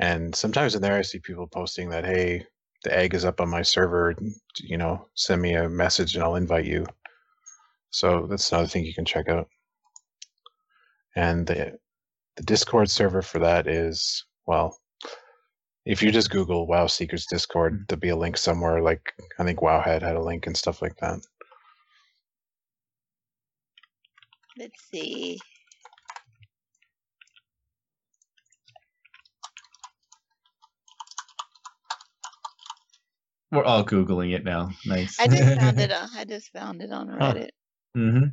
And 0.00 0.34
sometimes 0.34 0.74
in 0.74 0.82
there, 0.82 0.96
I 0.98 1.02
see 1.02 1.20
people 1.20 1.46
posting 1.46 1.90
that 1.90 2.04
hey, 2.04 2.46
the 2.84 2.96
egg 2.96 3.14
is 3.14 3.24
up 3.24 3.40
on 3.40 3.50
my 3.50 3.62
server. 3.62 4.14
You 4.60 4.78
know, 4.78 5.08
send 5.14 5.42
me 5.42 5.54
a 5.54 5.68
message 5.68 6.14
and 6.14 6.24
I'll 6.24 6.36
invite 6.36 6.66
you. 6.66 6.86
So 7.92 8.26
that's 8.28 8.50
another 8.50 8.68
thing 8.68 8.84
you 8.84 8.94
can 8.94 9.04
check 9.04 9.28
out. 9.28 9.48
And 11.14 11.46
the 11.46 11.78
the 12.36 12.42
Discord 12.42 12.90
server 12.90 13.20
for 13.22 13.38
that 13.40 13.66
is 13.66 14.24
well, 14.46 14.78
if 15.84 16.02
you 16.02 16.10
just 16.10 16.30
Google 16.30 16.66
WoW 16.66 16.86
Secrets 16.86 17.26
Discord, 17.26 17.74
mm-hmm. 17.74 17.82
there'll 17.88 18.00
be 18.00 18.08
a 18.08 18.16
link 18.16 18.36
somewhere. 18.36 18.82
Like 18.82 19.12
I 19.38 19.44
think 19.44 19.60
WoWhead 19.60 20.02
had 20.02 20.16
a 20.16 20.22
link 20.22 20.46
and 20.46 20.56
stuff 20.56 20.80
like 20.80 20.96
that. 20.96 21.20
Let's 24.58 24.82
see. 24.90 25.38
We're 33.50 33.64
all 33.64 33.84
googling 33.84 34.34
it 34.34 34.44
now. 34.44 34.70
Nice. 34.86 35.20
I 35.20 35.26
just 35.26 35.60
found 35.60 35.78
it 35.78 35.92
on 35.92 36.08
I 36.16 36.24
just 36.24 36.52
found 36.52 36.80
it 36.80 36.90
on 36.90 37.08
Reddit. 37.08 37.50
Hmm 37.94 38.24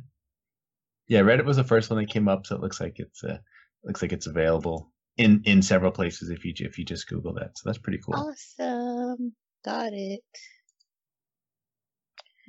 Yeah, 1.08 1.20
Reddit 1.20 1.44
was 1.44 1.56
the 1.56 1.64
first 1.64 1.90
one 1.90 1.98
that 1.98 2.10
came 2.10 2.28
up, 2.28 2.46
so 2.46 2.54
it 2.56 2.60
looks 2.62 2.80
like 2.80 2.94
it's 2.98 3.22
uh, 3.24 3.38
looks 3.84 4.02
like 4.02 4.12
it's 4.12 4.26
available 4.26 4.92
in 5.16 5.42
in 5.44 5.62
several 5.62 5.92
places 5.92 6.30
if 6.30 6.44
you 6.44 6.52
if 6.58 6.78
you 6.78 6.84
just 6.84 7.08
Google 7.08 7.34
that. 7.34 7.56
So 7.58 7.62
that's 7.68 7.78
pretty 7.78 8.00
cool. 8.04 8.14
Awesome. 8.14 9.34
Got 9.64 9.92
it. 9.92 10.20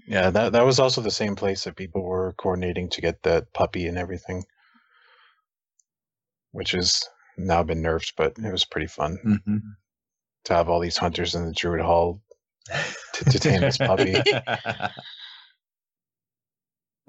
Yeah, 0.08 0.30
that 0.32 0.54
that 0.54 0.66
was 0.66 0.80
also 0.80 1.02
the 1.02 1.12
same 1.12 1.36
place 1.36 1.64
that 1.64 1.76
people 1.76 2.04
were 2.04 2.34
coordinating 2.34 2.90
to 2.90 3.02
get 3.02 3.24
that 3.24 3.54
puppy 3.54 3.88
and 3.88 3.98
everything, 3.98 4.44
which 6.52 6.72
has 6.72 7.04
now 7.38 7.64
been 7.64 7.82
nerfed, 7.84 8.14
but 8.18 8.38
it 8.38 8.52
was 8.52 8.66
pretty 8.66 8.88
fun 8.88 9.18
hmm 9.46 9.58
to 10.46 10.56
have 10.56 10.70
all 10.70 10.80
these 10.80 10.98
hunters 10.98 11.36
in 11.36 11.46
the 11.46 11.54
Druid 11.54 11.82
Hall. 11.82 12.20
To- 13.14 13.26
to 13.26 13.40
tame 13.40 13.62
this 13.62 13.78
puppy. 13.78 14.14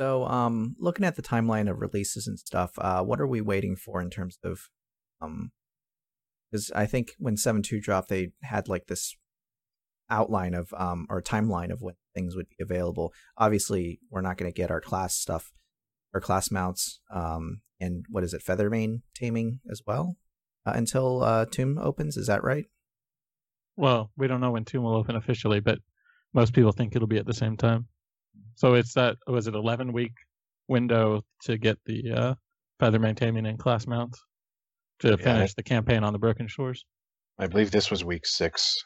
So, 0.02 0.26
um, 0.26 0.74
looking 0.80 1.04
at 1.04 1.14
the 1.14 1.22
timeline 1.22 1.70
of 1.70 1.78
releases 1.80 2.26
and 2.26 2.36
stuff, 2.36 2.72
uh, 2.78 3.04
what 3.04 3.20
are 3.20 3.26
we 3.26 3.40
waiting 3.40 3.76
for 3.76 4.02
in 4.02 4.10
terms 4.10 4.36
of, 4.42 4.62
um, 5.20 5.52
because 6.50 6.72
I 6.74 6.86
think 6.86 7.12
when 7.18 7.36
seven 7.36 7.62
two 7.62 7.80
dropped, 7.80 8.08
they 8.08 8.32
had 8.42 8.66
like 8.66 8.88
this 8.88 9.14
outline 10.10 10.54
of 10.54 10.74
um 10.76 11.06
or 11.08 11.22
timeline 11.22 11.72
of 11.72 11.82
when 11.82 11.94
things 12.16 12.34
would 12.34 12.48
be 12.48 12.56
available. 12.60 13.12
Obviously, 13.38 14.00
we're 14.10 14.22
not 14.22 14.38
going 14.38 14.50
to 14.52 14.60
get 14.60 14.72
our 14.72 14.80
class 14.80 15.14
stuff, 15.14 15.52
our 16.12 16.20
class 16.20 16.50
mounts, 16.50 16.98
um, 17.14 17.60
and 17.78 18.04
what 18.08 18.24
is 18.24 18.34
it, 18.34 18.42
Feathermane 18.42 19.02
taming 19.14 19.60
as 19.70 19.82
well, 19.86 20.16
uh, 20.66 20.72
until 20.74 21.22
uh, 21.22 21.46
Tomb 21.48 21.78
opens. 21.78 22.16
Is 22.16 22.26
that 22.26 22.42
right? 22.42 22.64
Well, 23.76 24.10
we 24.16 24.26
don't 24.26 24.40
know 24.40 24.50
when 24.50 24.64
Tomb 24.64 24.82
will 24.82 24.96
open 24.96 25.14
officially, 25.14 25.60
but 25.60 25.78
most 26.34 26.54
people 26.54 26.72
think 26.72 26.96
it'll 26.96 27.06
be 27.06 27.18
at 27.18 27.26
the 27.26 27.34
same 27.34 27.56
time. 27.56 27.86
So 28.54 28.74
it's 28.74 28.94
that 28.94 29.16
was 29.26 29.46
it 29.46 29.54
eleven 29.54 29.92
week 29.92 30.12
window 30.68 31.22
to 31.44 31.58
get 31.58 31.78
the 31.86 32.12
uh, 32.12 32.34
Feathermane 32.80 33.16
taming 33.16 33.46
and 33.46 33.58
class 33.58 33.86
mounts 33.86 34.20
to 35.00 35.10
Yeah. 35.10 35.16
finish 35.16 35.54
the 35.54 35.62
campaign 35.62 36.04
on 36.04 36.12
the 36.12 36.18
Broken 36.18 36.46
Shores. 36.48 36.84
I 37.38 37.46
believe 37.46 37.70
this 37.70 37.90
was 37.90 38.04
week 38.04 38.26
six 38.26 38.76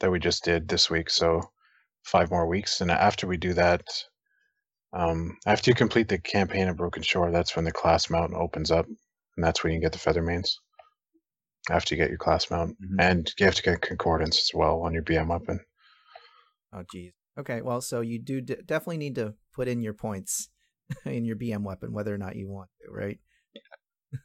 that 0.00 0.10
we 0.10 0.18
just 0.18 0.44
did 0.44 0.68
this 0.68 0.90
week, 0.90 1.08
so 1.08 1.40
five 2.04 2.30
more 2.30 2.46
weeks. 2.46 2.80
And 2.80 2.90
after 2.90 3.26
we 3.26 3.36
do 3.36 3.54
that, 3.54 3.86
um, 4.92 5.36
after 5.46 5.70
you 5.70 5.74
complete 5.74 6.08
the 6.08 6.18
campaign 6.18 6.68
of 6.68 6.76
Broken 6.76 7.02
Shore, 7.02 7.30
that's 7.30 7.56
when 7.56 7.64
the 7.64 7.72
class 7.72 8.10
mount 8.10 8.34
opens 8.34 8.70
up, 8.70 8.86
and 8.86 9.44
that's 9.44 9.64
when 9.64 9.72
you 9.72 9.80
get 9.80 9.92
the 9.92 9.98
Feathermanes. 9.98 10.50
After 11.70 11.94
you 11.94 12.00
get 12.00 12.10
your 12.10 12.18
class 12.18 12.50
mount, 12.50 12.76
Mhm. 12.80 13.00
and 13.00 13.32
you 13.38 13.46
have 13.46 13.54
to 13.56 13.62
get 13.62 13.80
concordance 13.80 14.38
as 14.38 14.50
well 14.54 14.82
on 14.82 14.92
your 14.92 15.02
BM 15.02 15.28
weapon. 15.28 15.58
Oh, 16.72 16.84
geez. 16.92 17.12
Okay, 17.38 17.60
well, 17.62 17.80
so 17.80 18.00
you 18.00 18.18
do 18.18 18.40
d- 18.40 18.56
definitely 18.64 18.96
need 18.98 19.14
to 19.16 19.34
put 19.54 19.68
in 19.68 19.82
your 19.82 19.92
points 19.94 20.48
in 21.04 21.24
your 21.24 21.36
BM 21.36 21.62
weapon, 21.62 21.92
whether 21.92 22.14
or 22.14 22.18
not 22.18 22.36
you 22.36 22.48
want 22.48 22.70
to, 22.84 22.92
right? 22.92 23.18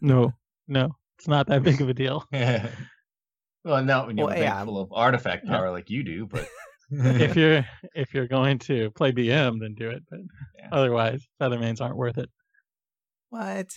No, 0.02 0.32
no, 0.68 0.96
it's 1.18 1.28
not 1.28 1.48
that 1.48 1.64
big 1.64 1.82
of 1.82 1.90
a 1.90 1.94
deal. 1.94 2.26
well, 2.32 3.84
not 3.84 4.08
when 4.08 4.18
you 4.18 4.24
Well, 4.26 4.30
have 4.34 4.38
a 4.38 4.42
bank 4.46 4.56
yeah. 4.56 4.66
full 4.66 4.80
of 4.80 4.92
artifact 4.94 5.46
Yeah. 5.46 5.58
power 5.58 5.72
like 5.72 5.90
you 5.90 6.04
do, 6.04 6.26
but 6.28 6.48
if 6.92 7.36
you're 7.36 7.66
if 7.96 8.14
you're 8.14 8.28
going 8.28 8.60
to 8.60 8.92
play 8.92 9.12
BM, 9.12 9.60
then 9.60 9.76
do 9.78 9.90
it. 9.90 10.04
But 10.10 10.20
Yeah. 10.58 10.70
otherwise, 10.72 11.26
Feathermanes 11.42 11.82
aren't 11.82 11.98
worth 11.98 12.18
it. 12.18 12.30
What? 13.30 13.68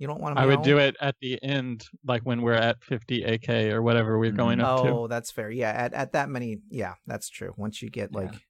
You 0.00 0.06
don't 0.06 0.18
want 0.20 0.34
to. 0.36 0.40
I 0.42 0.46
would 0.46 0.62
do 0.62 0.78
it 0.78 0.96
at 1.02 1.14
the 1.20 1.40
end, 1.42 1.86
like 2.06 2.22
when 2.22 2.40
we're 2.40 2.54
at 2.54 2.82
50 2.82 3.22
AK 3.22 3.48
or 3.70 3.82
whatever 3.82 4.18
we're 4.18 4.30
going 4.32 4.58
Mhm. 4.58 4.64
up 4.64 4.84
Oh, 4.86 5.06
that's 5.06 5.30
fair. 5.30 5.50
Yeah, 5.50 5.70
at 5.72 5.92
at 5.92 6.12
that 6.12 6.30
many, 6.30 6.62
yeah, 6.70 6.94
that's 7.06 7.28
true. 7.28 7.52
Once 7.58 7.82
you 7.82 7.90
get 7.90 8.08
Yeah. 8.10 8.18
like, 8.18 8.46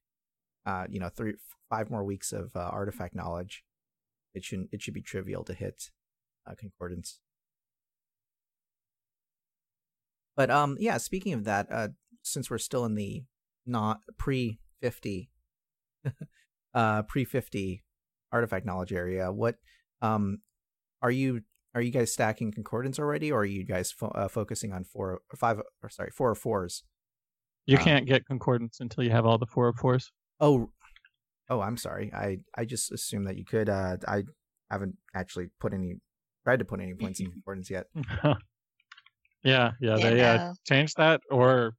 uh, 0.65 0.87
you 0.89 0.99
know, 1.01 1.09
three, 1.09 1.35
five 1.69 1.89
more 1.89 2.05
weeks 2.05 2.31
of 2.31 2.55
uh, 2.55 2.59
artifact 2.59 3.13
knowledge, 3.15 3.65
it 4.33 4.45
should 4.45 4.69
it 4.71 4.81
should 4.81 4.93
be 4.93 5.01
trivial 5.01 5.43
to 5.43 5.53
hit 5.53 5.91
uh, 6.47 6.55
concordance. 6.55 7.19
But 10.37 10.49
um, 10.49 10.77
yeah. 10.79 10.97
Speaking 10.97 11.33
of 11.33 11.43
that, 11.43 11.67
uh, 11.69 11.89
since 12.23 12.49
we're 12.49 12.57
still 12.59 12.85
in 12.85 12.95
the 12.95 13.25
not 13.65 13.99
pre 14.17 14.59
fifty, 14.79 15.29
uh, 16.73 17.01
pre 17.03 17.25
fifty 17.25 17.83
artifact 18.31 18.65
knowledge 18.65 18.93
area, 18.93 19.33
what 19.33 19.57
um, 20.01 20.37
are 21.01 21.11
you 21.11 21.41
are 21.73 21.81
you 21.81 21.91
guys 21.91 22.11
stacking 22.11 22.51
concordance 22.51 22.99
already, 22.99 23.31
or 23.31 23.41
are 23.41 23.45
you 23.45 23.63
guys 23.63 23.91
fo- 23.91 24.09
uh, 24.09 24.27
focusing 24.27 24.73
on 24.73 24.83
four 24.83 25.21
or 25.31 25.37
five 25.37 25.61
or 25.81 25.89
sorry 25.89 26.11
four 26.11 26.29
or 26.29 26.35
fours? 26.35 26.83
You 27.65 27.77
uh, 27.77 27.83
can't 27.83 28.05
get 28.05 28.25
concordance 28.25 28.79
until 28.79 29.03
you 29.03 29.11
have 29.11 29.25
all 29.25 29.37
the 29.37 29.45
404s. 29.47 30.09
Oh, 30.39 30.71
oh, 31.49 31.61
I'm 31.61 31.77
sorry. 31.77 32.11
I 32.13 32.39
I 32.57 32.65
just 32.65 32.91
assumed 32.91 33.27
that 33.27 33.37
you 33.37 33.45
could. 33.45 33.69
Uh, 33.69 33.97
I 34.07 34.23
haven't 34.69 34.97
actually 35.15 35.47
put 35.59 35.73
any 35.73 35.95
tried 36.43 36.59
to 36.59 36.65
put 36.65 36.79
any 36.81 36.93
points 36.93 37.19
in 37.19 37.31
concordance 37.31 37.69
yet. 37.69 37.85
yeah, 37.95 38.33
yeah, 39.43 39.71
Yeah, 39.79 39.97
they 39.97 40.21
uh, 40.25 40.53
changed 40.67 40.97
that, 40.97 41.21
or 41.29 41.75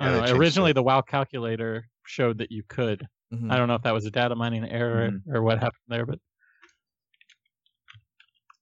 I 0.00 0.06
Yeah, 0.06 0.12
don't 0.12 0.30
know. 0.30 0.36
Originally, 0.38 0.70
it. 0.70 0.74
the 0.74 0.82
WoW 0.82 1.02
calculator 1.02 1.88
showed 2.04 2.38
that 2.38 2.50
you 2.50 2.62
could. 2.68 3.06
Mhm. 3.32 3.50
I 3.52 3.56
don't 3.56 3.68
know 3.68 3.74
if 3.74 3.82
that 3.82 3.94
was 3.94 4.06
a 4.06 4.10
data 4.10 4.34
mining 4.34 4.64
error 4.64 5.10
Mhm. 5.10 5.34
or 5.34 5.42
what 5.42 5.58
happened 5.58 5.82
there, 5.88 6.06
but 6.06 6.20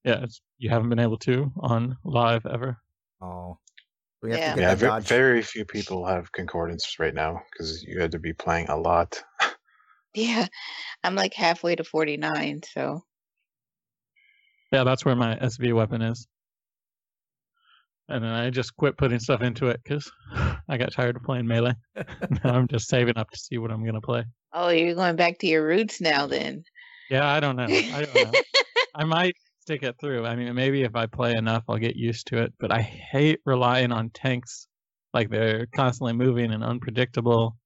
yeah, 0.05 0.23
it's, 0.23 0.41
you 0.59 0.71
haven't 0.71 0.89
been 0.91 0.99
able 0.99 1.19
to 1.19 1.51
on 1.61 1.97
live 2.05 2.47
ever. 2.47 2.79
Oh, 3.21 3.59
we 4.23 4.31
have 4.31 4.41
Yeah. 4.41 4.55
to 4.55 4.61
get 4.61 4.81
Yeah, 4.81 4.93
that 4.93 5.03
very 5.05 5.43
few 5.43 5.65
people 5.65 6.07
have 6.07 6.33
concordance 6.33 6.99
right 6.99 7.15
now 7.15 7.41
because 7.53 7.83
you 7.83 8.01
had 8.01 8.13
to 8.13 8.19
be 8.19 8.33
playing 8.33 8.69
a 8.69 8.77
lot. 8.77 9.23
Yeah, 10.17 10.47
I'm 11.03 11.17
like 11.17 11.35
halfway 11.35 11.75
to 11.75 11.83
49, 11.83 12.63
so 12.63 13.03
Yeah, 14.71 14.85
that's 14.85 15.05
where 15.05 15.17
my 15.17 15.37
SV 15.37 15.73
weapon 15.75 16.03
is. 16.03 16.29
And 18.09 18.23
then 18.23 18.31
I 18.31 18.51
just 18.51 18.77
quit 18.77 18.97
putting 18.97 19.19
stuff 19.19 19.41
into 19.43 19.69
it 19.69 19.81
because 19.83 20.11
I 20.69 20.77
got 20.77 20.93
tired 20.93 21.17
of 21.17 21.23
playing 21.23 21.47
melee. 21.49 21.75
now 21.97 22.55
I'm 22.55 22.69
just 22.69 22.89
saving 22.89 23.17
up 23.17 23.31
to 23.31 23.37
see 23.37 23.59
what 23.59 23.71
I'm 23.73 23.85
gonna 23.85 24.01
play. 24.01 24.25
oh, 24.53 24.69
you're 24.69 24.95
going 24.95 25.17
back 25.17 25.39
to 25.41 25.47
your 25.47 25.67
roots 25.67 26.01
now 26.01 26.27
then. 26.27 26.65
Yeah, 27.11 27.27
I 27.27 27.41
don't 27.41 27.57
know. 27.57 27.69
I 27.93 28.03
don't 28.03 28.15
know. 28.15 28.33
I 28.95 29.05
might 29.05 29.35
stick 29.65 29.83
it 29.83 29.97
through. 29.99 30.27
I 30.27 30.37
mean, 30.37 30.55
maybe 30.55 30.83
if 30.83 30.95
I 30.95 31.07
play 31.07 31.33
enough, 31.33 31.65
I'll 31.69 31.79
get 31.79 31.97
used 31.97 32.27
to 32.29 32.43
it. 32.43 32.53
But 32.61 32.71
I 32.71 32.83
hate 32.83 33.41
relying 33.47 33.93
on 33.93 34.11
tanks. 34.11 34.69
Like 35.15 35.31
they're 35.31 35.67
constantly 35.75 36.13
moving 36.13 36.53
and 36.53 36.63
unpredictable. 36.63 37.57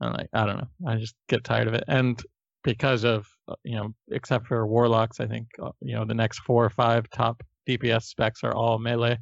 And 0.00 0.14
like 0.14 0.28
I 0.32 0.46
don't 0.46 0.58
know. 0.58 0.88
I 0.88 0.96
just 0.96 1.16
get 1.28 1.42
tired 1.42 1.66
of 1.66 1.74
it. 1.74 1.84
And 1.88 2.22
because 2.62 3.04
of 3.04 3.26
uh, 3.48 3.54
you 3.64 3.76
know, 3.76 3.94
except 4.10 4.46
for 4.46 4.64
warlocks, 4.66 5.18
I 5.18 5.26
think 5.26 5.48
uh, 5.60 5.72
you 5.80 5.96
know 5.96 6.04
the 6.04 6.14
next 6.14 6.40
four 6.40 6.64
or 6.64 6.70
five 6.70 7.10
top 7.10 7.42
DPS 7.68 8.02
specs 8.02 8.44
are 8.44 8.54
all 8.54 8.78
melee. 8.78 9.18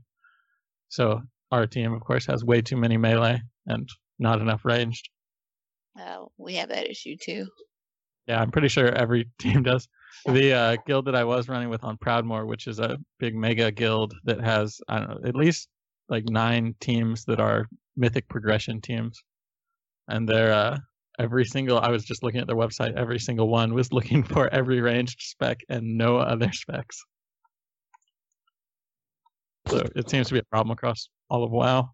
So 0.89 1.23
our 1.51 1.67
team, 1.67 1.95
of 1.95 2.03
course, 2.03 2.27
has 2.27 2.45
way 2.45 2.61
too 2.61 2.77
many 2.77 2.99
melee 2.99 3.41
and 3.67 3.89
not 4.19 4.41
enough 4.41 4.65
ranged. 4.65 5.09
Oh, 5.99 6.31
we 6.37 6.57
have 6.57 6.69
that 6.69 6.91
issue 6.91 7.17
too. 7.17 7.47
Yeah, 8.27 8.41
I'm 8.41 8.51
pretty 8.51 8.69
sure 8.69 8.89
every 8.89 9.31
team 9.39 9.63
does. 9.63 9.89
The 10.27 10.53
uh, 10.53 10.77
guild 10.87 11.07
that 11.07 11.15
I 11.15 11.25
was 11.25 11.49
running 11.49 11.69
with 11.69 11.85
on 11.85 11.97
Proudmoore, 11.99 12.47
which 12.47 12.67
is 12.67 12.79
a 12.79 12.99
big 13.19 13.35
mega 13.35 13.71
guild 13.71 14.15
that 14.25 14.41
has, 14.41 14.81
I 14.89 14.99
don't 14.99 15.11
know, 15.11 15.29
at 15.29 15.37
least 15.37 15.69
like 16.09 16.25
nine 16.29 16.75
teams 16.81 17.25
that 17.27 17.41
are 17.41 17.67
mythic 17.97 18.29
progression 18.29 18.81
teams. 18.81 19.23
And 20.09 20.29
they're, 20.29 20.53
uh, 20.53 20.79
every 21.19 21.45
single, 21.45 21.79
I 21.79 21.91
was 21.91 22.05
just 22.05 22.23
looking 22.23 22.41
at 22.41 22.47
their 22.47 22.57
website, 22.57 22.95
every 22.97 23.19
single 23.19 23.49
one 23.49 23.75
was 23.75 23.93
looking 23.93 24.23
for 24.23 24.53
every 24.53 24.81
ranged 24.81 25.21
spec 25.21 25.61
and 25.69 25.97
no 25.97 26.19
other 26.19 26.51
specs. 26.53 27.05
So 29.69 29.85
it 29.97 30.09
seems 30.09 30.29
to 30.29 30.35
be 30.35 30.41
a 30.41 30.45
problem 30.45 30.73
across 30.73 31.09
all 31.29 31.43
of 31.43 31.51
WoW. 31.51 31.91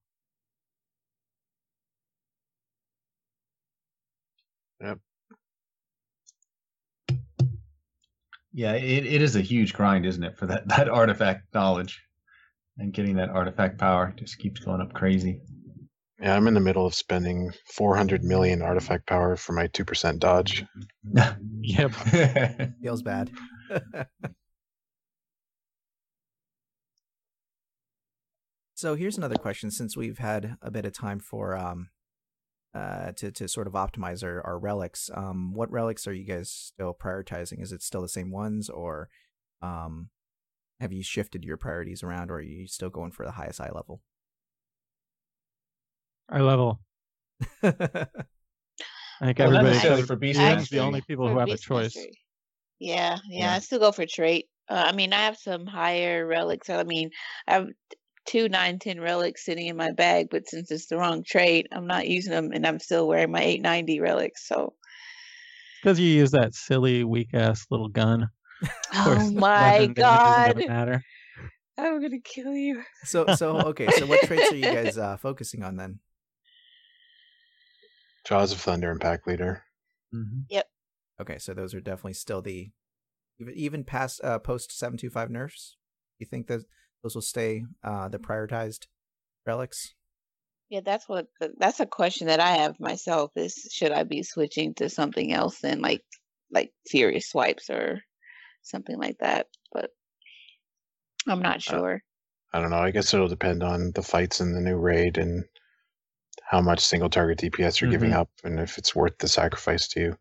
Yeah, 8.52 8.74
it, 8.74 9.06
it 9.06 9.22
is 9.22 9.36
a 9.36 9.40
huge 9.40 9.72
grind, 9.72 10.04
isn't 10.06 10.22
it, 10.22 10.36
for 10.36 10.46
that, 10.46 10.68
that 10.76 10.88
artifact 10.88 11.54
knowledge 11.54 12.02
and 12.78 12.92
getting 12.92 13.16
that 13.16 13.30
artifact 13.30 13.78
power 13.78 14.14
just 14.16 14.38
keeps 14.38 14.60
going 14.60 14.80
up 14.80 14.92
crazy. 14.92 15.40
Yeah, 16.20 16.36
I'm 16.36 16.46
in 16.46 16.54
the 16.54 16.60
middle 16.60 16.86
of 16.86 16.94
spending 16.94 17.50
400 17.74 18.22
million 18.22 18.62
artifact 18.62 19.08
power 19.08 19.36
for 19.36 19.52
my 19.52 19.68
2% 19.68 20.18
dodge. 20.18 20.64
Yep. 21.64 21.92
Feels 22.82 23.02
bad. 23.02 23.30
so 28.74 28.96
here's 28.96 29.16
another 29.16 29.36
question. 29.36 29.70
Since 29.70 29.96
we've 29.96 30.18
had 30.18 30.56
a 30.60 30.72
bit 30.72 30.84
of 30.84 30.92
time 30.92 31.20
for 31.20 31.56
um, 31.56 31.90
uh, 32.74 33.12
to 33.12 33.30
to 33.30 33.48
sort 33.48 33.66
of 33.66 33.74
optimize 33.74 34.22
our, 34.22 34.40
our 34.46 34.58
relics, 34.58 35.10
um, 35.14 35.52
what 35.54 35.70
relics 35.70 36.06
are 36.06 36.12
you 36.12 36.24
guys 36.24 36.50
still 36.50 36.94
prioritizing? 36.94 37.62
Is 37.62 37.72
it 37.72 37.82
still 37.82 38.02
the 38.02 38.08
same 38.08 38.30
ones, 38.30 38.68
or 38.68 39.08
um, 39.60 40.08
have 40.80 40.92
you 40.92 41.02
shifted 41.02 41.44
your 41.44 41.56
priorities 41.56 42.02
around, 42.02 42.30
or 42.30 42.36
are 42.36 42.40
you 42.42 42.66
still 42.66 42.90
going 42.90 43.12
for 43.12 43.24
the 43.24 43.32
highest 43.32 43.60
eye 43.60 43.70
level? 43.72 44.00
Our 46.28 46.42
level. 46.42 46.80
I 47.62 49.26
think 49.26 49.38
Well, 49.38 49.48
everybody 49.48 49.68
necessarily 49.68 50.00
says 50.00 50.06
for 50.06 50.16
beast 50.16 50.40
Ian's 50.40 50.68
the 50.68 50.80
only 50.80 51.02
people 51.02 51.28
who 51.28 51.38
have 51.38 51.48
a 51.48 51.56
choice. 51.56 51.96
Yeah, 52.78 53.18
yeah, 53.28 53.44
Yeah. 53.44 53.54
I 53.54 53.58
still 53.60 53.78
go 53.78 53.92
for 53.92 54.06
trait. 54.06 54.46
Uh, 54.68 54.84
I 54.86 54.92
mean, 54.92 55.12
I 55.12 55.24
have 55.26 55.36
some 55.36 55.66
higher 55.66 56.26
relics. 56.26 56.70
I 56.70 56.82
mean, 56.84 57.10
I 57.46 57.52
have 57.52 57.68
two 58.26 58.48
nine 58.48 58.78
ten 58.78 59.00
relics 59.00 59.44
sitting 59.44 59.66
in 59.66 59.76
my 59.76 59.92
bag, 59.92 60.28
but 60.30 60.48
since 60.48 60.70
it's 60.70 60.86
the 60.86 60.96
wrong 60.96 61.24
trait, 61.24 61.66
I'm 61.72 61.86
not 61.86 62.08
using 62.08 62.32
them, 62.32 62.52
and 62.52 62.66
I'm 62.66 62.78
still 62.78 63.06
wearing 63.08 63.30
my 63.32 63.42
890 63.42 64.00
relics. 64.00 64.46
So, 64.46 64.74
Because 65.82 65.98
you 65.98 66.06
use 66.08 66.30
that 66.32 66.54
silly, 66.54 67.04
weak 67.04 67.30
ass 67.34 67.66
little 67.70 67.88
gun. 67.88 68.28
Of 68.62 69.04
course, 69.04 69.18
oh 69.20 69.30
my 69.32 69.78
weapon 69.80 69.94
damage 69.94 70.20
isn't 70.20 70.58
god, 70.58 70.68
matter. 70.68 71.04
I'm 71.78 72.00
gonna 72.00 72.20
kill 72.22 72.54
you. 72.54 72.82
so 73.04 73.34
so 73.34 73.56
okay. 73.68 73.88
So 73.90 74.06
what 74.06 74.20
traits 74.20 74.52
are 74.52 74.56
you 74.56 74.62
guys 74.62 74.96
uh, 74.98 75.16
focusing 75.16 75.62
on 75.64 75.76
then? 75.76 75.98
Jaws 78.24 78.52
of 78.52 78.60
Thunder 78.60 78.90
and 78.90 79.00
Pack 79.00 79.26
Leader. 79.26 79.64
Mhm. 80.14 80.44
Yep. 80.48 80.66
Okay, 81.20 81.38
so 81.38 81.54
those 81.54 81.74
are 81.74 81.80
definitely 81.80 82.12
still 82.14 82.40
the 82.42 82.70
even 83.40 83.54
even 83.54 83.84
past 83.84 84.20
uh, 84.22 84.38
post 84.38 84.76
seven 84.78 84.96
two 84.98 85.10
five 85.10 85.30
nerfs. 85.30 85.76
You 86.18 86.26
think 86.26 86.46
that 86.46 86.60
those 87.02 87.14
will 87.14 87.22
stay 87.22 87.64
uh, 87.82 88.08
the 88.08 88.18
prioritized 88.18 88.86
relics? 89.46 89.94
Yeah, 90.68 90.80
that's 90.84 91.08
what 91.08 91.26
that's 91.58 91.80
a 91.80 91.86
question 91.86 92.28
that 92.28 92.40
I 92.40 92.52
have 92.52 92.80
myself. 92.80 93.32
Is 93.36 93.68
should 93.70 93.92
I 93.92 94.04
be 94.04 94.22
switching 94.22 94.74
to 94.74 94.88
something 94.88 95.32
else 95.32 95.60
than 95.60 95.80
like 95.80 96.02
like 96.50 96.72
furious 96.88 97.28
swipes 97.28 97.68
or 97.68 98.00
something 98.62 98.98
like 98.98 99.18
that? 99.18 99.48
But 99.72 99.90
I'm 101.28 101.42
not 101.42 101.62
sure. 101.62 102.02
I 102.52 102.60
don't 102.60 102.70
know. 102.70 102.78
I 102.78 102.90
guess 102.90 103.12
it'll 103.12 103.28
depend 103.28 103.62
on 103.62 103.92
the 103.94 104.02
fights 104.02 104.40
in 104.40 104.54
the 104.54 104.60
new 104.60 104.76
raid 104.76 105.18
and 105.18 105.44
how 106.42 106.60
much 106.60 106.80
single 106.80 107.08
target 107.10 107.38
DPS 107.38 107.80
you're 107.80 107.90
giving 107.90 108.10
Mhm. 108.10 108.16
up 108.16 108.30
and 108.44 108.60
if 108.60 108.78
it's 108.78 108.94
worth 108.94 109.16
the 109.18 109.28
sacrifice 109.28 109.88
to 109.88 110.00
you. 110.00 110.18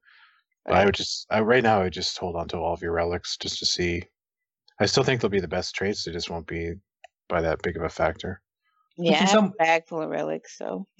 But 0.66 0.76
I 0.76 0.86
would 0.86 0.96
just, 0.96 1.26
I, 1.30 1.42
right 1.42 1.64
now, 1.64 1.82
I 1.82 1.84
would 1.86 1.94
just 1.94 2.18
hold 2.18 2.36
on 2.36 2.48
to 2.50 2.58
all 2.58 2.74
of 2.74 2.82
your 2.82 2.94
relics 2.94 3.36
just 3.38 3.60
to 3.60 3.66
see. 3.66 4.04
I 4.82 4.88
still 4.88 5.04
think 5.04 5.22
they'll 5.22 5.30
be 5.30 5.40
the 5.40 5.48
best 5.48 5.76
traits. 5.76 6.04
They 6.04 6.12
just 6.12 6.30
won't 6.30 6.48
be 6.48 6.74
by 7.30 7.42
that 7.42 7.62
big 7.62 7.78
of 7.78 7.84
a 7.84 7.90
factor. 7.90 8.42
yeah, 8.98 9.24
I 9.24 9.26
some- 9.26 9.54
bag 9.58 9.88
full 9.88 10.02
of 10.02 10.10
relics, 10.10 10.58
so 10.58 10.88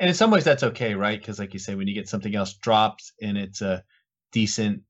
And 0.00 0.08
in 0.08 0.14
some 0.14 0.30
ways, 0.30 0.44
that's 0.44 0.62
okay, 0.62 0.94
right? 0.94 1.18
Because, 1.18 1.38
like 1.38 1.52
you 1.52 1.58
say, 1.58 1.74
when 1.74 1.88
you 1.88 1.94
get 1.94 2.08
something 2.08 2.34
else 2.34 2.54
dropped 2.54 3.12
and 3.20 3.36
it's 3.36 3.62
a 3.62 3.82
decent 4.30 4.82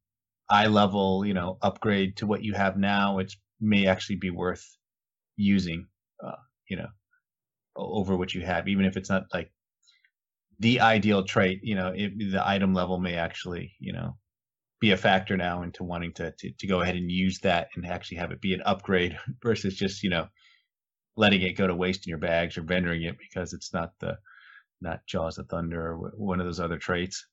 eye 0.51 0.67
level, 0.67 1.25
you 1.25 1.33
know, 1.33 1.57
upgrade 1.63 2.19
to 2.19 2.27
what 2.27 2.43
you 2.45 2.53
have 2.53 2.77
now, 2.77 3.19
it 3.19 3.33
may 3.59 3.87
actually 3.87 4.17
be 4.17 4.31
worth 4.31 4.67
using, 5.37 5.87
uh, 6.23 6.37
you 6.69 6.77
know, 6.77 6.89
over 7.75 8.17
what 8.17 8.35
you 8.35 8.43
have, 8.43 8.69
even 8.69 8.85
if 8.85 8.99
it's 8.99 9.09
not 9.09 9.25
like 9.33 9.51
the 10.59 10.81
ideal 10.81 11.25
trait. 11.25 11.61
You 11.63 11.77
know, 11.77 11.93
it, 11.97 12.19
the 12.19 12.47
item 12.47 12.75
level 12.75 12.99
may 12.99 13.15
actually, 13.15 13.73
you 13.79 13.95
know, 13.95 14.17
be 14.81 14.93
a 14.93 14.97
factor 14.97 15.37
now 15.37 15.63
into 15.63 15.85
wanting 15.85 16.13
to, 16.15 16.33
to 16.39 16.53
to 16.53 16.67
go 16.67 16.81
ahead 16.81 16.97
and 16.97 17.11
use 17.11 17.41
that 17.41 17.69
and 17.75 17.87
actually 17.87 18.19
have 18.19 18.31
it 18.33 18.41
be 18.41 18.55
an 18.55 18.63
upgrade 18.65 19.19
versus 19.43 19.75
just 19.75 20.03
you 20.03 20.11
know 20.11 20.29
letting 21.17 21.43
it 21.43 21.57
go 21.57 21.67
to 21.67 21.75
waste 21.75 22.07
in 22.07 22.11
your 22.11 22.19
bags 22.19 22.57
or 22.57 22.63
vendoring 22.63 23.09
it 23.09 23.17
because 23.19 23.53
it's 23.53 23.73
not 23.75 23.93
the 24.01 24.17
not 24.81 25.05
Jaws 25.07 25.39
of 25.39 25.49
Thunder 25.49 25.81
or 25.81 26.13
one 26.17 26.41
of 26.41 26.47
those 26.47 26.61
other 26.61 26.79
traits. 26.79 27.27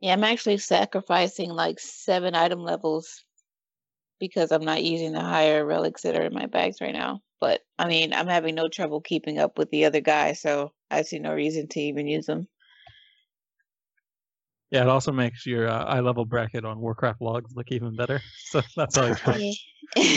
yeah, 0.00 0.12
I'm 0.12 0.24
actually 0.24 0.58
sacrificing 0.58 1.50
like 1.50 1.78
seven 1.80 2.34
item 2.34 2.60
levels 2.60 3.24
because 4.20 4.52
I'm 4.52 4.64
not 4.64 4.82
using 4.82 5.12
the 5.12 5.20
higher 5.20 5.64
relics 5.64 6.02
that 6.02 6.16
are 6.16 6.22
in 6.24 6.34
my 6.34 6.46
bags 6.46 6.78
right 6.80 6.92
now. 6.94 7.20
But 7.40 7.60
I 7.78 7.86
mean, 7.88 8.12
I'm 8.14 8.26
having 8.26 8.54
no 8.54 8.68
trouble 8.68 9.00
keeping 9.00 9.38
up 9.38 9.58
with 9.58 9.70
the 9.70 9.84
other 9.84 10.00
guys, 10.00 10.40
so 10.40 10.72
I 10.90 11.02
see 11.02 11.18
no 11.18 11.34
reason 11.34 11.68
to 11.68 11.80
even 11.80 12.08
use 12.08 12.26
them. 12.26 12.48
Yeah, 14.74 14.82
it 14.82 14.88
also 14.88 15.12
makes 15.12 15.46
your 15.46 15.68
uh, 15.68 15.84
eye 15.84 16.00
level 16.00 16.24
bracket 16.24 16.64
on 16.64 16.80
Warcraft 16.80 17.20
logs 17.22 17.52
look 17.54 17.70
even 17.70 17.94
better. 17.94 18.20
So 18.36 18.60
that's 18.76 18.98
always 18.98 19.18
fun. 19.20 19.40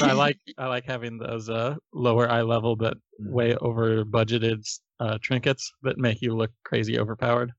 I 0.02 0.14
like 0.14 0.40
I 0.58 0.66
like 0.66 0.86
having 0.86 1.20
those 1.20 1.48
uh, 1.48 1.76
lower 1.94 2.28
eye 2.28 2.42
level 2.42 2.76
but 2.76 2.98
way 3.20 3.56
over 3.58 4.04
budgeted 4.04 4.68
uh, 5.00 5.20
trinkets 5.22 5.72
that 5.84 6.00
make 6.00 6.24
you 6.24 6.36
look 6.36 6.50
crazy 6.64 6.98
overpowered. 6.98 7.52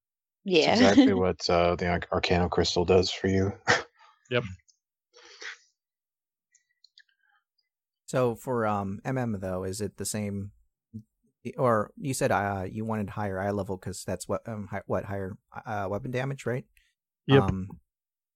It's 0.44 0.66
yeah. 0.66 0.72
exactly 0.72 1.14
what 1.14 1.49
uh, 1.49 1.76
the 1.76 1.86
Arc- 1.86 2.11
Arcano 2.11 2.51
Crystal 2.51 2.84
does 2.84 3.12
for 3.12 3.28
you. 3.28 3.53
Yep. 4.30 4.42
So 8.07 8.34
for 8.34 8.66
um 8.66 9.01
MM 9.05 9.40
though, 9.40 9.62
is 9.62 9.80
it 9.80 9.99
the 9.99 10.05
same? 10.05 10.51
Or 11.57 11.92
you 11.96 12.12
said 12.12 12.32
uh 12.32 12.66
you 12.68 12.84
wanted 12.84 13.11
higher 13.11 13.40
eye 13.40 13.53
level 13.53 13.76
because 13.76 14.03
that's 14.05 14.28
what 14.28 14.42
um 14.49 14.66
hi, 14.70 14.82
what 14.86 15.05
higher 15.05 15.36
uh 15.64 15.86
weapon 15.88 16.11
damage, 16.11 16.44
right? 16.44 16.64
Yep. 17.29 17.43
Um, 17.43 17.68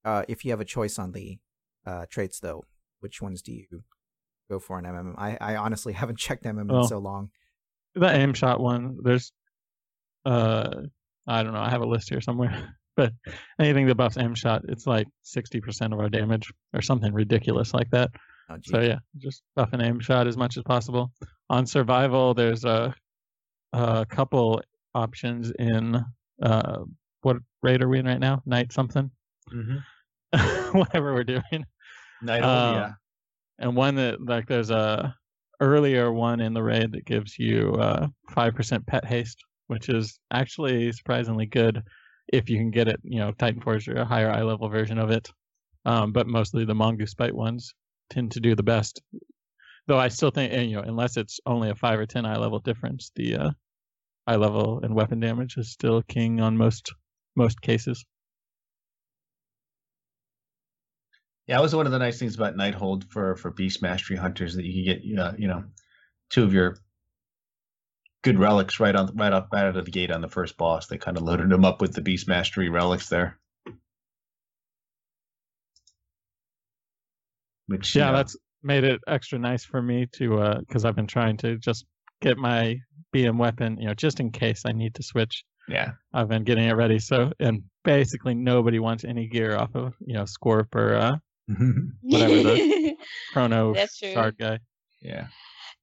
uh, 0.04 0.24
if 0.28 0.44
you 0.44 0.50
have 0.52 0.60
a 0.60 0.64
choice 0.64 0.98
on 0.98 1.12
the 1.12 1.38
uh 1.86 2.06
traits 2.08 2.38
though, 2.40 2.64
which 3.00 3.20
ones 3.20 3.42
do 3.42 3.52
you 3.52 3.82
go 4.50 4.58
for 4.58 4.78
in 4.78 4.84
MM? 4.84 5.14
I 5.18 5.36
I 5.40 5.56
honestly 5.56 5.92
haven't 6.00 6.18
checked 6.18 6.44
MM 6.44 6.70
in 6.70 6.86
so 6.86 6.98
long. 6.98 7.30
The 7.94 8.10
aim 8.10 8.32
shot 8.34 8.60
one, 8.60 8.98
there's 9.02 9.32
uh 10.24 10.68
I 11.26 11.42
don't 11.42 11.52
know, 11.52 11.60
I 11.60 11.70
have 11.70 11.82
a 11.82 11.86
list 11.86 12.08
here 12.10 12.20
somewhere. 12.20 12.76
But 12.94 13.14
anything 13.58 13.86
that 13.86 13.94
buffs 13.94 14.18
aim 14.18 14.34
shot, 14.34 14.66
it's 14.68 14.86
like 14.86 15.06
sixty 15.22 15.62
percent 15.62 15.94
of 15.94 15.98
our 15.98 16.10
damage 16.10 16.52
or 16.74 16.82
something 16.82 17.10
ridiculous 17.14 17.72
like 17.72 17.88
that. 17.92 18.10
Oh, 18.50 18.56
So 18.62 18.80
yeah, 18.80 18.98
just 19.16 19.42
buff 19.56 19.72
an 19.72 19.80
aim 19.80 19.98
shot 19.98 20.26
as 20.26 20.36
much 20.36 20.58
as 20.58 20.62
possible. 20.62 21.10
On 21.48 21.64
survival, 21.64 22.34
there's 22.34 22.66
a, 22.66 22.94
a 23.72 24.04
couple 24.04 24.60
options 24.94 25.50
in 25.58 26.04
uh, 26.42 26.80
what 27.22 27.38
rate 27.62 27.82
are 27.82 27.88
we 27.88 27.98
in 27.98 28.06
right 28.06 28.20
now? 28.20 28.42
Night 28.46 28.72
something, 28.72 29.10
Mm-hmm. 29.52 29.78
whatever 30.78 31.14
we're 31.14 31.24
doing. 31.24 31.64
Night 32.22 32.42
Um, 32.42 32.74
yeah. 32.74 32.92
And 33.58 33.76
one 33.76 33.96
that 33.96 34.24
like 34.24 34.46
there's 34.46 34.70
a 34.70 35.14
earlier 35.60 36.12
one 36.12 36.40
in 36.40 36.54
the 36.54 36.62
raid 36.62 36.92
that 36.92 37.04
gives 37.04 37.38
you 37.38 37.74
uh, 37.74 38.08
five 38.30 38.54
percent 38.54 38.86
pet 38.86 39.04
haste, 39.04 39.38
which 39.66 39.88
is 39.88 40.18
actually 40.32 40.90
surprisingly 40.92 41.46
good 41.46 41.82
if 42.32 42.48
you 42.48 42.58
can 42.58 42.70
get 42.70 42.88
it. 42.88 43.00
You 43.02 43.20
know, 43.20 43.32
Titan 43.32 43.60
Forge 43.60 43.88
or 43.88 43.96
a 43.96 44.04
higher 44.04 44.30
eye 44.30 44.42
level 44.42 44.68
version 44.68 44.98
of 44.98 45.10
it. 45.10 45.30
Um, 45.84 46.12
but 46.12 46.26
mostly 46.26 46.64
the 46.64 46.74
mongoose 46.74 47.14
bite 47.14 47.34
ones 47.34 47.74
tend 48.08 48.32
to 48.32 48.40
do 48.40 48.54
the 48.54 48.62
best. 48.62 49.02
Though 49.88 49.98
I 49.98 50.08
still 50.08 50.30
think, 50.30 50.52
and, 50.52 50.70
you 50.70 50.76
know, 50.76 50.82
unless 50.82 51.16
it's 51.16 51.40
only 51.44 51.70
a 51.70 51.74
five 51.74 51.98
or 51.98 52.06
ten 52.06 52.24
eye 52.24 52.36
level 52.36 52.60
difference, 52.60 53.10
the 53.16 53.36
uh, 53.36 53.50
eye 54.26 54.36
level 54.36 54.80
and 54.82 54.94
weapon 54.94 55.18
damage 55.20 55.56
is 55.56 55.72
still 55.72 56.02
king 56.02 56.40
on 56.40 56.56
most 56.56 56.92
most 57.34 57.60
cases. 57.60 58.04
Yeah, 61.46 61.56
that 61.56 61.62
was 61.62 61.74
one 61.74 61.86
of 61.86 61.92
the 61.92 61.98
nice 61.98 62.18
things 62.18 62.36
about 62.36 62.56
Nighthold 62.56 63.04
for 63.10 63.36
for 63.36 63.50
Beast 63.50 63.82
Mastery 63.82 64.16
hunters 64.16 64.54
that 64.54 64.64
you 64.64 64.84
could 64.84 65.02
get 65.02 65.18
uh, 65.18 65.32
you 65.36 65.48
know 65.48 65.64
two 66.30 66.44
of 66.44 66.54
your 66.54 66.76
good 68.22 68.38
relics 68.38 68.78
right 68.78 68.94
on 68.94 69.14
right 69.16 69.32
off 69.32 69.48
right 69.52 69.64
out 69.64 69.76
of 69.76 69.84
the 69.84 69.90
gate 69.90 70.12
on 70.12 70.20
the 70.20 70.28
first 70.28 70.56
boss. 70.56 70.86
They 70.86 70.98
kind 70.98 71.16
of 71.16 71.24
loaded 71.24 71.50
them 71.50 71.64
up 71.64 71.80
with 71.80 71.94
the 71.94 72.00
Beast 72.00 72.28
Mastery 72.28 72.68
relics 72.68 73.08
there. 73.08 73.38
Which 77.66 77.94
yeah, 77.94 78.06
you 78.06 78.12
know, 78.12 78.16
that's 78.18 78.36
made 78.62 78.84
it 78.84 79.00
extra 79.08 79.38
nice 79.38 79.64
for 79.64 79.82
me 79.82 80.06
to 80.12 80.56
because 80.60 80.84
I've 80.84 80.96
been 80.96 81.06
trying 81.06 81.36
to 81.38 81.58
just 81.58 81.84
get 82.20 82.38
my 82.38 82.78
BM 83.14 83.36
weapon, 83.36 83.78
you 83.80 83.88
know, 83.88 83.94
just 83.94 84.20
in 84.20 84.30
case 84.30 84.62
I 84.64 84.72
need 84.72 84.94
to 84.94 85.02
switch. 85.02 85.44
Yeah. 85.68 85.92
I've 86.12 86.28
been 86.28 86.44
getting 86.44 86.64
it 86.68 86.72
ready. 86.72 86.98
So 86.98 87.32
and 87.40 87.62
basically 87.84 88.34
nobody 88.34 88.78
wants 88.78 89.04
any 89.04 89.26
gear 89.26 89.56
off 89.56 89.74
of 89.74 89.94
you 90.04 90.14
know 90.14 90.24
Scorp 90.24 90.74
or 90.74 90.94
uh, 90.94 91.16
whatever 92.02 92.42
the 92.42 92.94
Chrono 93.32 93.74
That's 93.74 93.98
true. 93.98 94.12
Shard 94.12 94.38
guy. 94.38 94.58
yeah. 95.00 95.26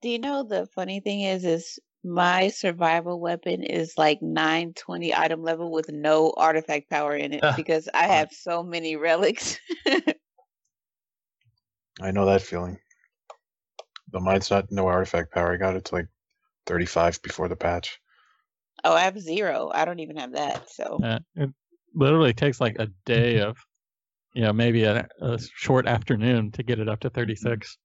Do 0.01 0.09
you 0.09 0.19
know 0.19 0.43
the 0.43 0.65
funny 0.75 0.99
thing 1.01 1.21
is 1.21 1.43
is 1.43 1.79
my 2.03 2.47
survival 2.47 3.19
weapon 3.19 3.63
is 3.63 3.93
like 3.97 4.21
920 4.21 5.13
item 5.13 5.43
level 5.43 5.69
with 5.71 5.89
no 5.91 6.33
artifact 6.37 6.89
power 6.89 7.13
in 7.15 7.33
it 7.33 7.41
Ah, 7.43 7.53
because 7.57 7.89
I 7.93 8.07
fun. 8.07 8.09
have 8.15 8.31
so 8.31 8.63
many 8.63 8.95
relics. 8.95 9.59
I 12.01 12.11
know 12.11 12.25
that 12.25 12.41
feeling. 12.41 12.79
But 14.11 14.21
mine's 14.21 14.49
not 14.49 14.71
no 14.71 14.87
artifact 14.87 15.33
power. 15.33 15.53
I 15.53 15.57
got 15.57 15.75
it 15.75 15.85
to 15.85 15.95
like 15.95 16.07
35 16.65 17.21
before 17.21 17.47
the 17.49 17.55
patch. 17.57 17.99
Oh, 18.83 18.93
I 18.93 19.01
have 19.01 19.19
zero. 19.19 19.71
I 19.73 19.85
don't 19.85 19.99
even 19.99 20.17
have 20.17 20.33
that. 20.33 20.69
So 20.69 20.99
Yeah, 21.01 21.19
it 21.35 21.49
literally 21.93 22.33
takes 22.33 22.61
like 22.61 22.77
a 22.79 22.87
day 23.05 23.39
of 23.39 23.57
you 24.33 24.43
know 24.43 24.53
maybe 24.53 24.83
a, 24.83 25.07
a 25.21 25.39
short 25.55 25.87
afternoon 25.87 26.51
to 26.51 26.63
get 26.63 26.79
it 26.79 26.87
up 26.87 26.99
to 27.01 27.09
36. 27.09 27.77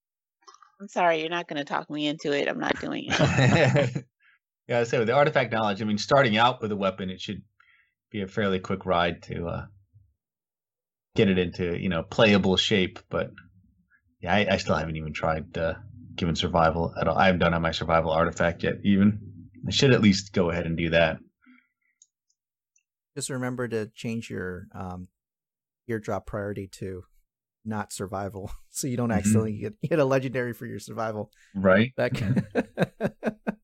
I'm 0.81 0.89
sorry, 0.89 1.21
you're 1.21 1.31
not 1.31 1.49
going 1.49 1.59
to 1.59 1.65
talk 1.65 1.89
me 1.89 2.07
into 2.07 2.33
it. 2.33 2.49
I'm 2.49 2.59
not 2.59 2.79
doing 2.81 3.07
it. 3.09 4.05
yeah, 4.69 4.81
I 4.81 4.85
say 4.85 4.99
with 4.99 5.07
the 5.07 5.15
artifact 5.15 5.53
knowledge, 5.53 5.81
I 5.81 5.85
mean, 5.85 5.99
starting 5.99 6.37
out 6.37 6.61
with 6.61 6.73
a 6.73 6.77
weapon, 6.77 7.11
it 7.11 7.21
should 7.21 7.43
be 8.11 8.23
a 8.23 8.29
fairly 8.29 8.59
quick 8.59 8.85
ride 8.85 9.23
to 9.25 9.47
uh, 9.47 9.67
get 11.17 11.29
it 11.29 11.39
into 11.39 11.81
you 11.81 11.89
know 11.89 12.03
playable 12.03 12.57
shape. 12.57 12.99
But 13.09 13.31
yeah, 14.21 14.35
I, 14.35 14.47
I 14.51 14.57
still 14.59 14.75
haven't 14.75 14.97
even 14.97 15.13
tried 15.13 15.57
uh, 15.57 15.75
giving 16.17 16.35
survival 16.35 16.93
at 17.01 17.09
all. 17.09 17.17
I 17.17 17.27
haven't 17.27 17.41
done 17.41 17.55
on 17.55 17.63
my 17.63 17.73
survival 17.73 18.11
artifact 18.11 18.63
yet. 18.63 18.75
Even 18.83 19.34
I 19.67 19.71
should 19.71 19.93
at 19.93 20.03
least 20.03 20.33
go 20.33 20.51
ahead 20.51 20.67
and 20.67 20.77
do 20.77 20.91
that. 20.91 21.19
Just 23.17 23.31
remember 23.31 23.67
to 23.69 23.87
change 23.95 24.29
your 24.31 24.67
um 24.75 25.09
eardrop 25.89 26.27
priority 26.27 26.67
to 26.79 27.05
not 27.65 27.93
survival, 27.93 28.51
so 28.71 28.87
you 28.87 28.97
don't 28.97 29.11
Mhm. 29.11 29.17
accidentally 29.17 29.57
get, 29.59 29.81
get 29.89 29.99
a 29.99 30.05
legendary 30.05 30.53
for 30.53 30.67
your 30.67 30.79
survival. 30.79 31.31
Right. 31.55 31.93
That 31.97 32.17
c- 32.17 32.25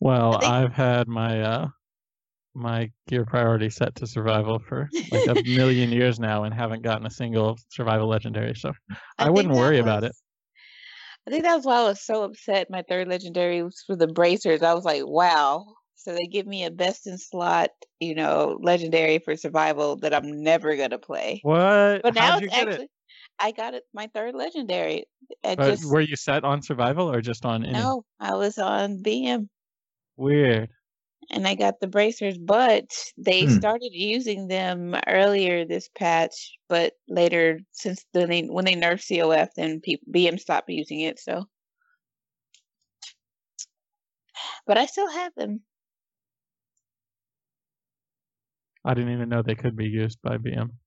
Well, 0.00 0.36
I 0.36 0.40
think- 0.40 0.52
I've 0.52 0.72
had 0.72 1.08
my 1.08 1.40
uh 1.40 1.68
my 2.54 2.90
gear 3.06 3.24
priority 3.26 3.68
set 3.68 3.94
to 3.96 4.06
survival 4.06 4.58
for 4.58 4.88
like 5.10 5.26
a 5.26 5.42
million 5.44 5.90
years 5.92 6.18
now 6.18 6.44
and 6.44 6.54
haven't 6.54 6.80
gotten 6.82 7.06
a 7.06 7.10
single 7.10 7.58
survival 7.68 8.08
legendary. 8.08 8.54
So 8.54 8.72
I, 9.18 9.24
think 9.24 9.36
wouldn't 9.36 9.54
that 9.54 9.60
worry 9.60 9.78
about 9.78 10.04
it. 10.04 10.12
I 11.26 11.30
think 11.30 11.44
that's 11.44 11.66
why 11.66 11.80
I 11.80 11.84
was 11.84 12.00
so 12.00 12.22
upset. 12.22 12.70
My 12.70 12.82
third 12.88 13.08
legendary 13.08 13.62
was 13.62 13.82
for 13.86 13.96
the 13.96 14.06
bracers. 14.06 14.62
I 14.62 14.74
was 14.74 14.84
like, 14.84 15.02
wow. 15.04 15.66
So 15.96 16.14
they 16.14 16.26
give 16.26 16.46
me 16.46 16.64
a 16.64 16.70
best 16.70 17.06
in 17.06 17.18
slot, 17.18 17.70
you 17.98 18.14
know, 18.14 18.58
legendary 18.62 19.18
for 19.18 19.34
survival 19.34 19.96
that 19.96 20.14
I'm 20.14 20.42
never 20.42 20.76
gonna 20.76 20.98
play. 20.98 21.40
What? 21.42 22.02
But 22.02 22.14
now 22.14 22.38
it's 22.38 22.46
get 22.46 22.68
actually, 22.68 22.84
it? 22.84 22.90
I 23.40 23.50
got 23.50 23.74
it. 23.74 23.82
My 23.92 24.08
third 24.14 24.34
legendary. 24.36 25.06
But 25.42 25.58
just 25.58 25.90
were 25.90 26.00
you 26.00 26.14
set 26.14 26.44
on 26.44 26.62
survival 26.62 27.10
or 27.10 27.20
just 27.20 27.44
on 27.44 27.64
any? 27.64 27.72
no. 27.72 28.04
I 28.20 28.34
was 28.34 28.58
on 28.58 29.02
BM 29.02 29.48
Weird. 30.16 30.70
And 31.30 31.46
I 31.48 31.54
got 31.54 31.80
the 31.80 31.86
bracers, 31.88 32.38
but 32.38 32.84
they 33.16 33.46
Hmm. 33.46 33.48
started 33.48 33.90
using 33.92 34.48
them 34.48 34.94
earlier 35.06 35.64
this 35.64 35.88
patch. 35.94 36.58
But 36.68 36.94
later, 37.08 37.60
since 37.72 38.04
then 38.12 38.28
they 38.30 38.42
when 38.42 38.64
they 38.64 38.74
nerfed 38.76 39.06
COF, 39.08 39.54
then 39.56 39.80
P- 39.80 40.00
BM 40.10 40.38
stopped 40.38 40.70
using 40.70 41.00
it. 41.00 41.18
So, 41.18 41.46
but 44.66 44.78
I 44.78 44.86
still 44.86 45.10
have 45.10 45.34
them. 45.34 45.62
I 48.86 48.94
didn't 48.94 49.12
even 49.12 49.28
know 49.28 49.42
they 49.42 49.54
could 49.54 49.76
be 49.76 49.84
used 49.86 50.22
by 50.22 50.38
BM. 50.38 50.78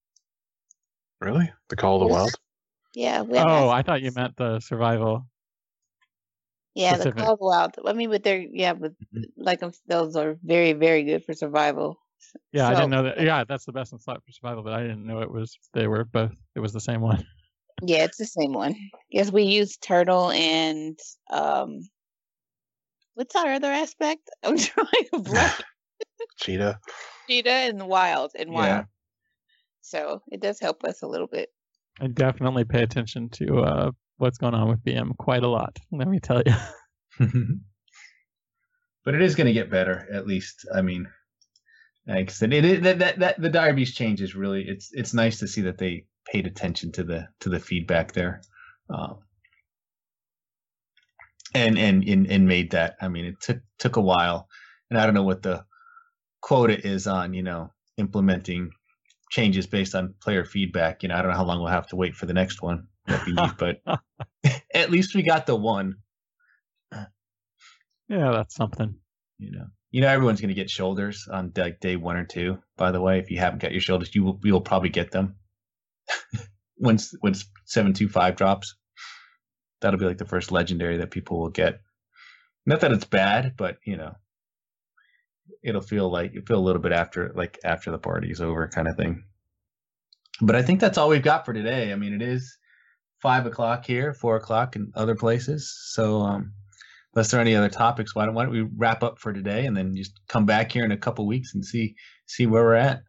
Really? 1.21 1.51
The 1.69 1.77
Call 1.77 1.95
of 1.95 2.01
the 2.01 2.07
Wild? 2.07 2.39
Yeah. 2.95 3.21
we 3.23 3.37
Oh, 3.37 3.69
I 3.69 3.81
thought 3.83 4.01
you 4.01 4.11
meant 4.11 4.35
the 4.37 4.59
survival. 4.59 5.27
Yeah, 6.75 6.91
the 6.97 7.03
specific. 7.03 7.23
Call 7.23 7.33
of 7.33 7.39
Wild. 7.39 7.75
I 7.85 7.93
mean, 7.93 8.09
but 8.09 8.23
they're 8.23 8.39
yeah, 8.39 8.73
but 8.73 8.93
Mhm. 9.13 9.25
like 9.37 9.61
those 9.87 10.15
are 10.15 10.37
very 10.43 10.73
very 10.73 11.03
good 11.03 11.25
for 11.25 11.33
survival. 11.33 11.99
Yeah, 12.51 12.67
I 12.67 12.73
didn't 12.75 12.89
know 12.91 13.03
that. 13.03 13.19
Yeah, 13.21 13.43
that's 13.43 13.65
the 13.65 13.71
best 13.71 13.91
in 13.91 13.99
slot 13.99 14.23
for 14.25 14.31
survival, 14.31 14.63
but 14.63 14.73
I 14.73 14.81
didn't 14.81 15.05
know 15.05 15.21
it 15.21 15.31
was 15.31 15.57
they 15.73 15.87
were 15.87 16.05
both. 16.05 16.35
It 16.55 16.59
was 16.59 16.73
the 16.73 16.79
same 16.79 17.01
one. 17.01 17.25
Yeah, 17.81 18.03
it's 18.03 18.17
the 18.17 18.25
same 18.25 18.53
one. 18.53 18.75
Yes, 19.09 19.31
we 19.31 19.43
use 19.43 19.77
turtle 19.77 20.31
and 20.31 20.99
um, 21.31 21.79
what's 23.13 23.35
our 23.35 23.53
other 23.53 23.71
aspect? 23.71 24.29
I'm 24.43 24.57
trying 24.57 24.87
to 25.13 25.19
blank. 25.19 25.51
Cheetah? 26.37 26.79
Cheetah 27.27 27.49
and 27.49 27.87
wild 27.87 28.31
and 28.37 28.51
Yeah. 28.51 28.55
wild. 28.55 28.85
So 29.81 30.21
it 30.31 30.41
does 30.41 30.59
help 30.59 30.83
us 30.83 31.01
a 31.01 31.07
little 31.07 31.27
bit. 31.27 31.49
I 32.01 32.07
definitely 32.07 32.63
pay 32.63 32.83
attention 32.83 33.29
to 33.29 33.59
uh, 33.61 33.91
what's 34.19 34.37
going 34.37 34.53
on 34.53 34.69
with 34.69 34.83
BM 34.83 35.17
quite 35.17 35.43
a 35.43 35.47
lot. 35.47 35.77
Let 35.91 36.07
me 36.07 36.19
tell 36.19 36.43
you. 36.45 36.53
but 39.05 39.15
it 39.15 39.21
is 39.21 39.35
going 39.35 39.47
to 39.47 39.53
get 39.53 39.71
better, 39.71 40.07
at 40.13 40.27
least. 40.27 40.67
I 40.73 40.81
mean, 40.81 41.07
like 42.07 42.29
I 42.29 42.31
said, 42.31 42.53
it, 42.53 42.65
it 42.65 42.83
that, 42.83 42.99
that 42.99 43.19
that 43.19 43.41
the 43.41 43.73
Beast 43.75 43.95
change 43.95 44.21
is 44.21 44.35
really 44.35 44.63
it's 44.67 44.89
it's 44.93 45.13
nice 45.13 45.39
to 45.39 45.47
see 45.47 45.61
that 45.61 45.77
they 45.77 46.05
paid 46.31 46.47
attention 46.47 46.91
to 46.93 47.03
the 47.03 47.27
to 47.41 47.49
the 47.49 47.59
feedback 47.59 48.13
there, 48.13 48.41
um, 48.89 49.19
and, 51.53 51.77
and 51.77 52.07
and 52.07 52.29
and 52.29 52.47
made 52.47 52.71
that. 52.71 52.95
I 53.01 53.07
mean, 53.07 53.25
it 53.25 53.41
took 53.41 53.59
took 53.79 53.95
a 53.95 54.01
while, 54.01 54.47
and 54.89 54.99
I 54.99 55.05
don't 55.05 55.15
know 55.15 55.23
what 55.23 55.43
the 55.43 55.65
quota 56.41 56.79
is 56.87 57.07
on 57.07 57.33
you 57.33 57.43
know 57.43 57.71
implementing 57.97 58.71
changes 59.29 59.67
based 59.67 59.93
on 59.93 60.15
player 60.21 60.45
feedback. 60.45 61.03
You 61.03 61.09
know, 61.09 61.15
I 61.15 61.21
don't 61.21 61.31
know 61.31 61.37
how 61.37 61.45
long 61.45 61.59
we'll 61.59 61.67
have 61.67 61.87
to 61.87 61.95
wait 61.95 62.15
for 62.15 62.25
the 62.25 62.33
next 62.33 62.61
one, 62.61 62.87
but 63.57 63.81
at 64.73 64.91
least 64.91 65.15
we 65.15 65.23
got 65.23 65.45
the 65.45 65.55
one. 65.55 65.95
Yeah, 68.07 68.31
that's 68.31 68.55
something. 68.55 68.95
You 69.37 69.51
know, 69.51 69.65
you 69.91 70.01
know, 70.01 70.07
everyone's 70.07 70.41
going 70.41 70.49
to 70.49 70.55
get 70.55 70.69
shoulders 70.69 71.27
on 71.31 71.51
like 71.55 71.79
day 71.79 71.95
one 71.95 72.17
or 72.17 72.25
two. 72.25 72.59
By 72.77 72.91
the 72.91 73.01
way, 73.01 73.19
if 73.19 73.29
you 73.29 73.37
haven't 73.37 73.61
got 73.61 73.71
your 73.71 73.81
shoulders, 73.81 74.13
you 74.15 74.23
will 74.23 74.39
you 74.43 74.53
will 74.53 74.61
probably 74.61 74.89
get 74.89 75.11
them 75.11 75.35
once 76.77 77.13
once 77.21 77.45
seven 77.65 77.93
two 77.93 78.09
five 78.09 78.35
drops. 78.35 78.75
That'll 79.81 79.99
be 79.99 80.05
like 80.05 80.17
the 80.17 80.25
first 80.25 80.51
legendary 80.51 80.97
that 80.97 81.11
people 81.11 81.39
will 81.39 81.49
get. 81.49 81.79
Not 82.65 82.81
that 82.81 82.91
it's 82.91 83.05
bad, 83.05 83.53
but 83.55 83.77
you 83.85 83.95
know, 83.95 84.15
it'll 85.63 85.81
feel 85.81 86.09
like 86.09 86.33
you 86.33 86.41
feel 86.41 86.59
a 86.59 86.61
little 86.61 86.81
bit 86.81 86.91
after 86.91 87.31
like 87.35 87.59
after 87.63 87.91
the 87.91 87.97
party's 87.97 88.41
over 88.41 88.67
kind 88.67 88.87
of 88.87 88.95
thing 88.95 89.23
but 90.41 90.55
i 90.55 90.61
think 90.61 90.79
that's 90.79 90.97
all 90.97 91.09
we've 91.09 91.23
got 91.23 91.45
for 91.45 91.53
today 91.53 91.91
i 91.91 91.95
mean 91.95 92.13
it 92.13 92.21
is 92.21 92.57
five 93.21 93.45
o'clock 93.45 93.85
here 93.85 94.13
four 94.13 94.35
o'clock 94.37 94.75
in 94.75 94.91
other 94.95 95.15
places 95.15 95.73
so 95.91 96.19
um 96.21 96.51
unless 97.13 97.31
there 97.31 97.39
are 97.39 97.41
any 97.41 97.55
other 97.55 97.69
topics 97.69 98.15
why 98.15 98.25
don't, 98.25 98.35
why 98.35 98.43
don't 98.43 98.53
we 98.53 98.65
wrap 98.77 99.03
up 99.03 99.19
for 99.19 99.33
today 99.33 99.65
and 99.65 99.75
then 99.75 99.95
just 99.95 100.19
come 100.27 100.45
back 100.45 100.71
here 100.71 100.85
in 100.85 100.91
a 100.91 100.97
couple 100.97 101.25
weeks 101.27 101.53
and 101.53 101.65
see 101.65 101.95
see 102.27 102.45
where 102.45 102.63
we're 102.63 102.75
at 102.75 103.01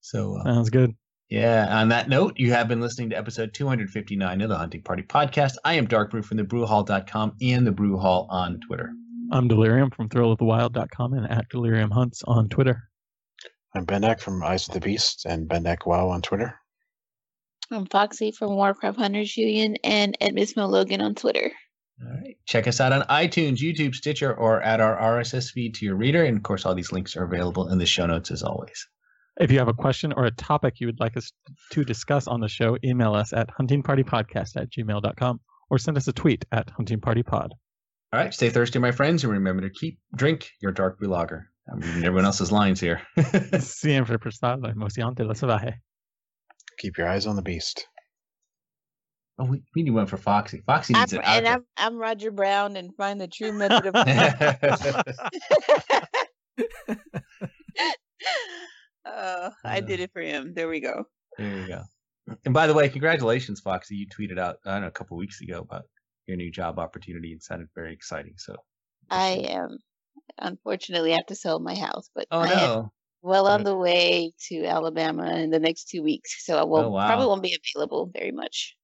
so 0.00 0.36
uh, 0.38 0.44
Sounds 0.44 0.70
good. 0.70 0.94
yeah, 1.28 1.66
on 1.78 1.88
that 1.90 2.08
note, 2.08 2.32
you 2.36 2.52
have 2.52 2.68
been 2.68 2.80
listening 2.80 3.10
to 3.10 3.18
episode 3.18 3.52
259 3.52 4.40
of 4.40 4.48
the 4.48 4.56
Hunting 4.56 4.82
Party 4.82 5.02
Podcast. 5.02 5.56
I 5.64 5.74
am 5.74 5.86
Dark 5.86 6.10
Brew 6.10 6.22
from 6.22 6.38
the 6.38 6.44
brewhall.com 6.44 7.36
and 7.42 7.66
the 7.66 7.70
Brew 7.70 7.98
Hall 7.98 8.26
on 8.30 8.60
Twitter. 8.66 8.90
I'm 9.30 9.46
Delirium 9.46 9.90
from 9.90 10.08
thrillofthewild.com 10.08 11.12
and 11.12 11.30
at 11.30 11.48
Delirium 11.50 11.90
Hunts 11.90 12.22
on 12.26 12.48
Twitter. 12.48 12.82
I'm 13.74 13.84
Bendak 13.86 14.20
from 14.20 14.42
Eyes 14.42 14.66
of 14.66 14.74
the 14.74 14.80
Beast 14.80 15.26
and 15.26 15.48
Bendak 15.48 15.86
Wow 15.86 16.08
on 16.08 16.22
Twitter. 16.22 16.58
I'm 17.72 17.86
Foxy 17.86 18.32
from 18.32 18.56
Warcraft 18.56 18.98
Hunters 18.98 19.36
Union 19.36 19.76
and 19.84 20.18
Edmismo 20.20 20.68
Logan 20.68 21.00
on 21.00 21.14
Twitter. 21.14 21.52
All 22.02 22.12
right. 22.12 22.36
Check 22.46 22.66
us 22.66 22.80
out 22.80 22.92
on 22.92 23.02
iTunes, 23.02 23.58
YouTube, 23.58 23.94
Stitcher, 23.94 24.34
or 24.34 24.60
at 24.60 24.80
our 24.80 24.96
RSS 24.96 25.52
feed 25.52 25.74
to 25.74 25.84
your 25.84 25.94
reader. 25.94 26.24
And 26.24 26.36
of 26.36 26.42
course, 26.42 26.66
all 26.66 26.74
these 26.74 26.90
links 26.90 27.16
are 27.16 27.24
available 27.24 27.68
in 27.68 27.78
the 27.78 27.86
show 27.86 28.06
notes 28.06 28.30
as 28.30 28.42
always. 28.42 28.88
If 29.38 29.52
you 29.52 29.58
have 29.58 29.68
a 29.68 29.74
question 29.74 30.12
or 30.12 30.24
a 30.24 30.30
topic 30.32 30.80
you 30.80 30.88
would 30.88 30.98
like 30.98 31.16
us 31.16 31.30
to 31.70 31.84
discuss 31.84 32.26
on 32.26 32.40
the 32.40 32.48
show, 32.48 32.76
email 32.84 33.14
us 33.14 33.32
at 33.32 33.48
huntingpartypodcast 33.48 34.56
at 34.56 34.70
gmail.com 34.70 35.40
or 35.70 35.78
send 35.78 35.96
us 35.96 36.08
a 36.08 36.12
tweet 36.12 36.44
at 36.50 36.66
huntingpartypod. 36.74 37.50
All 38.12 38.20
right. 38.20 38.34
Stay 38.34 38.50
thirsty, 38.50 38.80
my 38.80 38.90
friends, 38.90 39.22
and 39.22 39.32
remember 39.32 39.62
to 39.62 39.70
keep 39.70 40.00
drink 40.16 40.50
your 40.60 40.72
dark 40.72 40.98
brew 40.98 41.08
lager. 41.08 41.50
I'm 41.70 41.78
reading 41.78 42.04
everyone 42.04 42.24
else's 42.24 42.50
lines 42.50 42.80
here. 42.80 43.02
Siempre 43.60 44.18
prestado, 44.18 44.68
emocionante 44.68 45.20
lo 45.20 45.34
salvaje. 45.34 45.74
Keep 46.80 46.96
your 46.96 47.08
eyes 47.08 47.26
on 47.26 47.36
the 47.36 47.42
beast. 47.42 47.86
oh, 49.38 49.44
we, 49.44 49.62
we 49.76 49.82
need 49.82 49.90
one 49.90 50.06
for 50.06 50.16
Foxy. 50.16 50.62
Foxy 50.64 50.94
I'm, 50.94 51.00
needs 51.00 51.12
it. 51.12 51.20
and 51.22 51.46
I'm, 51.46 51.66
I'm 51.76 51.98
Roger 51.98 52.30
Brown 52.30 52.76
and 52.76 52.96
find 52.96 53.20
the 53.20 53.28
true 53.28 53.52
method 53.52 53.86
of. 53.86 53.94
oh, 59.04 59.50
I 59.62 59.80
did 59.80 60.00
it 60.00 60.10
for 60.14 60.22
him. 60.22 60.54
There 60.54 60.68
we 60.68 60.80
go. 60.80 61.04
There 61.36 61.58
you 61.58 61.68
go. 61.68 61.82
And 62.46 62.54
by 62.54 62.66
the 62.66 62.72
way, 62.72 62.88
congratulations, 62.88 63.60
Foxy. 63.60 63.96
You 63.96 64.06
tweeted 64.06 64.38
out 64.38 64.56
I 64.64 64.72
don't 64.72 64.80
know 64.80 64.88
a 64.88 64.92
couple 64.92 65.18
weeks 65.18 65.42
ago 65.42 65.58
about 65.58 65.84
your 66.26 66.38
new 66.38 66.50
job 66.50 66.78
opportunity 66.78 67.32
and 67.32 67.42
sounded 67.42 67.68
very 67.74 67.92
exciting. 67.92 68.36
So 68.38 68.56
I 69.10 69.44
am 69.50 69.76
unfortunately 70.38 71.12
have 71.12 71.26
to 71.26 71.34
sell 71.34 71.60
my 71.60 71.74
house, 71.74 72.08
but 72.14 72.26
Oh 72.30 72.40
I 72.40 72.46
am 72.46 72.56
no. 72.56 72.90
Well 73.22 73.46
on 73.46 73.64
the 73.64 73.76
way 73.76 74.32
to 74.48 74.64
Alabama 74.64 75.34
in 75.36 75.50
the 75.50 75.58
next 75.58 75.88
two 75.88 76.02
weeks, 76.02 76.44
so 76.44 76.56
I 76.56 76.64
will 76.64 76.78
Oh, 76.78 76.90
wow. 76.90 77.06
probably 77.06 77.26
won't 77.26 77.42
be 77.42 77.58
available 77.74 78.10
very 78.12 78.32
much. 78.32 78.76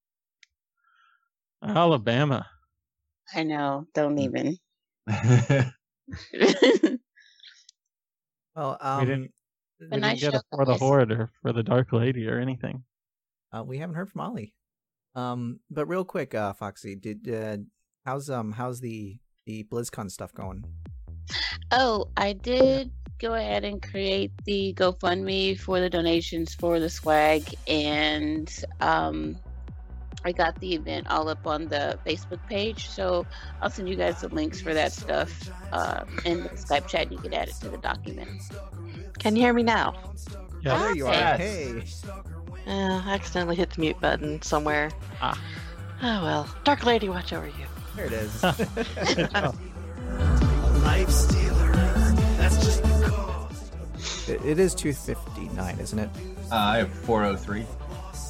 Alabama. 1.63 2.47
I 3.35 3.43
know. 3.43 3.87
Don't 3.95 4.19
even. 4.19 4.57
Well, 8.55 8.79
um, 8.81 9.01
we 9.01 9.07
didn't, 9.07 9.33
A 9.83 9.85
we 9.85 10.01
didn't 10.01 10.21
get 10.21 10.33
show, 10.33 10.39
a 10.39 10.57
for 10.57 10.65
the 10.65 10.77
horde 10.77 11.13
or 11.13 11.31
for 11.43 11.53
the 11.53 11.63
dark 11.63 11.93
lady 11.93 12.27
or 12.27 12.39
anything. 12.39 12.85
uh, 13.55 13.63
we 13.63 13.77
haven't 13.79 13.97
heard 13.97 14.11
from 14.11 14.23
Ollie. 14.23 14.55
Um, 15.15 15.61
but 15.71 15.87
real 15.87 16.05
quick, 16.05 16.35
uh, 16.35 16.55
Foxy, 16.55 16.97
did 16.97 17.29
uh, 17.29 17.59
how's 18.07 18.31
um 18.31 18.53
how's 18.53 18.81
the 18.81 19.19
the 19.45 19.65
BlizzCon 19.65 20.11
stuff 20.11 20.33
going? 20.33 20.65
Oh, 21.71 22.07
I 22.17 22.33
did 22.33 22.93
go 23.19 23.35
ahead 23.35 23.65
and 23.65 23.83
create 23.83 24.33
the 24.45 24.75
GoFundMe 24.77 25.59
for 25.59 25.81
the 25.81 25.91
donations 25.91 26.55
for 26.55 26.81
the 26.81 26.91
swag, 26.91 27.55
and 27.67 28.53
um, 28.81 29.37
I 30.25 30.33
got 30.33 30.59
the 30.61 30.75
event 30.75 31.07
all 31.09 31.29
up 31.29 31.47
on 31.47 31.69
the 31.69 31.99
Facebook 32.07 32.45
page. 32.49 32.89
So 32.89 33.27
I'll 33.63 33.71
send 33.71 33.89
you 33.89 33.97
guys 33.97 34.21
the 34.21 34.29
links 34.29 34.61
for 34.61 34.75
that 34.75 34.93
stuff 34.93 35.51
uh, 35.73 36.05
in 36.25 36.43
the 36.43 36.49
Skype 36.51 36.89
chat. 36.89 37.11
You 37.13 37.19
can 37.19 37.33
add 37.33 37.49
it 37.49 37.55
to 37.61 37.69
the 37.69 37.79
document. 37.79 38.43
Can 39.19 39.37
you 39.37 39.43
hear 39.43 39.53
me 39.53 39.63
now? 39.63 39.95
Yeah. 40.63 40.79
there 40.79 40.97
you 40.97 41.07
are. 41.07 41.13
Yes. 41.13 41.39
Hey. 41.39 41.83
Uh, 42.67 43.03
I 43.05 43.15
accidentally 43.15 43.55
hit 43.57 43.71
the 43.71 43.81
mute 43.81 44.01
button 44.01 44.43
somewhere. 44.43 44.91
Ah. 45.21 45.41
Oh 46.03 46.23
well. 46.25 46.57
Dark 46.65 46.85
Lady, 46.85 47.09
watch 47.09 47.33
over 47.33 47.47
you. 47.47 47.53
There 47.95 48.07
it 48.07 48.13
is. 48.13 48.41
Good 51.47 51.56
it, 54.29 54.45
it 54.45 54.59
is 54.59 54.75
two 54.75 54.93
fifty 54.93 55.49
nine, 55.51 55.79
isn't 55.79 55.99
it? 55.99 56.11
Uh, 56.51 56.55
I 56.57 56.77
have 56.79 56.91
403. 56.93 57.67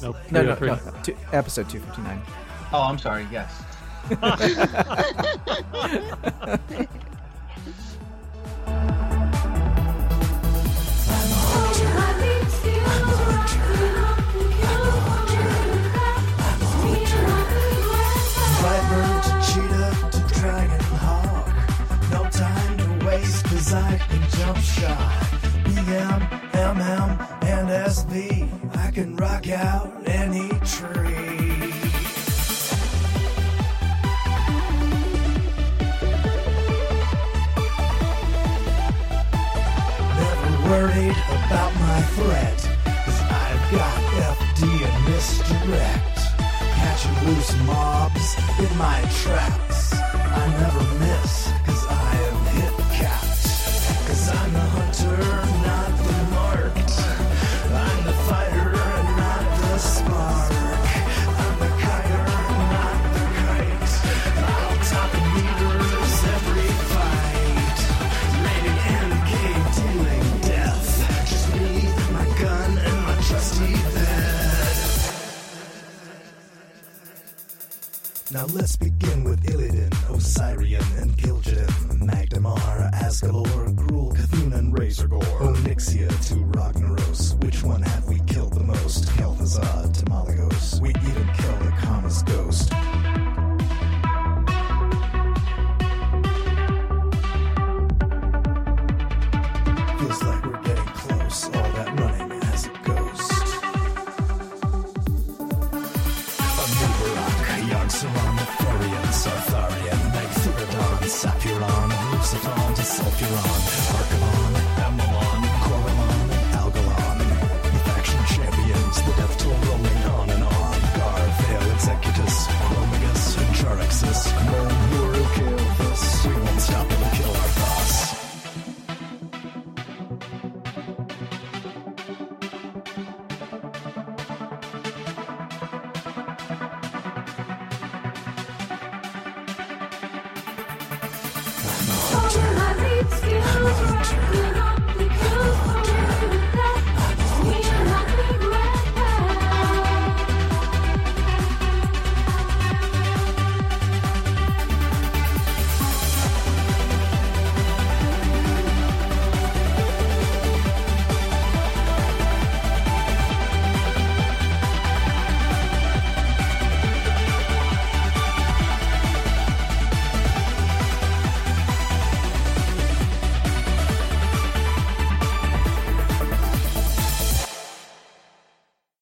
Nope. 0.01 0.15
No, 0.31 0.43
no, 0.43 0.55
303. 0.55 0.67
no. 0.91 1.03
Two, 1.03 1.15
episode 1.33 1.69
two 1.69 1.79
fifty 1.79 2.01
nine. 2.01 2.21
Oh, 2.73 2.81
I'm 2.83 2.97
sorry. 2.97 3.27
Yes. 3.31 3.63
Cheetah 19.47 20.09
to 20.11 20.33
dragon 20.39 20.79
hawk. 20.99 21.47
No 22.11 22.29
time 22.29 22.77
to 22.77 23.05
waste, 23.05 23.45
cause 23.45 23.73
I 23.73 23.97
can 23.97 24.29
jump 24.29 24.57
shot. 24.57 25.26
BM, 25.87 26.19
MM, 26.51 27.09
and 27.43 27.69
SV. 27.69 28.75
I 28.75 28.91
can 28.91 29.15
rock 29.15 29.47
out 29.47 29.87
any 30.05 30.49
tree. 30.67 31.71
Never 40.19 40.51
worried 40.67 41.19
about 41.47 41.71
my 41.79 42.01
threat, 42.15 42.59
cause 43.05 43.21
I've 43.21 43.71
got 43.71 43.97
FD 44.35 44.61
and 44.83 44.97
misdirect. 45.07 46.17
Catching 46.75 47.17
loose 47.29 47.55
mobs 47.65 48.35
in 48.59 48.77
my 48.77 48.99
traps. 49.23 49.93
I 49.93 50.47
never 50.59 50.83
miss, 50.99 51.47
let's 78.53 78.75
begin 78.75 79.23
with 79.23 79.43
Illidan, 79.43 79.89
Ossirian, 80.09 81.01
and 81.01 81.11
Kil'jaeden, 81.17 81.99
Magmadar, 82.07 82.91
Azgalor, 82.93 83.75
Gruul, 83.75 84.15
Cthulhu, 84.15 84.53
and 84.53 84.73
Razorgore, 84.73 85.39
Onyxia 85.39 86.07
to 86.29 86.35